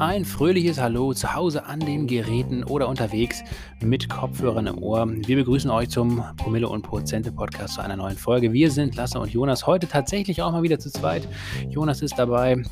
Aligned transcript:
Ein 0.00 0.24
fröhliches 0.24 0.80
Hallo 0.80 1.12
zu 1.12 1.34
Hause 1.34 1.66
an 1.66 1.80
den 1.80 2.06
Geräten 2.06 2.64
oder 2.64 2.88
unterwegs 2.88 3.44
mit 3.80 4.08
Kopfhörern 4.08 4.66
im 4.66 4.78
Ohr. 4.82 5.06
Wir 5.08 5.36
begrüßen 5.36 5.70
euch 5.70 5.90
zum 5.90 6.24
Promille 6.36 6.68
und 6.68 6.82
Prozente 6.82 7.30
Podcast 7.30 7.74
zu 7.74 7.82
einer 7.82 7.96
neuen 7.96 8.16
Folge. 8.16 8.52
Wir 8.52 8.70
sind 8.70 8.96
Lasse 8.96 9.20
und 9.20 9.32
Jonas 9.32 9.66
heute 9.66 9.86
tatsächlich 9.86 10.42
auch 10.42 10.52
mal 10.52 10.62
wieder 10.62 10.78
zu 10.78 10.90
zweit. 10.90 11.28
Jonas 11.68 12.02
ist 12.02 12.18
dabei. 12.18 12.62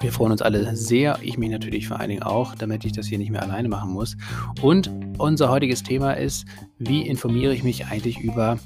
Wir 0.00 0.12
freuen 0.12 0.32
uns 0.32 0.42
alle 0.42 0.76
sehr. 0.76 1.18
Ich 1.22 1.38
mich 1.38 1.50
natürlich 1.50 1.88
vor 1.88 1.98
allen 1.98 2.10
Dingen 2.10 2.22
auch, 2.22 2.54
damit 2.54 2.84
ich 2.84 2.92
das 2.92 3.06
hier 3.06 3.18
nicht 3.18 3.30
mehr 3.30 3.42
alleine 3.42 3.68
machen 3.68 3.92
muss. 3.92 4.16
Und 4.60 4.90
unser 5.18 5.50
heutiges 5.50 5.82
Thema 5.82 6.12
ist, 6.12 6.46
wie 6.78 7.06
informiere 7.06 7.54
ich 7.54 7.62
mich 7.62 7.86
eigentlich 7.86 8.20
über 8.20 8.58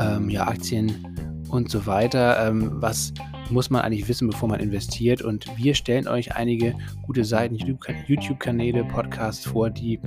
ähm, 0.00 0.30
ja, 0.30 0.48
Aktien 0.48 1.15
und 1.48 1.70
so 1.70 1.86
weiter? 1.86 2.46
Ähm, 2.46 2.72
was 2.80 3.12
muss 3.50 3.70
man 3.70 3.82
eigentlich 3.82 4.08
wissen, 4.08 4.28
bevor 4.28 4.48
man 4.48 4.60
investiert. 4.60 5.22
Und 5.22 5.46
wir 5.56 5.74
stellen 5.74 6.08
euch 6.08 6.34
einige 6.34 6.74
gute 7.02 7.24
Seiten, 7.24 7.56
YouTube-Kanäle, 7.56 8.84
Podcasts 8.84 9.46
vor, 9.46 9.70
die 9.70 10.00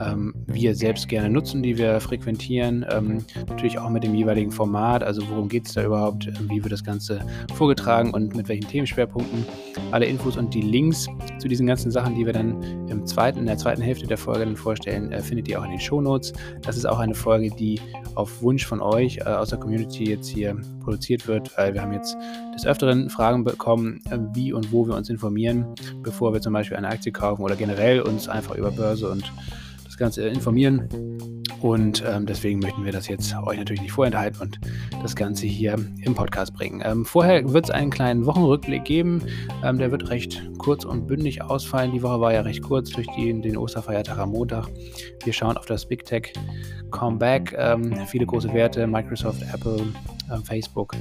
ähm, 0.00 0.34
wir 0.46 0.74
selbst 0.74 1.08
gerne 1.08 1.30
nutzen, 1.30 1.62
die 1.62 1.78
wir 1.78 2.00
frequentieren. 2.00 2.84
Ähm, 2.90 3.24
natürlich 3.48 3.78
auch 3.78 3.90
mit 3.90 4.04
dem 4.04 4.14
jeweiligen 4.14 4.50
Format. 4.50 5.02
Also 5.02 5.28
worum 5.28 5.48
geht 5.48 5.66
es 5.66 5.74
da 5.74 5.84
überhaupt? 5.84 6.28
Wie 6.48 6.62
wird 6.62 6.72
das 6.72 6.84
Ganze 6.84 7.20
vorgetragen 7.54 8.12
und 8.12 8.34
mit 8.34 8.48
welchen 8.48 8.68
Themenschwerpunkten? 8.68 9.44
Alle 9.90 10.06
Infos 10.06 10.36
und 10.36 10.52
die 10.54 10.62
Links 10.62 11.08
zu 11.38 11.48
diesen 11.48 11.66
ganzen 11.66 11.90
Sachen, 11.90 12.14
die 12.14 12.26
wir 12.26 12.32
dann 12.32 12.88
im 12.88 13.06
zweiten, 13.06 13.40
in 13.40 13.46
der 13.46 13.58
zweiten 13.58 13.82
Hälfte 13.82 14.06
der 14.06 14.18
Folge 14.18 14.44
dann 14.44 14.56
vorstellen, 14.56 15.12
äh, 15.12 15.20
findet 15.20 15.48
ihr 15.48 15.60
auch 15.60 15.64
in 15.64 15.70
den 15.70 15.80
Shownotes. 15.80 16.32
Das 16.62 16.76
ist 16.76 16.86
auch 16.86 16.98
eine 16.98 17.14
Folge, 17.14 17.50
die 17.50 17.80
auf 18.14 18.42
Wunsch 18.42 18.66
von 18.66 18.80
euch 18.80 19.18
äh, 19.18 19.22
aus 19.24 19.50
der 19.50 19.58
Community 19.58 20.10
jetzt 20.10 20.28
hier 20.28 20.56
produziert 20.80 21.26
wird, 21.26 21.56
weil 21.56 21.74
wir 21.74 21.82
haben 21.82 21.92
jetzt 21.92 22.16
des 22.54 22.66
Öfteren 22.66 22.81
Fragen 23.10 23.44
bekommen, 23.44 24.00
äh, 24.10 24.18
wie 24.34 24.52
und 24.52 24.72
wo 24.72 24.86
wir 24.86 24.94
uns 24.94 25.08
informieren, 25.08 25.66
bevor 26.02 26.32
wir 26.32 26.40
zum 26.40 26.52
Beispiel 26.52 26.76
eine 26.76 26.88
Aktie 26.88 27.12
kaufen 27.12 27.42
oder 27.42 27.56
generell 27.56 28.00
uns 28.00 28.28
einfach 28.28 28.56
über 28.56 28.70
Börse 28.70 29.10
und 29.10 29.32
das 29.84 29.96
Ganze 29.96 30.26
informieren. 30.28 30.88
Und 31.62 32.02
ähm, 32.04 32.26
deswegen 32.26 32.58
möchten 32.58 32.84
wir 32.84 32.90
das 32.90 33.06
jetzt 33.06 33.36
euch 33.36 33.56
natürlich 33.56 33.82
nicht 33.82 33.92
vorenthalten 33.92 34.40
und 34.40 34.58
das 35.00 35.14
Ganze 35.14 35.46
hier 35.46 35.74
im 36.00 36.14
Podcast 36.14 36.54
bringen. 36.54 36.82
Ähm, 36.84 37.04
vorher 37.04 37.52
wird 37.52 37.66
es 37.66 37.70
einen 37.70 37.90
kleinen 37.90 38.26
Wochenrückblick 38.26 38.84
geben. 38.84 39.22
Ähm, 39.62 39.78
der 39.78 39.92
wird 39.92 40.10
recht 40.10 40.42
kurz 40.58 40.84
und 40.84 41.06
bündig 41.06 41.40
ausfallen. 41.42 41.92
Die 41.92 42.02
Woche 42.02 42.20
war 42.20 42.32
ja 42.32 42.40
recht 42.40 42.62
kurz 42.62 42.90
durch 42.90 43.06
die, 43.16 43.40
den 43.40 43.56
Osterfeiertag 43.56 44.18
am 44.18 44.30
Montag. 44.30 44.66
Wir 45.24 45.32
schauen 45.32 45.56
auf 45.56 45.66
das 45.66 45.86
Big 45.86 46.04
Tech 46.04 46.32
Comeback. 46.90 47.54
Ähm, 47.56 47.94
viele 48.06 48.26
große 48.26 48.52
Werte, 48.52 48.84
Microsoft, 48.88 49.42
Apple, 49.54 49.84
Facebook 50.40 50.94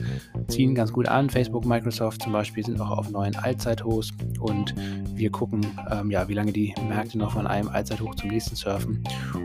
ziehen 0.48 0.76
ganz 0.76 0.92
gut 0.92 1.08
an. 1.08 1.30
Facebook, 1.30 1.66
Microsoft 1.66 2.22
zum 2.22 2.34
Beispiel 2.34 2.66
sind 2.66 2.80
auch 2.82 2.92
auf 2.92 3.10
neuen 3.10 3.36
Allzeithochs 3.36 4.10
und 4.40 4.76
wir 5.16 5.30
gucken, 5.32 5.66
ähm, 5.92 6.12
ja, 6.12 6.28
wie 6.28 6.34
lange 6.34 6.52
die 6.52 6.74
Märkte 6.88 7.18
noch 7.18 7.32
von 7.32 7.48
einem 7.48 7.70
Allzeithoch 7.70 8.16
zum 8.16 8.30
nächsten 8.30 8.56
surfen 8.56 9.04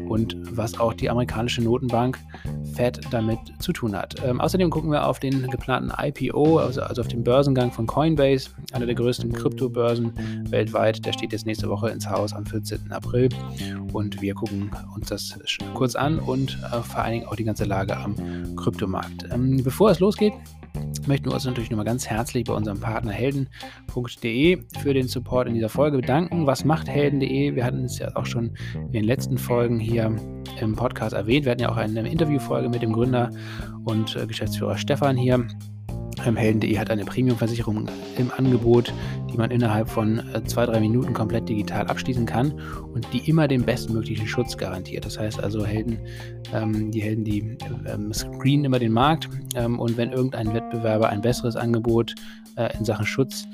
und 0.08 0.36
was 0.56 0.78
auch 0.80 0.94
die 0.94 1.10
amerikanische 1.10 1.62
Notenbank 1.62 2.18
Fed 2.74 3.00
damit 3.10 3.38
zu 3.58 3.72
tun 3.72 3.96
hat. 3.96 4.16
Ähm, 4.24 4.40
außerdem 4.40 4.70
gucken 4.70 4.90
wir 4.90 5.06
auf 5.06 5.18
den 5.18 5.48
geplanten 5.50 5.92
IPO, 5.98 6.58
also, 6.58 6.82
also 6.82 7.02
auf 7.02 7.08
den 7.08 7.24
Börsengang 7.24 7.72
von 7.72 7.86
Coinbase, 7.86 8.50
einer 8.72 8.86
der 8.86 8.94
größten 8.94 9.32
Kryptobörsen 9.32 10.12
weltweit. 10.50 11.04
Der 11.04 11.12
steht 11.12 11.32
jetzt 11.32 11.46
nächste 11.46 11.68
Woche 11.68 11.90
ins 11.90 12.08
Haus 12.08 12.32
am 12.32 12.44
14. 12.44 12.92
April 12.92 13.28
und 13.92 14.20
wir 14.20 14.34
gucken 14.34 14.70
uns 14.94 15.08
das 15.08 15.38
kurz 15.74 15.94
an 15.94 16.18
und 16.18 16.58
äh, 16.72 16.82
vor 16.82 17.02
allen 17.02 17.12
Dingen 17.12 17.26
auch 17.26 17.36
die 17.36 17.44
ganze 17.44 17.64
Lage 17.64 17.96
am 17.96 18.14
Kryptomarkt. 18.56 19.26
Ähm, 19.32 19.64
bevor 19.76 19.90
es 19.90 20.00
losgeht, 20.00 20.32
möchten 21.06 21.26
wir 21.26 21.34
uns 21.34 21.44
natürlich 21.44 21.68
nochmal 21.68 21.84
ganz 21.84 22.06
herzlich 22.06 22.44
bei 22.44 22.54
unserem 22.54 22.80
Partner 22.80 23.12
helden.de 23.12 24.62
für 24.78 24.94
den 24.94 25.06
Support 25.06 25.48
in 25.48 25.54
dieser 25.54 25.68
Folge 25.68 25.98
bedanken. 25.98 26.46
Was 26.46 26.64
macht 26.64 26.88
helden.de? 26.88 27.54
Wir 27.54 27.62
hatten 27.62 27.84
es 27.84 27.98
ja 27.98 28.08
auch 28.16 28.24
schon 28.24 28.56
in 28.74 28.92
den 28.92 29.04
letzten 29.04 29.36
Folgen 29.36 29.78
hier 29.78 30.16
im 30.62 30.76
Podcast 30.76 31.14
erwähnt. 31.14 31.44
Wir 31.44 31.52
hatten 31.52 31.60
ja 31.60 31.68
auch 31.68 31.76
eine 31.76 32.10
Interviewfolge 32.10 32.70
mit 32.70 32.80
dem 32.80 32.94
Gründer 32.94 33.28
und 33.84 34.16
äh, 34.16 34.26
Geschäftsführer 34.26 34.78
Stefan 34.78 35.18
hier. 35.18 35.46
Helden.de 36.34 36.78
hat 36.78 36.90
eine 36.90 37.04
Premium-Versicherung 37.04 37.88
im 38.16 38.32
Angebot, 38.36 38.92
die 39.30 39.36
man 39.36 39.50
innerhalb 39.50 39.88
von 39.88 40.18
äh, 40.34 40.42
zwei, 40.44 40.66
drei 40.66 40.80
Minuten 40.80 41.12
komplett 41.12 41.48
digital 41.48 41.86
abschließen 41.86 42.26
kann 42.26 42.58
und 42.92 43.06
die 43.12 43.28
immer 43.28 43.46
den 43.46 43.64
bestmöglichen 43.64 44.26
Schutz 44.26 44.56
garantiert. 44.56 45.04
Das 45.04 45.18
heißt 45.18 45.40
also, 45.40 45.64
Helden, 45.64 45.98
ähm, 46.52 46.90
die 46.90 47.02
Helden, 47.02 47.24
die 47.24 47.58
ähm, 47.86 48.12
screenen 48.12 48.64
immer 48.64 48.78
den 48.78 48.92
Markt 48.92 49.28
ähm, 49.54 49.78
und 49.78 49.96
wenn 49.96 50.10
irgendein 50.10 50.52
Wettbewerber 50.52 51.10
ein 51.10 51.20
besseres 51.20 51.54
Angebot 51.54 52.14
äh, 52.56 52.76
in 52.78 52.84
Sachen 52.84 53.06
Schutz 53.06 53.46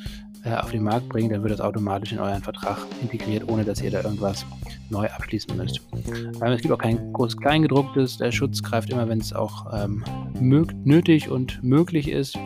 äh, 0.44 0.54
auf 0.54 0.70
den 0.70 0.82
Markt 0.82 1.08
bringt, 1.08 1.32
dann 1.32 1.42
wird 1.42 1.52
das 1.52 1.60
automatisch 1.60 2.12
in 2.12 2.20
euren 2.20 2.42
Vertrag 2.42 2.78
integriert, 3.00 3.48
ohne 3.48 3.64
dass 3.64 3.82
ihr 3.82 3.90
da 3.90 4.02
irgendwas 4.02 4.46
neu 4.90 5.06
abschließen 5.06 5.56
müsst. 5.56 5.80
Ähm, 6.06 6.52
es 6.52 6.60
gibt 6.60 6.72
auch 6.72 6.78
kein 6.78 7.12
großes 7.12 7.36
Kleingedrucktes. 7.38 8.18
Der 8.18 8.32
Schutz 8.32 8.62
greift 8.62 8.90
immer, 8.90 9.08
wenn 9.08 9.18
es 9.18 9.32
auch 9.32 9.66
ähm, 9.72 10.04
nötig 10.40 11.28
und 11.28 11.62
möglich 11.62 12.08
ist. 12.08 12.36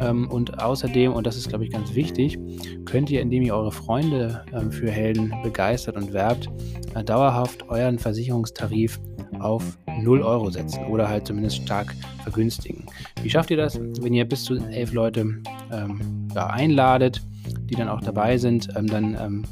Ähm, 0.00 0.28
und 0.30 0.62
außerdem, 0.62 1.12
und 1.12 1.26
das 1.26 1.36
ist, 1.36 1.48
glaube 1.48 1.64
ich, 1.64 1.70
ganz 1.70 1.94
wichtig, 1.94 2.38
könnt 2.84 3.10
ihr, 3.10 3.20
indem 3.20 3.42
ihr 3.42 3.54
eure 3.54 3.72
Freunde 3.72 4.44
ähm, 4.52 4.72
für 4.72 4.90
Helden 4.90 5.32
begeistert 5.42 5.96
und 5.96 6.12
werbt, 6.12 6.48
äh, 6.94 7.04
dauerhaft 7.04 7.68
euren 7.68 7.98
Versicherungstarif 7.98 9.00
auf 9.38 9.78
0 10.00 10.22
Euro 10.22 10.50
setzen 10.50 10.84
oder 10.86 11.08
halt 11.08 11.26
zumindest 11.26 11.62
stark 11.62 11.94
vergünstigen. 12.22 12.86
Wie 13.22 13.30
schafft 13.30 13.50
ihr 13.50 13.56
das? 13.56 13.78
Wenn 13.78 14.14
ihr 14.14 14.24
bis 14.24 14.44
zu 14.44 14.56
elf 14.56 14.92
Leute 14.92 15.42
ähm, 15.72 16.28
ja, 16.34 16.46
einladet, 16.48 17.22
die 17.70 17.74
dann 17.74 17.88
auch 17.88 18.00
dabei 18.00 18.38
sind, 18.38 18.68
ähm, 18.76 18.86
dann 18.86 19.16
ähm, 19.20 19.44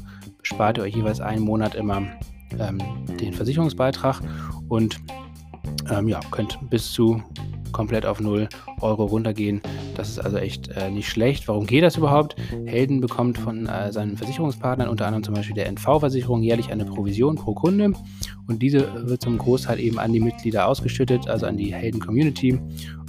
spart 0.43 0.77
ihr 0.77 0.83
euch 0.83 0.95
jeweils 0.95 1.21
einen 1.21 1.41
Monat 1.41 1.75
immer 1.75 2.03
ähm, 2.59 2.79
den 3.19 3.33
Versicherungsbeitrag 3.33 4.21
und 4.69 4.99
ähm, 5.89 6.07
ja, 6.07 6.19
könnt 6.31 6.57
bis 6.69 6.91
zu 6.91 7.21
komplett 7.71 8.05
auf 8.05 8.19
0 8.19 8.49
Euro 8.81 9.05
runtergehen. 9.05 9.61
Das 9.95 10.09
ist 10.09 10.19
also 10.19 10.37
echt 10.37 10.69
äh, 10.69 10.89
nicht 10.89 11.09
schlecht. 11.09 11.47
Warum 11.47 11.65
geht 11.65 11.83
das 11.83 11.97
überhaupt? 11.97 12.35
Helden 12.65 13.01
bekommt 13.01 13.37
von 13.37 13.67
äh, 13.67 13.91
seinen 13.91 14.17
Versicherungspartnern, 14.17 14.89
unter 14.89 15.05
anderem 15.05 15.23
zum 15.23 15.35
Beispiel 15.35 15.55
der 15.55 15.67
NV-Versicherung, 15.67 16.43
jährlich 16.43 16.71
eine 16.71 16.85
Provision 16.85 17.35
pro 17.35 17.53
Kunde. 17.53 17.93
Und 18.47 18.61
diese 18.61 19.07
wird 19.07 19.21
zum 19.21 19.37
Großteil 19.37 19.79
eben 19.79 19.99
an 19.99 20.13
die 20.13 20.19
Mitglieder 20.19 20.67
ausgeschüttet, 20.67 21.27
also 21.27 21.45
an 21.45 21.57
die 21.57 21.73
Helden-Community. 21.73 22.59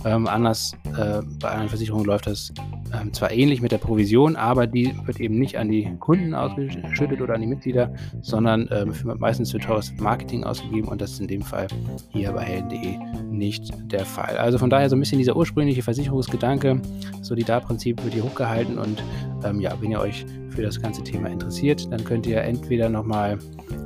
Ähm, 0.05 0.27
anders 0.27 0.73
äh, 0.97 1.23
bei 1.41 1.49
anderen 1.49 1.69
Versicherungen 1.69 2.07
läuft 2.07 2.27
das 2.27 2.53
ähm, 2.93 3.13
zwar 3.13 3.33
ähnlich 3.33 3.63
mit 3.63 3.73
der 3.73 3.79
Provision, 3.79 4.37
aber 4.37 4.67
die 4.67 4.95
wird 5.05 5.21
eben 5.21 5.39
nicht 5.39 5.59
an 5.59 5.69
die 5.69 5.89
Kunden 5.99 6.35
ausgeschüttet 6.35 7.21
oder 7.21 7.35
an 7.35 7.41
die 7.41 7.47
Mitglieder, 7.47 7.93
sondern 8.21 8.69
ähm, 8.71 8.93
meistens 9.19 9.53
für 9.53 9.59
teures 9.59 9.93
Marketing 9.99 10.45
ausgegeben 10.45 10.89
und 10.89 11.01
das 11.01 11.13
ist 11.13 11.21
in 11.21 11.29
dem 11.29 11.43
Fall 11.43 11.67
hier 12.11 12.33
bei 12.33 12.43
helden.de 12.43 12.99
nicht 13.31 13.73
der 13.91 14.05
Fall. 14.05 14.37
Also 14.37 14.59
von 14.59 14.71
daher 14.71 14.89
so 14.89 14.97
ein 14.97 15.01
bisschen 15.01 15.19
dieser 15.19 15.37
ursprüngliche 15.37 15.83
Versicherungsgedanke, 15.83 16.81
Solidarprinzip 17.23 18.03
wird 18.03 18.15
hier 18.15 18.25
hochgehalten 18.25 18.79
und 18.79 19.03
ähm, 19.45 19.61
ja, 19.61 19.75
wenn 19.81 19.91
ihr 19.91 20.01
euch 20.01 20.25
für 20.51 20.63
das 20.63 20.81
ganze 20.81 21.03
Thema 21.03 21.29
interessiert, 21.29 21.91
dann 21.91 22.05
könnt 22.05 22.27
ihr 22.27 22.43
entweder 22.43 22.89
nochmal 22.89 23.39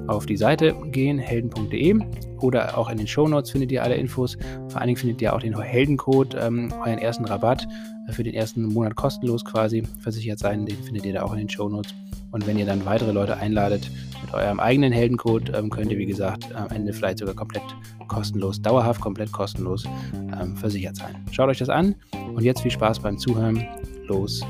auf 0.08 0.26
die 0.26 0.36
Seite 0.36 0.74
gehen, 0.90 1.18
helden.de 1.18 2.00
oder 2.40 2.76
auch 2.76 2.90
in 2.90 2.98
den 2.98 3.06
Show 3.06 3.26
Notes 3.28 3.50
findet 3.50 3.72
ihr 3.72 3.82
alle 3.82 3.94
Infos. 3.94 4.36
Vor 4.68 4.80
allen 4.80 4.88
Dingen 4.88 4.98
findet 4.98 5.22
ihr 5.22 5.34
auch 5.34 5.40
den 5.40 5.58
Heldencode, 5.58 6.36
ähm, 6.40 6.72
euren 6.84 6.98
ersten 6.98 7.24
Rabatt 7.24 7.66
für 8.12 8.22
den 8.22 8.34
ersten 8.34 8.62
Monat 8.62 8.94
kostenlos 8.96 9.44
quasi 9.44 9.82
versichert 10.00 10.38
sein. 10.38 10.66
Den 10.66 10.76
findet 10.82 11.04
ihr 11.04 11.14
da 11.14 11.22
auch 11.22 11.32
in 11.32 11.38
den 11.38 11.48
Show 11.48 11.68
Notes. 11.68 11.94
Und 12.32 12.46
wenn 12.46 12.58
ihr 12.58 12.66
dann 12.66 12.84
weitere 12.84 13.12
Leute 13.12 13.36
einladet 13.36 13.90
mit 14.22 14.34
eurem 14.34 14.60
eigenen 14.60 14.92
Heldencode, 14.92 15.52
ähm, 15.54 15.70
könnt 15.70 15.90
ihr, 15.90 15.98
wie 15.98 16.06
gesagt, 16.06 16.54
am 16.54 16.68
Ende 16.68 16.92
vielleicht 16.92 17.18
sogar 17.18 17.34
komplett 17.34 17.62
kostenlos, 18.08 18.60
dauerhaft 18.60 19.00
komplett 19.00 19.32
kostenlos 19.32 19.84
ähm, 20.14 20.56
versichert 20.56 20.96
sein. 20.96 21.24
Schaut 21.30 21.48
euch 21.48 21.58
das 21.58 21.68
an 21.68 21.94
und 22.34 22.42
jetzt 22.42 22.60
viel 22.60 22.70
Spaß 22.70 23.00
beim 23.00 23.18
Zuhören. 23.18 23.66
Los 24.06 24.42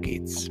geht's. 0.00 0.50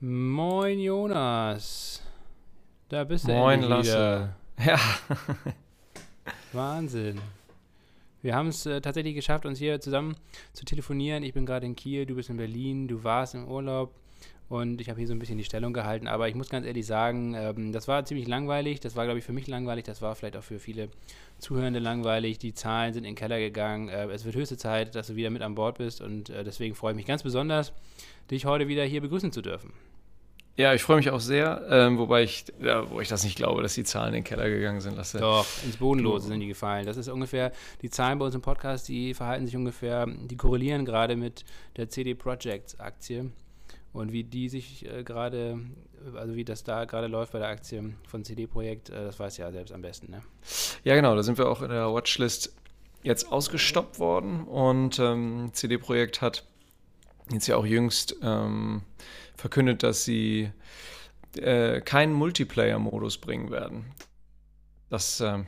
Moin 0.00 0.78
Jonas. 0.78 2.02
Da 2.88 3.02
bist 3.02 3.26
du 3.26 3.32
Moin 3.32 3.62
Lasse. 3.62 4.30
Ja. 4.64 4.78
Wahnsinn. 6.52 7.20
Wir 8.22 8.34
haben 8.34 8.48
es 8.48 8.66
äh, 8.66 8.80
tatsächlich 8.80 9.14
geschafft, 9.14 9.46
uns 9.46 9.58
hier 9.58 9.80
zusammen 9.80 10.16
zu 10.52 10.64
telefonieren. 10.64 11.22
Ich 11.22 11.34
bin 11.34 11.46
gerade 11.46 11.66
in 11.66 11.76
Kiel, 11.76 12.06
du 12.06 12.14
bist 12.14 12.30
in 12.30 12.36
Berlin, 12.36 12.88
du 12.88 13.04
warst 13.04 13.34
im 13.34 13.46
Urlaub 13.46 13.92
und 14.48 14.80
ich 14.80 14.88
habe 14.88 14.98
hier 14.98 15.06
so 15.06 15.12
ein 15.12 15.18
bisschen 15.18 15.38
die 15.38 15.44
Stellung 15.44 15.72
gehalten. 15.72 16.08
Aber 16.08 16.28
ich 16.28 16.34
muss 16.34 16.48
ganz 16.48 16.66
ehrlich 16.66 16.86
sagen, 16.86 17.34
ähm, 17.34 17.72
das 17.72 17.86
war 17.86 18.04
ziemlich 18.04 18.26
langweilig. 18.26 18.80
Das 18.80 18.96
war, 18.96 19.04
glaube 19.04 19.18
ich, 19.18 19.24
für 19.24 19.32
mich 19.32 19.46
langweilig. 19.46 19.84
Das 19.84 20.02
war 20.02 20.14
vielleicht 20.14 20.36
auch 20.36 20.42
für 20.42 20.58
viele 20.58 20.88
Zuhörende 21.38 21.78
langweilig. 21.78 22.38
Die 22.38 22.54
Zahlen 22.54 22.94
sind 22.94 23.04
in 23.04 23.10
den 23.10 23.16
Keller 23.16 23.38
gegangen. 23.38 23.88
Äh, 23.88 24.06
es 24.06 24.24
wird 24.24 24.36
höchste 24.36 24.56
Zeit, 24.56 24.94
dass 24.94 25.08
du 25.08 25.16
wieder 25.16 25.30
mit 25.30 25.42
an 25.42 25.54
Bord 25.54 25.78
bist 25.78 26.00
und 26.00 26.30
äh, 26.30 26.44
deswegen 26.44 26.74
freue 26.74 26.92
ich 26.92 26.96
mich 26.96 27.06
ganz 27.06 27.22
besonders, 27.22 27.72
dich 28.30 28.46
heute 28.46 28.68
wieder 28.68 28.84
hier 28.84 29.02
begrüßen 29.02 29.32
zu 29.32 29.42
dürfen. 29.42 29.72
Ja, 30.58 30.72
ich 30.72 30.82
freue 30.82 30.96
mich 30.96 31.10
auch 31.10 31.20
sehr, 31.20 31.66
ähm, 31.68 31.98
wobei 31.98 32.22
ich, 32.22 32.46
ja, 32.60 32.90
wo 32.90 33.00
ich 33.00 33.08
das 33.08 33.24
nicht 33.24 33.36
glaube, 33.36 33.62
dass 33.62 33.74
die 33.74 33.84
Zahlen 33.84 34.08
in 34.08 34.14
den 34.14 34.24
Keller 34.24 34.48
gegangen 34.48 34.80
sind. 34.80 34.96
Lasse. 34.96 35.18
Doch, 35.18 35.46
ins 35.64 35.76
Bodenlose 35.76 36.28
sind 36.28 36.40
die 36.40 36.46
gefallen. 36.46 36.86
Das 36.86 36.96
ist 36.96 37.08
ungefähr, 37.08 37.52
die 37.82 37.90
Zahlen 37.90 38.18
bei 38.18 38.24
uns 38.24 38.34
im 38.34 38.40
Podcast, 38.40 38.88
die 38.88 39.12
verhalten 39.12 39.44
sich 39.44 39.54
ungefähr, 39.54 40.06
die 40.06 40.36
korrelieren 40.36 40.86
gerade 40.86 41.14
mit 41.14 41.44
der 41.76 41.90
CD 41.90 42.14
Projekt 42.14 42.80
Aktie 42.80 43.30
und 43.92 44.12
wie 44.12 44.24
die 44.24 44.48
sich 44.48 44.86
äh, 44.90 45.02
gerade, 45.02 45.58
also 46.14 46.34
wie 46.34 46.44
das 46.44 46.64
da 46.64 46.86
gerade 46.86 47.06
läuft 47.06 47.32
bei 47.32 47.38
der 47.38 47.48
Aktie 47.48 47.92
von 48.08 48.24
CD 48.24 48.46
Projekt, 48.46 48.88
äh, 48.88 49.04
das 49.04 49.18
weiß 49.18 49.36
ja 49.36 49.52
selbst 49.52 49.72
am 49.72 49.82
besten, 49.82 50.10
ne? 50.10 50.22
Ja, 50.84 50.94
genau, 50.94 51.14
da 51.14 51.22
sind 51.22 51.36
wir 51.36 51.50
auch 51.50 51.60
in 51.60 51.68
der 51.68 51.92
Watchlist 51.92 52.54
jetzt 53.02 53.30
ausgestoppt 53.30 53.98
worden 53.98 54.44
und 54.44 54.98
ähm, 54.98 55.50
CD 55.52 55.76
Projekt 55.76 56.22
hat 56.22 56.44
jetzt 57.30 57.46
ja 57.46 57.56
auch 57.56 57.66
jüngst 57.66 58.16
ähm, 58.22 58.82
verkündet, 59.36 59.82
dass 59.82 60.04
sie 60.04 60.50
äh, 61.36 61.80
keinen 61.80 62.12
Multiplayer-Modus 62.12 63.18
bringen 63.18 63.50
werden. 63.50 63.86
Das, 64.88 65.20
äh, 65.20 65.38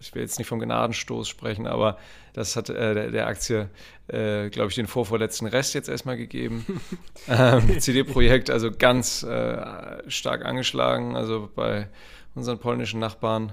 ich 0.00 0.14
will 0.14 0.22
jetzt 0.22 0.38
nicht 0.38 0.46
vom 0.46 0.60
Gnadenstoß 0.60 1.28
sprechen, 1.28 1.66
aber 1.66 1.98
das 2.32 2.54
hat 2.54 2.70
äh, 2.70 2.94
der, 2.94 3.10
der, 3.10 3.26
Aktie, 3.26 3.68
äh, 4.06 4.50
glaube 4.50 4.68
ich, 4.68 4.76
den 4.76 4.86
vorvorletzten 4.86 5.48
Rest 5.48 5.74
jetzt 5.74 5.88
erstmal 5.88 6.16
gegeben. 6.16 6.64
ähm, 7.28 7.80
CD-Projekt 7.80 8.50
also 8.50 8.70
ganz 8.70 9.24
äh, 9.24 10.08
stark 10.08 10.44
angeschlagen, 10.44 11.16
also 11.16 11.50
bei 11.54 11.88
unseren 12.36 12.58
polnischen 12.60 13.00
Nachbarn 13.00 13.52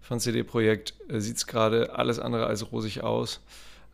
von 0.00 0.18
CD-Projekt 0.18 0.94
äh, 1.08 1.20
sieht 1.20 1.36
es 1.36 1.46
gerade 1.46 1.94
alles 1.96 2.18
andere 2.18 2.46
als 2.46 2.72
rosig 2.72 3.02
aus. 3.02 3.40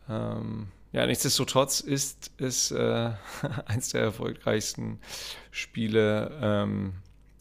Ähm, 0.09 0.69
ja, 0.91 1.05
nichtsdestotrotz 1.05 1.79
ist 1.79 2.31
es 2.37 2.71
äh, 2.71 3.11
eins 3.65 3.89
der 3.89 4.01
erfolgreichsten 4.01 4.99
Spiele 5.51 6.37
ähm, 6.41 6.93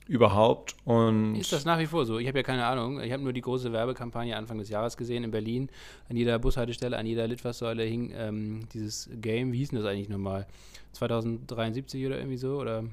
überhaupt. 0.06 0.76
Und 0.84 1.36
ist 1.36 1.52
das 1.52 1.64
nach 1.64 1.78
wie 1.78 1.86
vor 1.86 2.04
so? 2.04 2.18
Ich 2.18 2.28
habe 2.28 2.38
ja 2.38 2.42
keine 2.42 2.66
Ahnung. 2.66 3.00
Ich 3.00 3.12
habe 3.12 3.22
nur 3.22 3.32
die 3.32 3.40
große 3.40 3.72
Werbekampagne 3.72 4.36
Anfang 4.36 4.58
des 4.58 4.68
Jahres 4.68 4.96
gesehen 4.96 5.24
in 5.24 5.30
Berlin. 5.30 5.68
An 6.08 6.16
jeder 6.16 6.38
Bushaltestelle, 6.38 6.96
an 6.96 7.06
jeder 7.06 7.26
Litfaßsäule 7.28 7.84
hing 7.84 8.12
ähm, 8.14 8.68
dieses 8.72 9.08
Game. 9.20 9.52
Wie 9.52 9.58
hieß 9.58 9.70
denn 9.70 9.78
das 9.78 9.86
eigentlich 9.86 10.08
nochmal? 10.08 10.46
2073 10.92 12.06
oder 12.06 12.18
irgendwie 12.18 12.38
so? 12.38 12.58
Oder? 12.58 12.84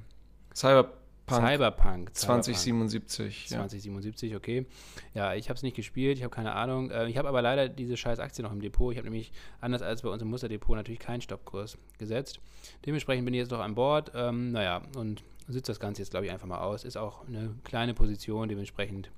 Cyber 0.53 0.91
Cyberpunk. 1.29 2.15
2077. 2.15 3.47
2077, 3.49 4.31
ja. 4.31 4.37
okay. 4.37 4.65
Ja, 5.13 5.33
ich 5.33 5.49
habe 5.49 5.57
es 5.57 5.63
nicht 5.63 5.75
gespielt, 5.75 6.17
ich 6.17 6.23
habe 6.23 6.33
keine 6.33 6.53
Ahnung. 6.53 6.89
Äh, 6.89 7.07
ich 7.09 7.17
habe 7.17 7.27
aber 7.27 7.41
leider 7.41 7.67
diese 7.69 7.97
scheiß 7.97 8.19
Aktie 8.19 8.43
noch 8.43 8.51
im 8.51 8.61
Depot. 8.61 8.91
Ich 8.91 8.97
habe 8.97 9.07
nämlich, 9.07 9.31
anders 9.59 9.81
als 9.81 10.01
bei 10.01 10.09
uns 10.09 10.21
im 10.21 10.29
Musterdepot, 10.29 10.75
natürlich 10.75 10.99
keinen 10.99 11.21
Stoppkurs 11.21 11.77
gesetzt. 11.97 12.39
Dementsprechend 12.85 13.25
bin 13.25 13.33
ich 13.33 13.39
jetzt 13.39 13.51
noch 13.51 13.59
an 13.59 13.75
Bord. 13.75 14.11
Ähm, 14.15 14.51
naja, 14.51 14.81
und 14.95 15.23
sitzt 15.47 15.69
das 15.69 15.79
Ganze 15.79 16.01
jetzt, 16.01 16.11
glaube 16.11 16.25
ich, 16.25 16.31
einfach 16.31 16.47
mal 16.47 16.59
aus. 16.59 16.83
Ist 16.83 16.97
auch 16.97 17.27
eine 17.27 17.53
kleine 17.63 17.93
Position, 17.93 18.47
dementsprechend 18.47 19.09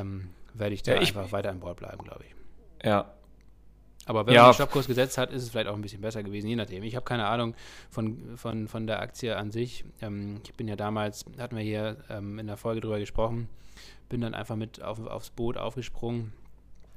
ähm, 0.00 0.30
werde 0.54 0.74
ich 0.74 0.82
da 0.82 0.94
ja, 0.94 1.02
ich 1.02 1.16
einfach 1.16 1.32
weiter 1.32 1.50
an 1.50 1.60
Bord 1.60 1.76
bleiben, 1.76 2.02
glaube 2.02 2.24
ich. 2.24 2.34
Ja, 2.86 3.12
aber 4.06 4.26
wenn 4.26 4.34
ja. 4.34 4.42
man 4.42 4.50
den 4.50 4.54
Stoppkurs 4.54 4.86
gesetzt 4.86 5.18
hat, 5.18 5.30
ist 5.30 5.42
es 5.42 5.50
vielleicht 5.50 5.68
auch 5.68 5.74
ein 5.74 5.82
bisschen 5.82 6.00
besser 6.00 6.22
gewesen, 6.22 6.48
je 6.48 6.56
nachdem. 6.56 6.82
Ich 6.82 6.96
habe 6.96 7.04
keine 7.04 7.26
Ahnung 7.26 7.54
von, 7.90 8.36
von, 8.36 8.66
von 8.66 8.86
der 8.86 9.00
Aktie 9.00 9.36
an 9.36 9.50
sich. 9.50 9.84
Ähm, 10.00 10.40
ich 10.44 10.54
bin 10.54 10.68
ja 10.68 10.76
damals, 10.76 11.24
hatten 11.38 11.56
wir 11.56 11.62
hier 11.62 11.96
ähm, 12.08 12.38
in 12.38 12.46
der 12.46 12.56
Folge 12.56 12.80
drüber 12.80 12.98
gesprochen, 12.98 13.48
bin 14.08 14.20
dann 14.20 14.34
einfach 14.34 14.56
mit 14.56 14.82
auf, 14.82 15.04
aufs 15.06 15.30
Boot 15.30 15.56
aufgesprungen 15.56 16.32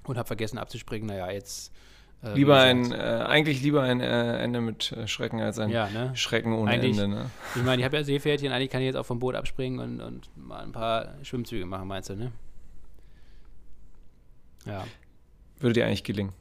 und 0.05 0.17
habe 0.17 0.27
vergessen 0.27 0.57
abzuspringen. 0.57 1.07
Naja, 1.07 1.29
jetzt. 1.29 1.73
Äh, 2.23 2.35
lieber 2.35 2.57
ein, 2.57 2.93
äh, 2.93 2.95
eigentlich 2.95 3.61
lieber 3.61 3.81
ein 3.81 3.99
äh, 3.99 4.37
Ende 4.37 4.61
mit 4.61 4.95
Schrecken 5.05 5.41
als 5.41 5.59
ein 5.59 5.69
ja, 5.69 5.89
ne? 5.89 6.15
Schrecken 6.15 6.53
ohne 6.53 6.71
eigentlich, 6.71 6.97
Ende. 6.97 7.15
Ne? 7.15 7.29
Ich 7.55 7.63
meine, 7.63 7.81
ich 7.81 7.85
habe 7.85 7.97
ja 7.97 8.03
Seepferdchen, 8.05 8.53
eigentlich 8.53 8.69
kann 8.69 8.81
ich 8.81 8.87
jetzt 8.87 8.95
auch 8.95 9.05
vom 9.05 9.19
Boot 9.19 9.35
abspringen 9.35 9.79
und, 9.79 9.99
und 9.99 10.29
mal 10.37 10.63
ein 10.63 10.71
paar 10.71 11.15
Schwimmzüge 11.21 11.65
machen, 11.65 11.87
meinst 11.87 12.09
du, 12.09 12.15
ne? 12.15 12.31
Ja. 14.65 14.85
Würde 15.59 15.73
dir 15.73 15.85
eigentlich 15.85 16.05
gelingen. 16.05 16.31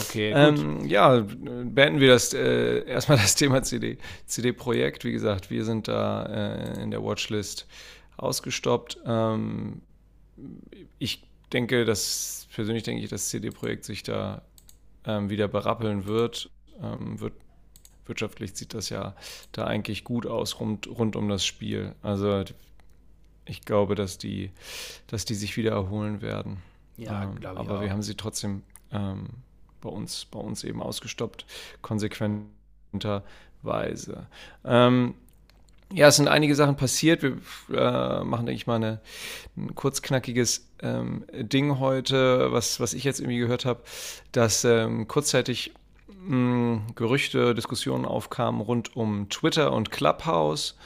Okay, 0.00 0.32
ähm, 0.34 0.84
ja, 0.86 1.20
beenden 1.20 2.00
wir 2.00 2.08
das 2.08 2.34
äh, 2.34 2.84
erstmal 2.86 3.18
das 3.18 3.34
Thema 3.34 3.62
CD, 3.62 3.98
CD-Projekt. 4.26 5.04
Wie 5.04 5.12
gesagt, 5.12 5.50
wir 5.50 5.64
sind 5.64 5.88
da 5.88 6.24
äh, 6.24 6.82
in 6.82 6.90
der 6.90 7.02
Watchlist 7.02 7.66
ausgestoppt. 8.16 8.98
Ähm, 9.06 9.82
ich 10.98 11.22
denke, 11.52 11.84
dass 11.84 12.48
persönlich 12.54 12.82
denke 12.82 13.02
ich, 13.02 13.10
dass 13.10 13.28
CD-Projekt 13.28 13.84
sich 13.84 14.02
da 14.02 14.42
ähm, 15.04 15.30
wieder 15.30 15.48
berappeln 15.48 16.06
wird. 16.06 16.50
Ähm, 16.82 17.20
wird. 17.20 17.34
Wirtschaftlich 18.08 18.54
sieht 18.54 18.72
das 18.72 18.88
ja 18.88 19.16
da 19.50 19.66
eigentlich 19.66 20.04
gut 20.04 20.28
aus 20.28 20.60
rund, 20.60 20.86
rund 20.86 21.16
um 21.16 21.28
das 21.28 21.44
Spiel. 21.44 21.92
Also 22.02 22.44
ich 23.46 23.62
glaube, 23.62 23.96
dass 23.96 24.16
die, 24.16 24.52
dass 25.08 25.24
die 25.24 25.34
sich 25.34 25.56
wieder 25.56 25.72
erholen 25.72 26.22
werden. 26.22 26.58
Ja, 26.96 27.24
ähm, 27.24 27.40
glaube 27.40 27.62
ich. 27.62 27.68
Aber 27.68 27.78
auch. 27.78 27.82
wir 27.82 27.90
haben 27.90 28.02
sie 28.02 28.14
trotzdem 28.14 28.62
ähm, 28.92 29.28
bei 29.86 29.92
uns, 29.92 30.26
bei 30.26 30.40
uns 30.40 30.64
eben 30.64 30.82
ausgestoppt, 30.82 31.46
konsequenterweise. 31.80 34.26
Ähm, 34.64 35.14
ja, 35.92 36.08
es 36.08 36.16
sind 36.16 36.26
einige 36.26 36.56
Sachen 36.56 36.76
passiert. 36.76 37.22
Wir 37.22 37.36
äh, 37.72 38.24
machen, 38.24 38.46
denke 38.46 38.56
ich 38.56 38.66
mal, 38.66 38.74
eine, 38.74 39.00
ein 39.56 39.76
kurzknackiges 39.76 40.66
ähm, 40.82 41.24
Ding 41.32 41.78
heute, 41.78 42.50
was, 42.50 42.80
was 42.80 42.92
ich 42.92 43.04
jetzt 43.04 43.20
irgendwie 43.20 43.38
gehört 43.38 43.64
habe, 43.64 43.82
dass 44.32 44.64
ähm, 44.64 45.06
kurzzeitig 45.06 45.72
hm, 46.08 46.82
Gerüchte, 46.96 47.54
Diskussionen 47.54 48.04
aufkamen 48.04 48.60
rund 48.60 48.96
um 48.96 49.28
Twitter 49.28 49.72
und 49.72 49.92
Clubhouse, 49.92 50.76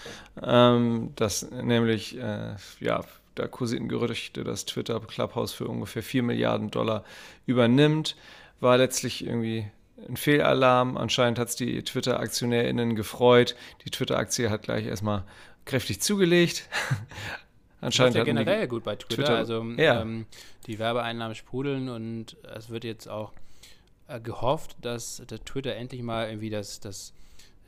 ähm, 0.42 1.12
dass 1.16 1.50
nämlich, 1.50 2.18
äh, 2.18 2.56
ja, 2.80 3.00
da 3.36 3.46
kursierten 3.46 3.88
Gerüchte, 3.88 4.44
dass 4.44 4.66
Twitter 4.66 5.00
Clubhouse 5.00 5.52
für 5.52 5.66
ungefähr 5.66 6.02
4 6.02 6.22
Milliarden 6.22 6.70
Dollar 6.70 7.04
übernimmt 7.46 8.16
war 8.60 8.78
letztlich 8.78 9.24
irgendwie 9.24 9.66
ein 10.08 10.16
Fehlalarm. 10.16 10.96
Anscheinend 10.96 11.38
hat 11.38 11.48
es 11.48 11.56
die 11.56 11.82
Twitter-AktionärInnen 11.82 12.94
gefreut. 12.94 13.54
Die 13.84 13.90
Twitter-Aktie 13.90 14.50
hat 14.50 14.62
gleich 14.62 14.86
erstmal 14.86 15.24
kräftig 15.64 16.00
zugelegt. 16.00 16.68
Anscheinend 17.80 18.16
ja 18.16 18.24
generell 18.24 18.68
gut 18.68 18.84
bei 18.84 18.96
Twitter. 18.96 19.14
Twitter 19.14 19.36
also 19.36 19.62
ja. 19.78 20.02
ähm, 20.02 20.26
die 20.66 20.78
Werbeeinnahmen 20.78 21.34
sprudeln 21.34 21.88
und 21.88 22.36
es 22.54 22.68
wird 22.68 22.84
jetzt 22.84 23.08
auch 23.08 23.32
äh, 24.06 24.20
gehofft, 24.20 24.76
dass 24.82 25.22
der 25.30 25.42
Twitter 25.44 25.74
endlich 25.76 26.02
mal 26.02 26.28
irgendwie 26.28 26.50
das, 26.50 26.80
das 26.80 27.14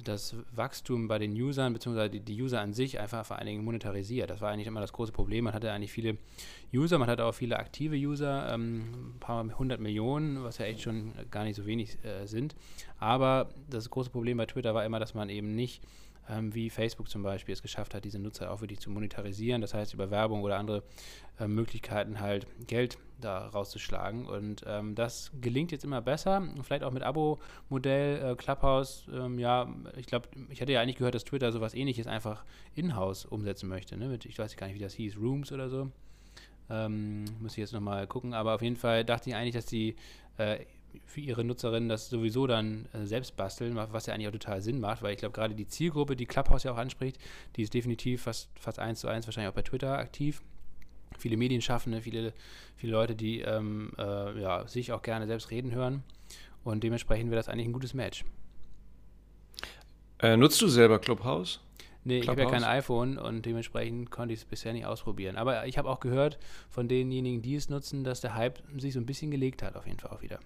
das 0.04 0.36
Wachstum 0.54 1.08
bei 1.08 1.18
den 1.18 1.32
Usern, 1.32 1.72
beziehungsweise 1.72 2.20
die, 2.20 2.42
User 2.42 2.60
an 2.60 2.72
sich 2.72 3.00
einfach 3.00 3.24
vor 3.24 3.36
allen 3.38 3.46
Dingen 3.46 3.64
monetarisiert. 3.64 4.30
Das 4.30 4.40
war 4.40 4.50
eigentlich 4.50 4.66
immer 4.66 4.80
das 4.80 4.92
große 4.92 5.12
Problem. 5.12 5.44
Man 5.44 5.54
hatte 5.54 5.70
eigentlich 5.72 5.92
viele 5.92 6.18
User, 6.72 6.98
man 6.98 7.08
hatte 7.08 7.24
auch 7.24 7.32
viele 7.32 7.58
aktive 7.58 7.96
User, 7.96 8.52
ähm, 8.52 9.14
ein 9.14 9.20
paar 9.20 9.58
hundert 9.58 9.80
Millionen, 9.80 10.42
was 10.44 10.58
ja 10.58 10.66
echt 10.66 10.82
schon 10.82 11.12
gar 11.30 11.44
nicht 11.44 11.56
so 11.56 11.66
wenig 11.66 11.98
äh, 12.04 12.26
sind. 12.26 12.54
Aber 12.98 13.48
das 13.68 13.90
große 13.90 14.10
Problem 14.10 14.36
bei 14.36 14.46
Twitter 14.46 14.74
war 14.74 14.84
immer, 14.84 15.00
dass 15.00 15.14
man 15.14 15.28
eben 15.28 15.54
nicht 15.54 15.82
ähm, 16.28 16.54
wie 16.54 16.70
Facebook 16.70 17.08
zum 17.08 17.22
Beispiel 17.22 17.52
es 17.52 17.62
geschafft 17.62 17.94
hat, 17.94 18.04
diese 18.04 18.18
Nutzer 18.18 18.50
auch 18.52 18.60
wirklich 18.60 18.80
zu 18.80 18.90
monetarisieren. 18.90 19.60
Das 19.60 19.74
heißt, 19.74 19.94
über 19.94 20.10
Werbung 20.10 20.42
oder 20.42 20.58
andere 20.58 20.82
äh, 21.38 21.48
Möglichkeiten 21.48 22.20
halt 22.20 22.46
Geld 22.66 22.98
da 23.20 23.48
rauszuschlagen. 23.48 24.26
Und 24.26 24.64
ähm, 24.66 24.94
das 24.94 25.30
gelingt 25.40 25.72
jetzt 25.72 25.84
immer 25.84 26.00
besser. 26.00 26.42
Vielleicht 26.62 26.84
auch 26.84 26.92
mit 26.92 27.02
Abo-Modell, 27.02 28.32
äh, 28.32 28.36
Clubhouse. 28.36 29.06
Ähm, 29.12 29.38
ja, 29.38 29.72
ich 29.96 30.06
glaube, 30.06 30.28
ich 30.50 30.60
hatte 30.60 30.72
ja 30.72 30.80
eigentlich 30.80 30.96
gehört, 30.96 31.14
dass 31.14 31.24
Twitter 31.24 31.50
sowas 31.52 31.74
ähnliches 31.74 32.06
einfach 32.06 32.44
in-house 32.74 33.24
umsetzen 33.24 33.68
möchte. 33.68 33.96
Ne? 33.96 34.08
Mit, 34.08 34.24
ich 34.24 34.38
weiß 34.38 34.56
gar 34.56 34.66
nicht, 34.66 34.76
wie 34.76 34.82
das 34.82 34.94
hieß, 34.94 35.16
Rooms 35.16 35.52
oder 35.52 35.68
so. 35.68 35.90
Ähm, 36.70 37.24
muss 37.40 37.52
ich 37.52 37.58
jetzt 37.58 37.72
nochmal 37.72 38.06
gucken. 38.06 38.34
Aber 38.34 38.54
auf 38.54 38.62
jeden 38.62 38.76
Fall 38.76 39.04
dachte 39.04 39.30
ich 39.30 39.36
eigentlich, 39.36 39.54
dass 39.54 39.66
die 39.66 39.96
äh, 40.38 40.64
für 41.06 41.20
ihre 41.20 41.44
Nutzerinnen 41.44 41.88
das 41.88 42.08
sowieso 42.08 42.46
dann 42.46 42.86
äh, 42.92 43.04
selbst 43.06 43.36
basteln, 43.36 43.76
was 43.76 44.06
ja 44.06 44.14
eigentlich 44.14 44.28
auch 44.28 44.32
total 44.32 44.60
Sinn 44.62 44.80
macht, 44.80 45.02
weil 45.02 45.12
ich 45.12 45.18
glaube, 45.18 45.34
gerade 45.34 45.54
die 45.54 45.66
Zielgruppe, 45.66 46.16
die 46.16 46.26
Clubhouse 46.26 46.64
ja 46.64 46.72
auch 46.72 46.78
anspricht, 46.78 47.18
die 47.56 47.62
ist 47.62 47.74
definitiv 47.74 48.22
fast, 48.22 48.48
fast 48.58 48.78
eins 48.78 49.00
zu 49.00 49.08
eins 49.08 49.26
wahrscheinlich 49.26 49.50
auch 49.50 49.54
bei 49.54 49.62
Twitter 49.62 49.98
aktiv. 49.98 50.42
Viele 51.18 51.36
Medienschaffende, 51.36 52.00
viele, 52.00 52.32
viele 52.76 52.92
Leute, 52.92 53.14
die 53.14 53.40
ähm, 53.40 53.92
äh, 53.98 54.40
ja, 54.40 54.66
sich 54.66 54.92
auch 54.92 55.02
gerne 55.02 55.26
selbst 55.26 55.50
reden 55.50 55.72
hören. 55.72 56.02
Und 56.64 56.82
dementsprechend 56.84 57.30
wäre 57.30 57.38
das 57.38 57.48
eigentlich 57.48 57.66
ein 57.66 57.72
gutes 57.72 57.94
Match. 57.94 58.24
Äh, 60.20 60.36
nutzt 60.36 60.60
du 60.62 60.68
selber 60.68 60.98
Clubhouse? 60.98 61.60
Nee, 62.04 62.18
ich 62.18 62.28
habe 62.28 62.42
ja 62.42 62.50
kein 62.50 62.64
iPhone 62.64 63.16
und 63.16 63.46
dementsprechend 63.46 64.10
konnte 64.10 64.34
ich 64.34 64.40
es 64.40 64.44
bisher 64.44 64.72
nicht 64.72 64.86
ausprobieren. 64.86 65.36
Aber 65.36 65.66
ich 65.66 65.78
habe 65.78 65.88
auch 65.88 66.00
gehört 66.00 66.38
von 66.68 66.88
denjenigen, 66.88 67.42
die 67.42 67.54
es 67.54 67.68
nutzen, 67.68 68.02
dass 68.02 68.20
der 68.20 68.34
Hype 68.34 68.60
sich 68.78 68.94
so 68.94 69.00
ein 69.00 69.06
bisschen 69.06 69.30
gelegt 69.30 69.62
hat, 69.62 69.76
auf 69.76 69.86
jeden 69.86 70.00
Fall 70.00 70.10
auch 70.10 70.22
wieder. 70.22 70.40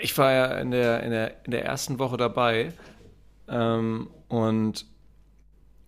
Ich 0.00 0.16
war 0.18 0.32
ja 0.32 0.46
in 0.58 0.70
der, 0.70 1.02
in 1.02 1.10
der, 1.10 1.44
in 1.44 1.50
der 1.52 1.64
ersten 1.64 1.98
Woche 1.98 2.16
dabei 2.16 2.72
ähm, 3.48 4.10
und 4.28 4.86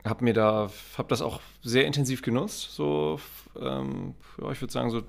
habe 0.05 0.25
mir 0.25 0.35
da, 0.35 0.71
habe 0.97 1.09
das 1.09 1.23
auch 1.23 1.41
sehr 1.63 1.87
intensiv 1.87 2.23
genutzt, 2.23 2.73
so, 2.75 3.21
ähm, 3.61 4.15
ja, 4.41 4.51
ich 4.53 4.61
würde 4.61 4.73
sagen 4.73 4.91
so 4.91 5.03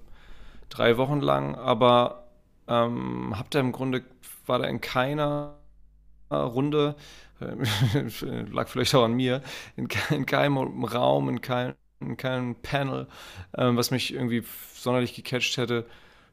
drei 0.70 0.98
Wochen 0.98 1.22
lang, 1.22 1.56
aber 1.56 2.28
ähm, 2.68 3.34
habe 3.38 3.50
da 3.52 3.60
im 3.60 3.72
Grunde, 3.72 4.04
war 4.48 4.60
da 4.60 4.66
in 4.66 4.82
keiner 4.82 5.56
Runde, 6.32 6.96
lag 7.42 8.68
vielleicht 8.70 8.96
auch 8.96 9.04
an 9.06 9.14
mir, 9.14 9.42
in, 9.76 9.88
in 10.10 10.26
keinem 10.26 10.58
Raum, 10.86 11.30
in 11.30 11.42
keinem, 11.42 11.76
in 12.02 12.18
keinem 12.18 12.56
Panel, 12.56 13.08
ähm, 13.58 13.78
was 13.78 13.92
mich 13.92 14.14
irgendwie 14.14 14.44
sonderlich 14.74 15.16
gecatcht 15.16 15.58
hätte. 15.58 15.86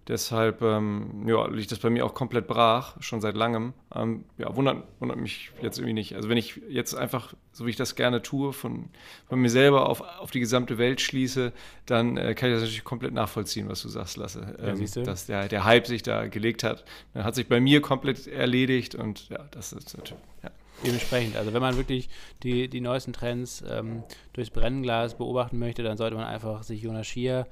Deshalb 0.07 0.61
ähm, 0.61 1.27
ja, 1.27 1.47
liegt 1.47 1.73
das 1.73 1.79
bei 1.79 1.89
mir 1.89 2.05
auch 2.05 2.13
komplett 2.13 2.47
brach, 2.47 3.01
schon 3.01 3.23
seit 3.23 3.37
langem. 3.37 3.73
Ähm, 3.95 4.25
ja, 4.37 4.55
wundert, 4.55 4.85
wundert 5.01 5.19
mich 5.19 5.51
jetzt 5.63 5.79
irgendwie 5.79 5.95
nicht. 5.95 6.15
Also 6.15 6.29
wenn 6.29 6.37
ich 6.37 6.61
jetzt 6.69 6.95
einfach, 6.95 7.33
so 7.53 7.65
wie 7.65 7.71
ich 7.71 7.77
das 7.77 7.95
gerne 7.95 8.21
tue, 8.21 8.53
von, 8.53 8.91
von 9.29 9.41
mir 9.41 9.49
selber 9.49 9.89
auf, 9.89 10.03
auf 10.03 10.31
die 10.31 10.41
gesamte 10.41 10.77
Welt 10.77 11.01
schließe, 11.01 11.53
dann 11.87 12.19
äh, 12.19 12.35
kann 12.35 12.51
ich 12.51 12.57
das 12.57 12.63
natürlich 12.63 12.85
komplett 12.85 13.15
nachvollziehen, 13.15 13.69
was 13.69 13.81
du 13.81 13.89
sagst, 13.89 14.19
Lasse. 14.19 14.57
Ähm, 14.61 14.85
ja, 14.85 15.03
dass 15.05 15.25
der, 15.25 15.49
der 15.49 15.65
Hype 15.65 15.87
sich 15.87 16.03
da 16.03 16.27
gelegt 16.27 16.65
hat. 16.65 16.85
Dann 17.15 17.25
hat 17.25 17.35
sich 17.35 17.49
bei 17.49 17.61
mir 17.61 17.81
komplett 17.81 18.27
erledigt 18.27 18.95
und 18.95 19.31
ja, 19.31 19.41
das 19.53 19.73
ist 19.73 19.97
natürlich, 19.97 20.23
ja. 20.43 20.51
Dementsprechend, 20.85 21.37
also 21.37 21.53
wenn 21.53 21.63
man 21.63 21.77
wirklich 21.77 22.09
die, 22.43 22.69
die 22.69 22.81
neuesten 22.81 23.13
Trends 23.13 23.65
ähm, 23.69 24.05
durchs 24.33 24.51
Brennglas 24.51 25.17
beobachten 25.17 25.59
möchte, 25.59 25.83
dann 25.83 25.97
sollte 25.97 26.17
man 26.17 26.27
einfach 26.27 26.63
sich 26.63 26.83
Jonas 26.83 27.07
Schier 27.07 27.47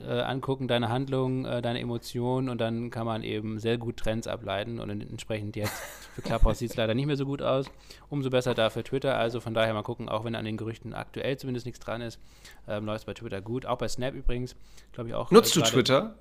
äh, 0.00 0.20
angucken, 0.20 0.68
deine 0.68 0.88
Handlungen, 0.88 1.44
äh, 1.44 1.62
deine 1.62 1.80
Emotionen 1.80 2.48
und 2.48 2.60
dann 2.60 2.90
kann 2.90 3.06
man 3.06 3.22
eben 3.22 3.58
sehr 3.58 3.78
gut 3.78 3.96
Trends 3.96 4.26
ableiten 4.26 4.78
und 4.78 4.90
entsprechend 4.90 5.56
jetzt 5.56 5.72
für 6.14 6.22
Clubhouse 6.22 6.58
sieht 6.58 6.70
es 6.70 6.76
leider 6.76 6.94
nicht 6.94 7.06
mehr 7.06 7.16
so 7.16 7.26
gut 7.26 7.42
aus. 7.42 7.66
Umso 8.08 8.30
besser 8.30 8.54
da 8.54 8.70
für 8.70 8.82
Twitter, 8.82 9.16
also 9.16 9.40
von 9.40 9.54
daher 9.54 9.74
mal 9.74 9.82
gucken, 9.82 10.08
auch 10.08 10.24
wenn 10.24 10.34
an 10.34 10.44
den 10.44 10.56
Gerüchten 10.56 10.94
aktuell 10.94 11.36
zumindest 11.36 11.66
nichts 11.66 11.80
dran 11.80 12.00
ist, 12.00 12.20
ähm, 12.68 12.86
läuft 12.86 13.00
es 13.00 13.04
bei 13.04 13.14
Twitter 13.14 13.40
gut, 13.40 13.66
auch 13.66 13.78
bei 13.78 13.88
Snap 13.88 14.14
übrigens, 14.14 14.56
glaube 14.92 15.10
ich 15.10 15.14
auch. 15.14 15.30
Nutzt 15.30 15.56
äh, 15.56 15.60
du 15.60 15.66
Twitter? 15.66 16.18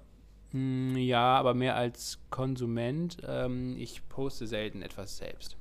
Mh, 0.52 1.00
ja, 1.00 1.36
aber 1.36 1.54
mehr 1.54 1.76
als 1.76 2.20
Konsument. 2.30 3.18
Ähm, 3.28 3.76
ich 3.78 4.08
poste 4.08 4.48
selten 4.48 4.82
etwas 4.82 5.18
selbst. 5.18 5.58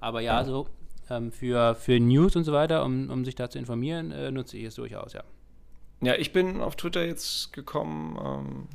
Aber 0.00 0.20
ja, 0.20 0.44
so 0.44 0.68
ähm, 1.10 1.32
für, 1.32 1.74
für 1.74 1.98
News 2.00 2.36
und 2.36 2.44
so 2.44 2.52
weiter, 2.52 2.84
um, 2.84 3.10
um 3.10 3.24
sich 3.24 3.34
da 3.34 3.50
zu 3.50 3.58
informieren, 3.58 4.12
äh, 4.12 4.30
nutze 4.30 4.56
ich 4.56 4.64
es 4.64 4.76
durchaus, 4.76 5.12
ja. 5.12 5.24
Ja, 6.02 6.14
ich 6.14 6.32
bin 6.32 6.60
auf 6.60 6.76
Twitter 6.76 7.04
jetzt 7.04 7.52
gekommen, 7.52 8.18
ähm, 8.24 8.68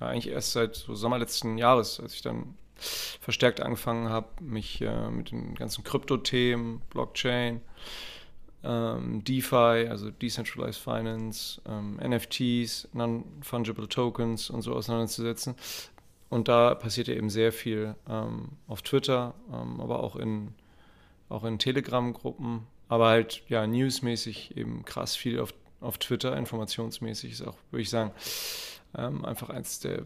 ja, 0.00 0.06
eigentlich 0.06 0.32
erst 0.32 0.52
seit 0.52 0.76
so 0.76 0.94
Sommer 0.94 1.18
letzten 1.18 1.58
Jahres, 1.58 2.00
als 2.00 2.14
ich 2.14 2.22
dann 2.22 2.54
verstärkt 2.76 3.60
angefangen 3.60 4.08
habe, 4.08 4.28
mich 4.40 4.80
äh, 4.80 5.10
mit 5.10 5.32
den 5.32 5.54
ganzen 5.54 5.82
Krypto-Themen, 5.84 6.80
Blockchain, 6.90 7.60
ähm, 8.62 9.22
DeFi, 9.24 9.88
also 9.88 10.10
Decentralized 10.10 10.80
Finance, 10.80 11.60
ähm, 11.68 11.98
NFTs, 12.02 12.88
Non-Fungible 12.92 13.88
Tokens 13.88 14.50
und 14.50 14.62
so 14.62 14.74
auseinanderzusetzen. 14.74 15.56
Und 16.30 16.48
da 16.48 16.74
passiert 16.74 17.08
ja 17.08 17.14
eben 17.14 17.30
sehr 17.30 17.52
viel 17.52 17.94
ähm, 18.08 18.50
auf 18.66 18.82
Twitter, 18.82 19.34
ähm, 19.52 19.80
aber 19.80 20.02
auch 20.02 20.16
in, 20.16 20.54
auch 21.28 21.44
in 21.44 21.58
Telegram-Gruppen, 21.58 22.66
aber 22.88 23.08
halt 23.08 23.42
ja 23.48 23.66
newsmäßig 23.66 24.56
eben 24.56 24.84
krass 24.84 25.16
viel 25.16 25.40
auf, 25.40 25.54
auf 25.80 25.98
Twitter, 25.98 26.36
informationsmäßig 26.36 27.32
ist 27.32 27.42
auch, 27.42 27.56
würde 27.70 27.82
ich 27.82 27.90
sagen, 27.90 28.12
ähm, 28.96 29.24
einfach 29.24 29.48
eins 29.50 29.80
der 29.80 30.04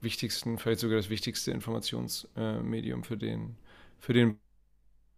wichtigsten, 0.00 0.58
vielleicht 0.58 0.80
sogar 0.80 0.96
das 0.96 1.10
wichtigste 1.10 1.50
Informationsmedium 1.52 3.00
äh, 3.00 3.04
für, 3.04 3.16
den, 3.16 3.56
für 3.98 4.12
den 4.12 4.38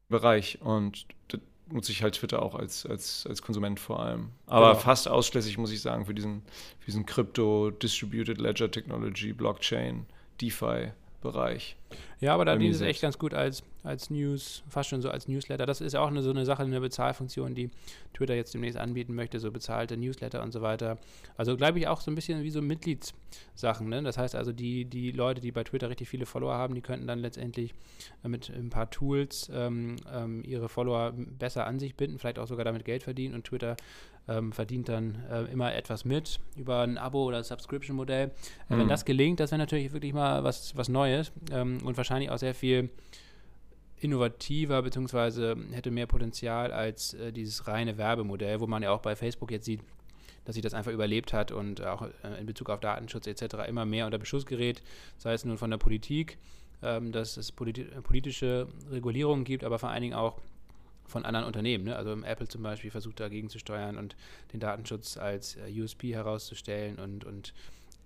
Bereich. 0.09 0.61
Und 0.61 1.07
da 1.29 1.39
nutze 1.71 1.93
ich 1.93 2.03
halt 2.03 2.15
Twitter 2.15 2.43
auch 2.43 2.55
als, 2.55 2.87
als, 2.87 3.27
als 3.27 3.43
Konsument 3.43 3.81
vor 3.81 4.01
allem. 4.01 4.31
Aber 4.47 4.71
genau. 4.71 4.81
fast 4.81 5.09
ausschließlich, 5.09 5.59
muss 5.59 5.73
ich 5.73 5.81
sagen, 5.81 6.07
für 6.07 6.15
diesen, 6.15 6.43
für 6.81 6.87
diesen 6.87 7.07
Crypto, 7.07 7.71
Distributed 7.71 8.39
Ledger 8.39 8.71
Technology, 8.71 9.33
Blockchain. 9.33 10.07
DeFi-Bereich. 10.41 11.77
Ja, 12.21 12.35
aber 12.35 12.45
da 12.45 12.57
dient 12.57 12.75
es 12.75 12.81
echt 12.81 13.01
ganz 13.01 13.17
gut 13.19 13.33
als, 13.33 13.63
als 13.85 14.11
News, 14.11 14.65
fast 14.69 14.91
schon 14.91 15.03
so 15.03 15.11
als 15.11 15.29
Newsletter. 15.29 15.67
Das 15.67 15.81
ist 15.81 15.95
auch 15.95 16.09
eine, 16.09 16.21
so 16.21 16.31
eine 16.31 16.45
Sache, 16.45 16.65
eine 16.65 16.81
Bezahlfunktion, 16.81 17.55
die 17.55 17.71
Twitter 18.13 18.35
jetzt 18.35 18.53
demnächst 18.55 18.77
anbieten 18.77 19.15
möchte, 19.15 19.39
so 19.39 19.53
bezahlte 19.53 19.97
Newsletter 19.97 20.43
und 20.43 20.53
so 20.53 20.61
weiter. 20.61 20.99
Also 21.37 21.57
glaube 21.57 21.79
ich 21.79 21.87
auch 21.87 22.01
so 22.01 22.11
ein 22.11 22.17
bisschen 22.17 22.43
wie 22.43 22.51
so 22.51 22.61
Mitgliedssachen. 22.61 23.89
Ne? 23.89 24.03
Das 24.03 24.19
heißt 24.19 24.35
also, 24.35 24.53
die, 24.53 24.85
die 24.85 25.13
Leute, 25.13 25.41
die 25.41 25.53
bei 25.53 25.63
Twitter 25.63 25.89
richtig 25.89 26.09
viele 26.09 26.27
Follower 26.27 26.55
haben, 26.55 26.75
die 26.75 26.81
könnten 26.81 27.07
dann 27.07 27.21
letztendlich 27.21 27.73
mit 28.25 28.51
ein 28.51 28.71
paar 28.71 28.91
Tools 28.91 29.49
ähm, 29.55 29.97
ähm, 30.13 30.43
ihre 30.45 30.69
Follower 30.69 31.13
besser 31.13 31.67
an 31.67 31.79
sich 31.79 31.95
binden, 31.95 32.19
vielleicht 32.19 32.41
auch 32.41 32.49
sogar 32.49 32.65
damit 32.65 32.85
Geld 32.85 33.05
verdienen 33.05 33.35
und 33.35 33.45
Twitter 33.45 33.77
ähm, 34.29 34.53
verdient 34.53 34.89
dann 34.89 35.25
äh, 35.31 35.45
immer 35.53 35.75
etwas 35.75 36.05
mit 36.05 36.41
über 36.57 36.81
ein 36.81 36.99
Abo- 36.99 37.25
oder 37.25 37.43
Subscription-Modell. 37.43 38.31
Äh, 38.69 38.75
mhm. 38.75 38.81
Wenn 38.81 38.89
das 38.89 39.05
gelingt, 39.05 39.41
das 39.41 39.51
wäre 39.51 39.59
natürlich 39.59 39.93
wirklich 39.93 40.13
mal 40.13 40.45
was, 40.45 40.77
was 40.77 40.89
Neues 40.89 41.33
ähm, 41.51 41.79
und 41.85 41.97
wahrscheinlich 41.97 42.31
auch 42.31 42.39
sehr 42.39 42.55
viel 42.55 42.91
innovativer 44.01 44.83
beziehungsweise 44.83 45.57
hätte 45.73 45.91
mehr 45.91 46.07
Potenzial 46.07 46.73
als 46.73 47.15
äh, 47.15 47.33
dieses 47.33 47.67
reine 47.67 47.99
Werbemodell, 47.99 48.61
wo 48.61 48.67
man 48.67 48.83
ja 48.83 48.91
auch 48.91 49.01
bei 49.01 49.17
Facebook 49.17 49.51
jetzt 49.51 49.65
sieht, 49.65 49.81
dass 50.45 50.55
sich 50.55 50.63
das 50.63 50.75
einfach 50.75 50.93
überlebt 50.93 51.33
hat 51.33 51.51
und 51.51 51.85
auch 51.85 52.03
äh, 52.03 52.39
in 52.39 52.47
Bezug 52.47 52.71
auf 52.71 52.81
Datenschutz 52.81 53.27
etc. 53.27 53.69
immer 53.69 53.85
mehr 53.85 54.07
unter 54.07 54.19
Beschuss 54.19 54.47
gerät, 54.47 54.83
sei 55.17 55.33
es 55.33 55.45
nun 55.45 55.59
von 55.59 55.71
der 55.71 55.79
Politik, 55.79 56.39
ähm, 56.83 57.13
dass 57.13 57.37
es 57.37 57.51
politi 57.51 57.85
politische 58.03 58.69
Regulierungen 58.91 59.45
gibt, 59.45 59.65
aber 59.65 59.79
vor 59.79 59.89
allen 59.89 60.03
Dingen 60.03 60.15
auch 60.15 60.39
von 61.09 61.25
anderen 61.25 61.47
Unternehmen. 61.47 61.85
Ne? 61.85 61.97
Also 61.97 62.13
Apple 62.23 62.49
zum 62.49 62.63
Beispiel 62.63 62.91
versucht 62.91 63.19
dagegen 63.19 63.49
zu 63.49 63.59
steuern 63.59 63.97
und 63.97 64.17
den 64.53 64.61
Datenschutz 64.61 65.17
als 65.17 65.57
äh, 65.57 65.81
USP 65.81 66.15
herauszustellen 66.15 66.99
und, 66.99 67.25
und 67.25 67.55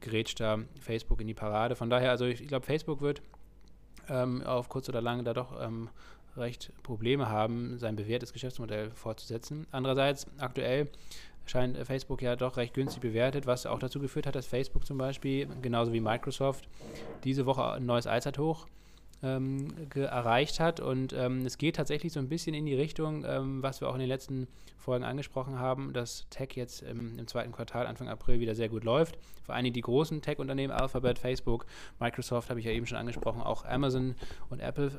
grätscht 0.00 0.40
da 0.40 0.58
Facebook 0.80 1.20
in 1.20 1.26
die 1.26 1.34
Parade. 1.34 1.76
Von 1.76 1.90
daher, 1.90 2.10
also 2.10 2.24
ich, 2.24 2.40
ich 2.40 2.48
glaube, 2.48 2.64
Facebook 2.64 3.00
wird 3.00 3.22
ähm, 4.08 4.42
auf 4.42 4.68
kurz 4.68 4.88
oder 4.88 5.00
lang 5.00 5.24
da 5.24 5.34
doch 5.34 5.60
ähm, 5.60 5.88
recht 6.36 6.72
Probleme 6.82 7.28
haben, 7.28 7.78
sein 7.78 7.96
bewährtes 7.96 8.32
Geschäftsmodell 8.32 8.90
fortzusetzen. 8.90 9.66
Andererseits, 9.70 10.26
aktuell 10.38 10.88
scheint 11.44 11.76
Facebook 11.78 12.22
ja 12.22 12.36
doch 12.36 12.56
recht 12.56 12.74
günstig 12.74 13.02
bewertet, 13.02 13.46
was 13.46 13.66
auch 13.66 13.78
dazu 13.78 14.00
geführt 14.00 14.26
hat, 14.26 14.34
dass 14.34 14.46
Facebook 14.46 14.86
zum 14.86 14.96
Beispiel, 14.98 15.48
genauso 15.60 15.92
wie 15.92 16.00
Microsoft, 16.00 16.68
diese 17.24 17.46
Woche 17.46 17.64
ein 17.72 17.86
neues 17.86 18.06
Allzeithoch 18.06 18.66
ähm, 19.22 19.68
erreicht 19.94 20.60
hat. 20.60 20.80
Und 20.80 21.12
ähm, 21.12 21.46
es 21.46 21.58
geht 21.58 21.76
tatsächlich 21.76 22.12
so 22.12 22.20
ein 22.20 22.28
bisschen 22.28 22.54
in 22.54 22.66
die 22.66 22.74
Richtung, 22.74 23.24
ähm, 23.26 23.62
was 23.62 23.80
wir 23.80 23.88
auch 23.88 23.94
in 23.94 24.00
den 24.00 24.08
letzten 24.08 24.48
Folgen 24.78 25.04
angesprochen 25.04 25.58
haben, 25.58 25.92
dass 25.92 26.26
Tech 26.28 26.50
jetzt 26.54 26.82
im, 26.82 27.26
zweiten 27.28 27.52
Quartal, 27.52 27.86
Anfang 27.86 28.08
April, 28.08 28.40
wieder 28.40 28.54
sehr 28.54 28.68
gut 28.68 28.82
läuft. 28.84 29.16
Vor 29.44 29.54
allem 29.54 29.72
die 29.72 29.80
großen 29.80 30.22
Tech-Unternehmen, 30.22 30.72
Alphabet, 30.72 31.18
Facebook, 31.18 31.66
Microsoft, 32.00 32.50
habe 32.50 32.58
ich 32.58 32.66
ja 32.66 32.72
eben 32.72 32.86
schon 32.86 32.98
angesprochen, 32.98 33.40
auch 33.40 33.64
Amazon 33.64 34.16
und 34.50 34.60
Apple 34.60 34.90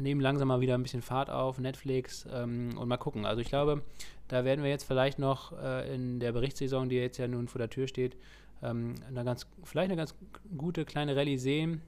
nehmen 0.00 0.20
langsam 0.20 0.48
mal 0.48 0.60
wieder 0.60 0.74
ein 0.74 0.82
bisschen 0.82 1.02
Fahrt 1.02 1.30
auf, 1.30 1.58
Netflix 1.58 2.26
ähm, 2.32 2.76
und 2.78 2.88
mal 2.88 2.96
gucken. 2.96 3.26
Also 3.26 3.40
ich 3.40 3.48
glaube, 3.48 3.82
da 4.28 4.44
werden 4.44 4.62
wir 4.62 4.70
jetzt 4.70 4.84
vielleicht 4.84 5.18
noch 5.18 5.52
äh, 5.58 5.92
in 5.92 6.20
der 6.20 6.32
Berichtssaison, 6.32 6.88
die 6.88 6.96
jetzt 6.96 7.18
ja 7.18 7.26
nun 7.26 7.48
vor 7.48 7.58
der 7.58 7.70
Tür 7.70 7.88
steht, 7.88 8.16
ähm, 8.62 8.94
eine 9.08 9.24
ganz, 9.24 9.46
vielleicht 9.64 9.90
eine 9.90 9.96
ganz 9.96 10.14
gute 10.56 10.84
kleine 10.84 11.16
Rallye 11.16 11.36
sehen, 11.36 11.82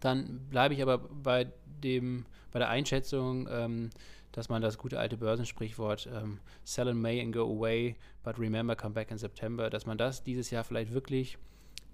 dann 0.00 0.40
bleibe 0.50 0.74
ich 0.74 0.82
aber 0.82 0.98
bei 0.98 1.46
dem, 1.82 2.24
bei 2.52 2.58
der 2.58 2.68
Einschätzung, 2.68 3.48
ähm, 3.50 3.90
dass 4.32 4.48
man 4.48 4.62
das 4.62 4.78
gute 4.78 4.98
alte 4.98 5.16
Börsensprichwort 5.16 6.08
ähm, 6.14 6.38
Sell 6.64 6.88
in 6.88 7.00
May 7.00 7.20
and 7.20 7.32
go 7.32 7.40
away, 7.40 7.96
but 8.22 8.38
remember 8.38 8.76
come 8.76 8.94
back 8.94 9.10
in 9.10 9.18
September, 9.18 9.70
dass 9.70 9.86
man 9.86 9.98
das 9.98 10.22
dieses 10.22 10.50
Jahr 10.50 10.64
vielleicht 10.64 10.92
wirklich 10.92 11.38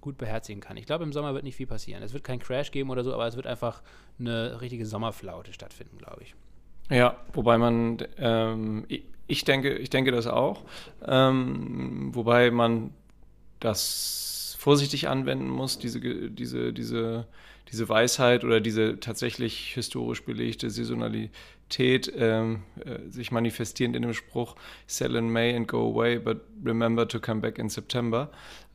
gut 0.01 0.17
beherzigen 0.17 0.61
kann. 0.61 0.77
Ich 0.77 0.85
glaube, 0.85 1.03
im 1.03 1.13
Sommer 1.13 1.33
wird 1.33 1.43
nicht 1.43 1.55
viel 1.55 1.65
passieren. 1.65 2.03
Es 2.03 2.13
wird 2.13 2.23
keinen 2.23 2.39
Crash 2.39 2.69
geben 2.71 2.91
oder 2.91 3.03
so, 3.03 3.13
aber 3.13 3.25
es 3.25 3.35
wird 3.35 3.47
einfach 3.47 3.81
eine 4.19 4.61
richtige 4.61 4.85
Sommerflaute 4.85 5.51
stattfinden, 5.51 5.97
glaube 5.97 6.21
ich. 6.21 6.35
Ja, 6.91 7.17
wobei 7.33 7.57
man, 7.57 7.97
ähm, 8.19 8.85
ich, 9.25 9.43
denke, 9.43 9.75
ich 9.75 9.89
denke 9.89 10.11
das 10.11 10.27
auch, 10.27 10.63
ähm, 11.03 12.13
wobei 12.13 12.51
man 12.51 12.91
das 13.59 14.55
vorsichtig 14.59 15.07
anwenden 15.07 15.49
muss, 15.49 15.79
diese, 15.79 15.99
diese, 15.99 16.73
diese 16.73 17.25
diese 17.71 17.89
Weisheit 17.89 18.43
oder 18.43 18.61
diese 18.61 18.99
tatsächlich 18.99 19.73
historisch 19.73 20.23
belegte 20.23 20.69
Saisonalität 20.69 22.11
ähm, 22.15 22.63
äh, 22.83 23.09
sich 23.09 23.31
manifestierend 23.31 23.95
in 23.95 24.03
dem 24.03 24.13
Spruch 24.13 24.55
Sell 24.87 25.15
in 25.15 25.29
May 25.29 25.55
and 25.55 25.67
go 25.67 25.91
away, 25.91 26.19
but 26.19 26.41
remember 26.63 27.07
to 27.07 27.19
come 27.19 27.41
back 27.41 27.57
in 27.57 27.69
September. 27.69 28.31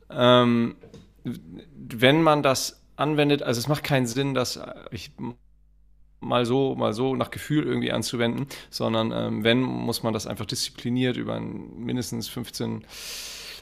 Ähm, 0.09 0.75
wenn 1.23 2.21
man 2.21 2.43
das 2.43 2.83
anwendet, 2.95 3.43
also 3.43 3.59
es 3.59 3.67
macht 3.67 3.83
keinen 3.83 4.07
Sinn, 4.07 4.33
dass 4.33 4.59
ich 4.91 5.11
mal 6.19 6.45
so, 6.45 6.75
mal 6.75 6.93
so 6.93 7.15
nach 7.15 7.31
Gefühl 7.31 7.65
irgendwie 7.65 7.91
anzuwenden, 7.91 8.47
sondern 8.69 9.11
ähm, 9.11 9.43
wenn, 9.43 9.61
muss 9.61 10.03
man 10.03 10.13
das 10.13 10.27
einfach 10.27 10.45
diszipliniert 10.45 11.17
über 11.17 11.39
mindestens 11.39 12.27
15 12.27 12.85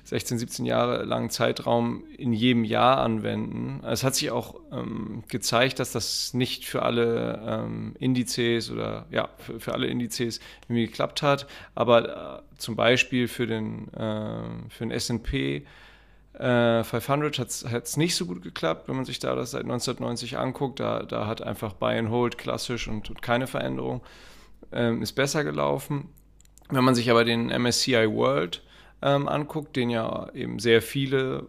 16, 0.05 0.39
17 0.39 0.65
Jahre 0.65 1.03
langen 1.03 1.29
Zeitraum 1.29 2.03
in 2.17 2.33
jedem 2.33 2.63
Jahr 2.63 2.97
anwenden. 2.99 3.81
Es 3.85 4.03
hat 4.03 4.15
sich 4.15 4.31
auch 4.31 4.55
ähm, 4.71 5.23
gezeigt, 5.27 5.79
dass 5.79 5.91
das 5.91 6.33
nicht 6.33 6.65
für 6.65 6.83
alle 6.83 7.41
ähm, 7.45 7.95
Indizes 7.99 8.71
oder 8.71 9.05
ja, 9.11 9.29
für, 9.37 9.59
für, 9.59 9.73
alle 9.73 9.87
Indizes 9.87 10.39
irgendwie 10.67 10.87
geklappt 10.87 11.21
hat, 11.21 11.47
aber 11.75 12.39
äh, 12.39 12.57
zum 12.57 12.75
Beispiel 12.75 13.27
für 13.27 13.47
den, 13.47 13.93
äh, 13.93 14.69
für 14.69 14.85
den 14.85 14.91
S&P 14.91 15.65
äh, 16.39 16.83
500 16.83 17.37
hat 17.37 17.83
es 17.83 17.97
nicht 17.97 18.15
so 18.15 18.25
gut 18.25 18.41
geklappt, 18.41 18.87
wenn 18.87 18.95
man 18.95 19.05
sich 19.05 19.19
da 19.19 19.35
das 19.35 19.51
seit 19.51 19.63
1990 19.63 20.37
anguckt. 20.37 20.79
Da, 20.79 21.03
da 21.03 21.27
hat 21.27 21.41
einfach 21.41 21.73
Buy 21.73 21.97
and 21.97 22.09
Hold 22.09 22.37
klassisch 22.37 22.87
und, 22.87 23.09
und 23.09 23.21
keine 23.21 23.45
Veränderung. 23.45 24.01
Ähm, 24.71 25.01
ist 25.01 25.13
besser 25.13 25.43
gelaufen. 25.43 26.09
Wenn 26.69 26.83
man 26.83 26.95
sich 26.95 27.09
aber 27.09 27.25
den 27.25 27.47
MSCI 27.47 28.09
World 28.09 28.61
ähm, 29.01 29.27
anguckt, 29.27 29.75
den 29.75 29.89
ja 29.89 30.29
eben 30.33 30.59
sehr 30.59 30.81
viele 30.81 31.47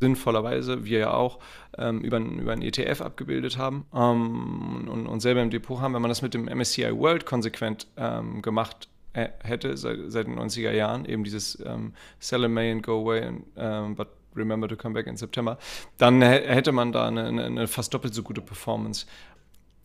sinnvollerweise, 0.00 0.84
wir 0.84 0.98
ja 0.98 1.12
auch, 1.14 1.38
ähm, 1.78 2.00
über, 2.00 2.18
über 2.18 2.52
einen 2.52 2.62
ETF 2.62 3.00
abgebildet 3.00 3.58
haben. 3.58 3.86
Ähm, 3.94 4.88
und, 4.88 5.06
und, 5.06 5.20
selber 5.20 5.42
im 5.42 5.50
Depot 5.50 5.80
haben, 5.80 5.94
wenn 5.94 6.02
man 6.02 6.10
das 6.10 6.22
mit 6.22 6.34
dem 6.34 6.44
MSCI 6.44 6.96
World 6.96 7.26
konsequent 7.26 7.86
ähm, 7.96 8.42
gemacht 8.42 8.88
äh, 9.14 9.28
hätte 9.42 9.76
seit, 9.76 9.98
seit, 10.08 10.26
den 10.26 10.38
90er 10.38 10.72
Jahren, 10.72 11.04
eben 11.06 11.24
dieses 11.24 11.58
ähm, 11.64 11.94
Sell 12.18 12.44
in 12.44 12.52
May 12.52 12.70
and 12.70 12.82
go 12.82 13.00
away, 13.00 13.22
and, 13.22 13.44
ähm, 13.56 13.94
but 13.94 14.08
remember 14.36 14.68
to 14.68 14.76
come 14.76 14.94
back 14.94 15.06
in 15.06 15.16
September, 15.16 15.58
dann 15.96 16.20
hätte 16.20 16.72
man 16.72 16.92
da 16.92 17.06
eine, 17.06 17.26
eine, 17.26 17.68
fast 17.68 17.94
doppelt 17.94 18.14
so 18.14 18.24
gute 18.24 18.40
Performance 18.40 19.06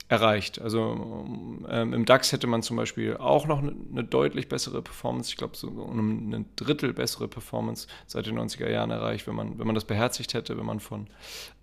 erreicht. 0.10 0.60
Also 0.60 1.26
ähm, 1.70 1.94
im 1.94 2.06
DAX 2.06 2.32
hätte 2.32 2.48
man 2.48 2.64
zum 2.64 2.76
Beispiel 2.76 3.16
auch 3.18 3.46
noch 3.46 3.60
eine, 3.60 3.76
eine 3.92 4.04
deutlich 4.04 4.50
bessere 4.50 4.82
Performance, 4.82 5.30
ich 5.30 5.38
glaube 5.38 5.56
so 5.56 5.68
um 5.68 6.32
ein 6.32 6.46
Drittel 6.56 6.94
bessere 6.94 7.28
Performance 7.28 7.88
seit 8.08 8.26
den 8.26 8.38
90er 8.38 8.70
Jahren 8.70 8.90
erreicht, 8.90 9.28
wenn 9.28 9.36
man, 9.36 9.60
wenn 9.60 9.68
man 9.68 9.76
das 9.76 9.86
beherzigt 9.86 10.34
hätte, 10.34 10.58
wenn 10.58 10.66
man 10.66 10.80
von, 10.80 11.08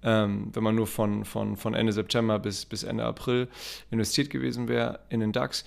ähm, 0.05 0.51
wenn 0.53 0.63
man 0.63 0.77
nur 0.77 0.87
von, 0.87 1.25
von, 1.25 1.57
von 1.57 1.75
Ende 1.75 1.93
September 1.93 2.39
bis, 2.39 2.65
bis 2.67 2.85
Ende 2.85 3.05
April 3.05 3.49
investiert 3.91 4.31
gewesen 4.31 4.69
wäre 4.69 5.01
in 5.09 5.19
den 5.19 5.33
DAX. 5.33 5.65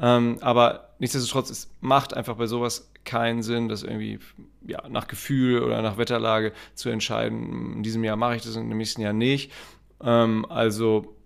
Ähm, 0.00 0.38
aber 0.40 0.90
nichtsdestotrotz, 1.00 1.50
es 1.50 1.68
macht 1.80 2.14
einfach 2.14 2.36
bei 2.36 2.46
sowas 2.46 2.92
keinen 3.04 3.42
Sinn, 3.42 3.68
das 3.68 3.82
irgendwie 3.82 4.20
ja, 4.64 4.88
nach 4.88 5.08
Gefühl 5.08 5.64
oder 5.64 5.82
nach 5.82 5.98
Wetterlage 5.98 6.52
zu 6.74 6.90
entscheiden. 6.90 7.78
In 7.78 7.82
diesem 7.82 8.04
Jahr 8.04 8.16
mache 8.16 8.36
ich 8.36 8.42
das, 8.42 8.54
in 8.54 8.68
dem 8.68 8.78
nächsten 8.78 9.00
Jahr 9.00 9.12
nicht. 9.12 9.50
Ähm, 10.00 10.46
also 10.48 11.16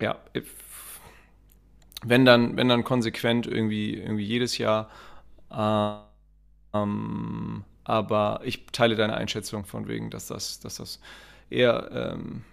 ja, 0.00 0.18
wenn 2.02 2.24
dann, 2.24 2.56
wenn 2.56 2.68
dann 2.68 2.84
konsequent 2.84 3.46
irgendwie, 3.46 3.94
irgendwie 3.94 4.24
jedes 4.24 4.58
Jahr. 4.58 4.90
Ähm, 6.72 7.64
aber 7.84 8.40
ich 8.44 8.66
teile 8.66 8.94
deine 8.94 9.14
Einschätzung 9.14 9.64
von 9.64 9.88
wegen, 9.88 10.10
dass 10.10 10.28
das, 10.28 10.60
dass 10.60 10.76
das 10.76 11.00
eher, 11.50 11.90
ähm, 11.92 12.44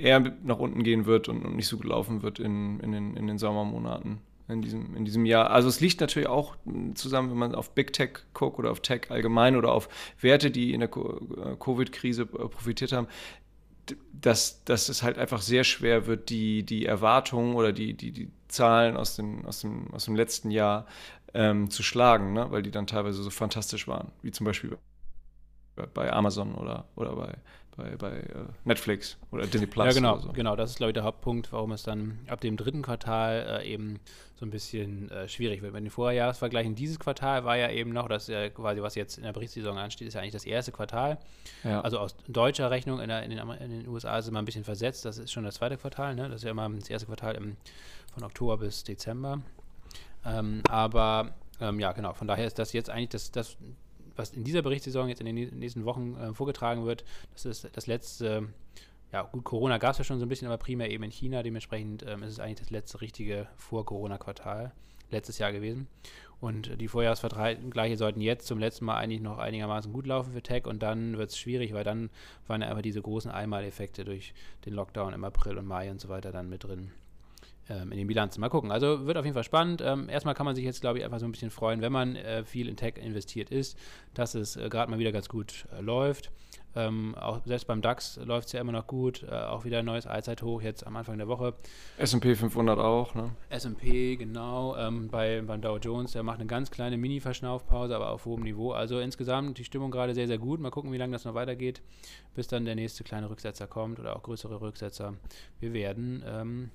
eher 0.00 0.20
nach 0.44 0.58
unten 0.58 0.82
gehen 0.82 1.06
wird 1.06 1.28
und, 1.28 1.44
und, 1.44 1.56
nicht 1.56 1.66
so 1.66 1.76
gut 1.76 1.86
laufen 1.86 2.22
wird 2.22 2.38
in, 2.38 2.80
in, 2.80 2.92
den, 2.92 3.16
in 3.16 3.26
den 3.26 3.38
Sommermonaten 3.38 4.20
in 4.50 4.62
diesem, 4.62 4.96
in 4.96 5.04
diesem 5.04 5.24
Jahr. 5.26 5.50
Also 5.50 5.68
es 5.68 5.80
liegt 5.80 6.00
natürlich 6.00 6.28
auch 6.28 6.56
zusammen, 6.94 7.30
wenn 7.30 7.38
man 7.38 7.54
auf 7.54 7.74
Big 7.74 7.92
Tech 7.92 8.10
guckt 8.34 8.58
oder 8.58 8.70
auf 8.70 8.80
Tech 8.80 9.02
allgemein 9.10 9.56
oder 9.56 9.72
auf 9.72 9.88
Werte, 10.20 10.50
die 10.50 10.72
in 10.74 10.80
der 10.80 10.90
äh, 10.90 11.56
Covid-Krise 11.58 12.22
äh, 12.22 12.48
profitiert 12.48 12.92
haben, 12.92 13.06
dass, 14.12 14.64
dass 14.64 14.88
es 14.88 15.02
halt 15.02 15.18
einfach 15.18 15.40
sehr 15.40 15.64
schwer 15.64 16.06
wird, 16.06 16.30
die, 16.30 16.62
die 16.62 16.86
Erwartungen 16.86 17.54
oder 17.54 17.72
die, 17.72 17.94
die, 17.94 18.12
die 18.12 18.30
Zahlen 18.48 18.96
aus, 18.96 19.16
den, 19.16 19.44
aus, 19.46 19.60
dem, 19.60 19.92
aus 19.92 20.04
dem 20.04 20.16
letzten 20.16 20.50
Jahr 20.50 20.86
ähm, 21.34 21.70
zu 21.70 21.82
schlagen, 21.82 22.32
ne? 22.32 22.50
weil 22.50 22.62
die 22.62 22.70
dann 22.70 22.86
teilweise 22.86 23.22
so 23.22 23.30
fantastisch 23.30 23.86
waren, 23.88 24.12
wie 24.22 24.30
zum 24.30 24.44
Beispiel 24.44 24.76
bei 25.94 26.12
Amazon 26.12 26.54
oder, 26.54 26.88
oder 26.96 27.16
bei, 27.16 27.34
bei, 27.76 27.96
bei 27.96 28.10
äh, 28.18 28.44
Netflix 28.64 29.16
oder 29.30 29.46
Disney 29.46 29.66
Plus. 29.66 29.86
Ja, 29.86 29.92
genau, 29.92 30.18
so. 30.18 30.32
genau. 30.32 30.56
Das 30.56 30.70
ist, 30.70 30.76
glaube 30.76 30.90
ich, 30.90 30.94
der 30.94 31.04
Hauptpunkt, 31.04 31.52
warum 31.52 31.72
es 31.72 31.82
dann 31.82 32.18
ab 32.28 32.40
dem 32.40 32.56
dritten 32.56 32.82
Quartal 32.82 33.60
äh, 33.62 33.72
eben 33.72 34.00
so 34.34 34.46
ein 34.46 34.50
bisschen 34.50 35.10
äh, 35.10 35.28
schwierig 35.28 35.62
wird. 35.62 35.72
Wenn 35.72 35.84
den 35.84 35.90
Vorjahresvergleichen, 35.90 36.74
dieses 36.74 36.98
Quartal 36.98 37.44
war 37.44 37.56
ja 37.56 37.70
eben 37.70 37.92
noch, 37.92 38.08
das 38.08 38.26
ja 38.26 38.48
quasi, 38.48 38.82
was 38.82 38.94
jetzt 38.94 39.18
in 39.18 39.24
der 39.24 39.32
Berichtssaison 39.32 39.76
ansteht, 39.76 40.08
ist 40.08 40.14
ja 40.14 40.20
eigentlich 40.20 40.32
das 40.32 40.46
erste 40.46 40.72
Quartal. 40.72 41.18
Ja. 41.64 41.80
Also 41.82 41.98
aus 41.98 42.16
deutscher 42.28 42.70
Rechnung 42.70 43.00
in, 43.00 43.08
der, 43.08 43.22
in, 43.22 43.30
den, 43.30 43.38
in, 43.38 43.70
den, 43.70 43.88
USA 43.88 44.18
ist 44.18 44.24
es 44.24 44.30
immer 44.30 44.40
ein 44.40 44.46
bisschen 44.46 44.64
versetzt. 44.64 45.04
Das 45.04 45.18
ist 45.18 45.30
schon 45.30 45.44
das 45.44 45.56
zweite 45.56 45.76
Quartal, 45.76 46.14
ne? 46.14 46.28
Das 46.28 46.36
ist 46.36 46.44
ja 46.44 46.50
immer 46.50 46.68
das 46.68 46.88
erste 46.88 47.06
Quartal 47.06 47.34
im, 47.34 47.56
von 48.14 48.24
Oktober 48.24 48.58
bis 48.58 48.84
Dezember. 48.84 49.42
Ähm, 50.24 50.62
aber 50.68 51.34
ähm, 51.60 51.78
ja, 51.78 51.92
genau, 51.92 52.14
von 52.14 52.26
daher 52.26 52.46
ist 52.46 52.58
das 52.58 52.72
jetzt 52.72 52.90
eigentlich 52.90 53.10
das, 53.10 53.30
das 53.30 53.56
was 54.16 54.32
in 54.32 54.44
dieser 54.44 54.62
Berichtssaison 54.62 55.08
jetzt 55.08 55.20
in 55.20 55.26
den 55.26 55.58
nächsten 55.58 55.84
Wochen 55.84 56.16
äh, 56.16 56.34
vorgetragen 56.34 56.84
wird, 56.84 57.04
das 57.32 57.44
ist 57.44 57.68
das 57.72 57.86
letzte, 57.86 58.48
ja 59.12 59.22
gut, 59.22 59.44
Corona 59.44 59.78
gab 59.78 59.92
es 59.92 59.98
ja 59.98 60.04
schon 60.04 60.18
so 60.18 60.26
ein 60.26 60.28
bisschen, 60.28 60.48
aber 60.48 60.58
primär 60.58 60.90
eben 60.90 61.04
in 61.04 61.10
China. 61.10 61.42
Dementsprechend 61.42 62.04
ähm, 62.06 62.22
ist 62.22 62.32
es 62.32 62.40
eigentlich 62.40 62.60
das 62.60 62.70
letzte 62.70 63.00
richtige 63.00 63.48
Vor-Corona-Quartal 63.56 64.72
letztes 65.10 65.38
Jahr 65.38 65.52
gewesen. 65.52 65.88
Und 66.40 66.80
die 66.80 66.88
Vorjahresvergleiche 66.88 67.98
sollten 67.98 68.22
jetzt 68.22 68.46
zum 68.46 68.58
letzten 68.58 68.86
Mal 68.86 68.96
eigentlich 68.96 69.20
noch 69.20 69.38
einigermaßen 69.38 69.92
gut 69.92 70.06
laufen 70.06 70.32
für 70.32 70.42
Tech 70.42 70.66
und 70.66 70.82
dann 70.82 71.18
wird 71.18 71.30
es 71.30 71.38
schwierig, 71.38 71.74
weil 71.74 71.84
dann 71.84 72.08
waren 72.46 72.62
ja 72.62 72.68
einfach 72.68 72.82
diese 72.82 73.02
großen 73.02 73.30
Einmaleffekte 73.30 74.06
durch 74.06 74.32
den 74.64 74.72
Lockdown 74.72 75.12
im 75.12 75.24
April 75.24 75.58
und 75.58 75.66
Mai 75.66 75.90
und 75.90 76.00
so 76.00 76.08
weiter 76.08 76.32
dann 76.32 76.48
mit 76.48 76.64
drin 76.64 76.92
in 77.70 77.90
den 77.90 78.06
Bilanzen. 78.06 78.40
Mal 78.40 78.48
gucken. 78.48 78.70
Also 78.70 79.06
wird 79.06 79.16
auf 79.16 79.24
jeden 79.24 79.34
Fall 79.34 79.44
spannend. 79.44 79.82
Ähm, 79.84 80.08
erstmal 80.08 80.34
kann 80.34 80.46
man 80.46 80.54
sich 80.54 80.64
jetzt, 80.64 80.80
glaube 80.80 80.98
ich, 80.98 81.04
einfach 81.04 81.20
so 81.20 81.26
ein 81.26 81.32
bisschen 81.32 81.50
freuen, 81.50 81.80
wenn 81.80 81.92
man 81.92 82.16
äh, 82.16 82.44
viel 82.44 82.68
in 82.68 82.76
Tech 82.76 82.94
investiert 82.96 83.50
ist, 83.50 83.78
dass 84.14 84.34
es 84.34 84.56
äh, 84.56 84.68
gerade 84.68 84.90
mal 84.90 84.98
wieder 84.98 85.12
ganz 85.12 85.28
gut 85.28 85.66
äh, 85.72 85.80
läuft. 85.80 86.30
Ähm, 86.76 87.16
auch 87.16 87.40
selbst 87.44 87.66
beim 87.66 87.82
DAX 87.82 88.16
läuft 88.24 88.46
es 88.46 88.52
ja 88.52 88.60
immer 88.60 88.72
noch 88.72 88.86
gut. 88.86 89.24
Äh, 89.24 89.30
auch 89.30 89.64
wieder 89.64 89.80
ein 89.80 89.84
neues 89.84 90.06
Allzeithoch 90.06 90.62
jetzt 90.62 90.86
am 90.86 90.96
Anfang 90.96 91.18
der 91.18 91.26
Woche. 91.26 91.54
SP 91.98 92.36
500 92.36 92.78
auch, 92.78 93.14
ne? 93.14 93.34
SP, 93.50 94.14
genau. 94.16 94.76
Ähm, 94.76 95.08
bei, 95.08 95.42
beim 95.44 95.60
Dow 95.60 95.78
Jones, 95.78 96.12
der 96.12 96.22
macht 96.22 96.38
eine 96.38 96.46
ganz 96.46 96.70
kleine 96.70 96.96
Mini-Verschnaufpause, 96.96 97.96
aber 97.96 98.10
auf 98.10 98.24
hohem 98.24 98.42
Niveau. 98.42 98.72
Also 98.72 99.00
insgesamt 99.00 99.58
die 99.58 99.64
Stimmung 99.64 99.90
gerade 99.90 100.14
sehr, 100.14 100.28
sehr 100.28 100.38
gut. 100.38 100.60
Mal 100.60 100.70
gucken, 100.70 100.92
wie 100.92 100.98
lange 100.98 101.12
das 101.12 101.24
noch 101.24 101.34
weitergeht, 101.34 101.82
bis 102.34 102.46
dann 102.46 102.64
der 102.64 102.76
nächste 102.76 103.02
kleine 103.02 103.28
Rücksetzer 103.30 103.66
kommt 103.66 103.98
oder 103.98 104.14
auch 104.16 104.22
größere 104.22 104.60
Rücksetzer. 104.60 105.14
Wir 105.58 105.72
werden 105.72 106.22
ähm, 106.24 106.70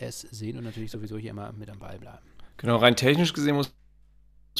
es 0.00 0.20
sehen 0.20 0.56
und 0.56 0.64
natürlich 0.64 0.90
sowieso 0.90 1.18
hier 1.18 1.30
immer 1.30 1.52
mit 1.52 1.70
am 1.70 1.78
Ball 1.78 1.98
bleiben. 1.98 2.26
Genau, 2.56 2.76
rein 2.76 2.96
technisch 2.96 3.32
gesehen 3.32 3.56
muss 3.56 3.72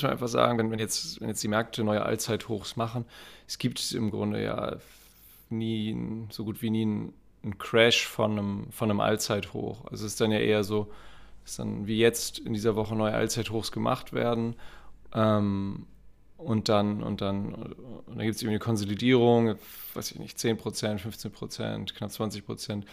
man 0.03 0.13
einfach 0.13 0.29
sagen, 0.29 0.59
wenn, 0.59 0.71
wenn, 0.71 0.79
jetzt, 0.79 1.21
wenn 1.21 1.29
jetzt 1.29 1.43
die 1.43 1.49
Märkte 1.49 1.85
neue 1.85 2.03
Allzeithochs 2.03 2.77
machen, 2.77 3.05
es 3.47 3.59
gibt 3.59 3.93
im 3.93 4.11
Grunde 4.11 4.43
ja 4.43 4.77
nie, 5.51 6.27
so 6.31 6.45
gut 6.45 6.63
wie 6.63 6.71
nie 6.71 6.83
einen, 6.83 7.59
Crash 7.59 8.07
von 8.07 8.33
einem, 8.33 8.67
von 8.71 8.91
einem 8.91 9.01
Allzeithoch. 9.01 9.85
Also 9.87 10.07
es 10.07 10.13
ist 10.13 10.21
dann 10.21 10.31
ja 10.31 10.39
eher 10.39 10.63
so, 10.63 10.91
dass 11.43 11.57
dann 11.57 11.87
wie 11.87 11.99
jetzt 11.99 12.39
in 12.39 12.53
dieser 12.53 12.77
Woche 12.77 12.95
neue 12.95 13.15
Allzeithochs 13.15 13.73
gemacht 13.73 14.13
werden. 14.13 14.57
Ähm, 15.15 15.87
und 16.37 16.69
dann, 16.69 17.03
und 17.03 17.21
dann, 17.21 17.53
und 17.53 17.77
dann 18.09 18.19
gibt 18.19 18.37
es 18.37 18.43
irgendwie 18.43 18.55
eine 18.55 18.59
Konsolidierung, 18.59 19.57
weiß 19.95 20.13
ich 20.13 20.19
nicht, 20.19 20.39
10%, 20.39 20.59
15%, 20.99 21.95
knapp 21.95 22.11
20% 22.11 22.85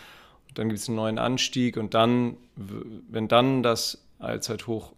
dann 0.58 0.70
gibt 0.70 0.80
es 0.80 0.88
einen 0.88 0.96
neuen 0.96 1.20
Anstieg 1.20 1.78
und 1.78 1.94
dann, 1.94 2.38
wenn 2.56 3.28
dann 3.28 3.62
das 3.62 4.04
Allzeithoch 4.20 4.94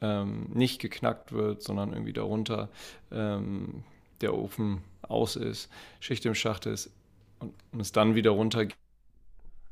ähm, 0.00 0.48
nicht 0.52 0.80
geknackt 0.80 1.32
wird, 1.32 1.62
sondern 1.62 1.92
irgendwie 1.92 2.12
darunter 2.12 2.68
ähm, 3.12 3.84
der 4.20 4.34
Ofen 4.34 4.82
aus 5.02 5.36
ist, 5.36 5.70
Schicht 6.00 6.26
im 6.26 6.34
Schacht 6.34 6.66
ist 6.66 6.90
und, 7.38 7.52
und 7.72 7.80
es 7.80 7.92
dann 7.92 8.14
wieder 8.14 8.30
runter 8.30 8.66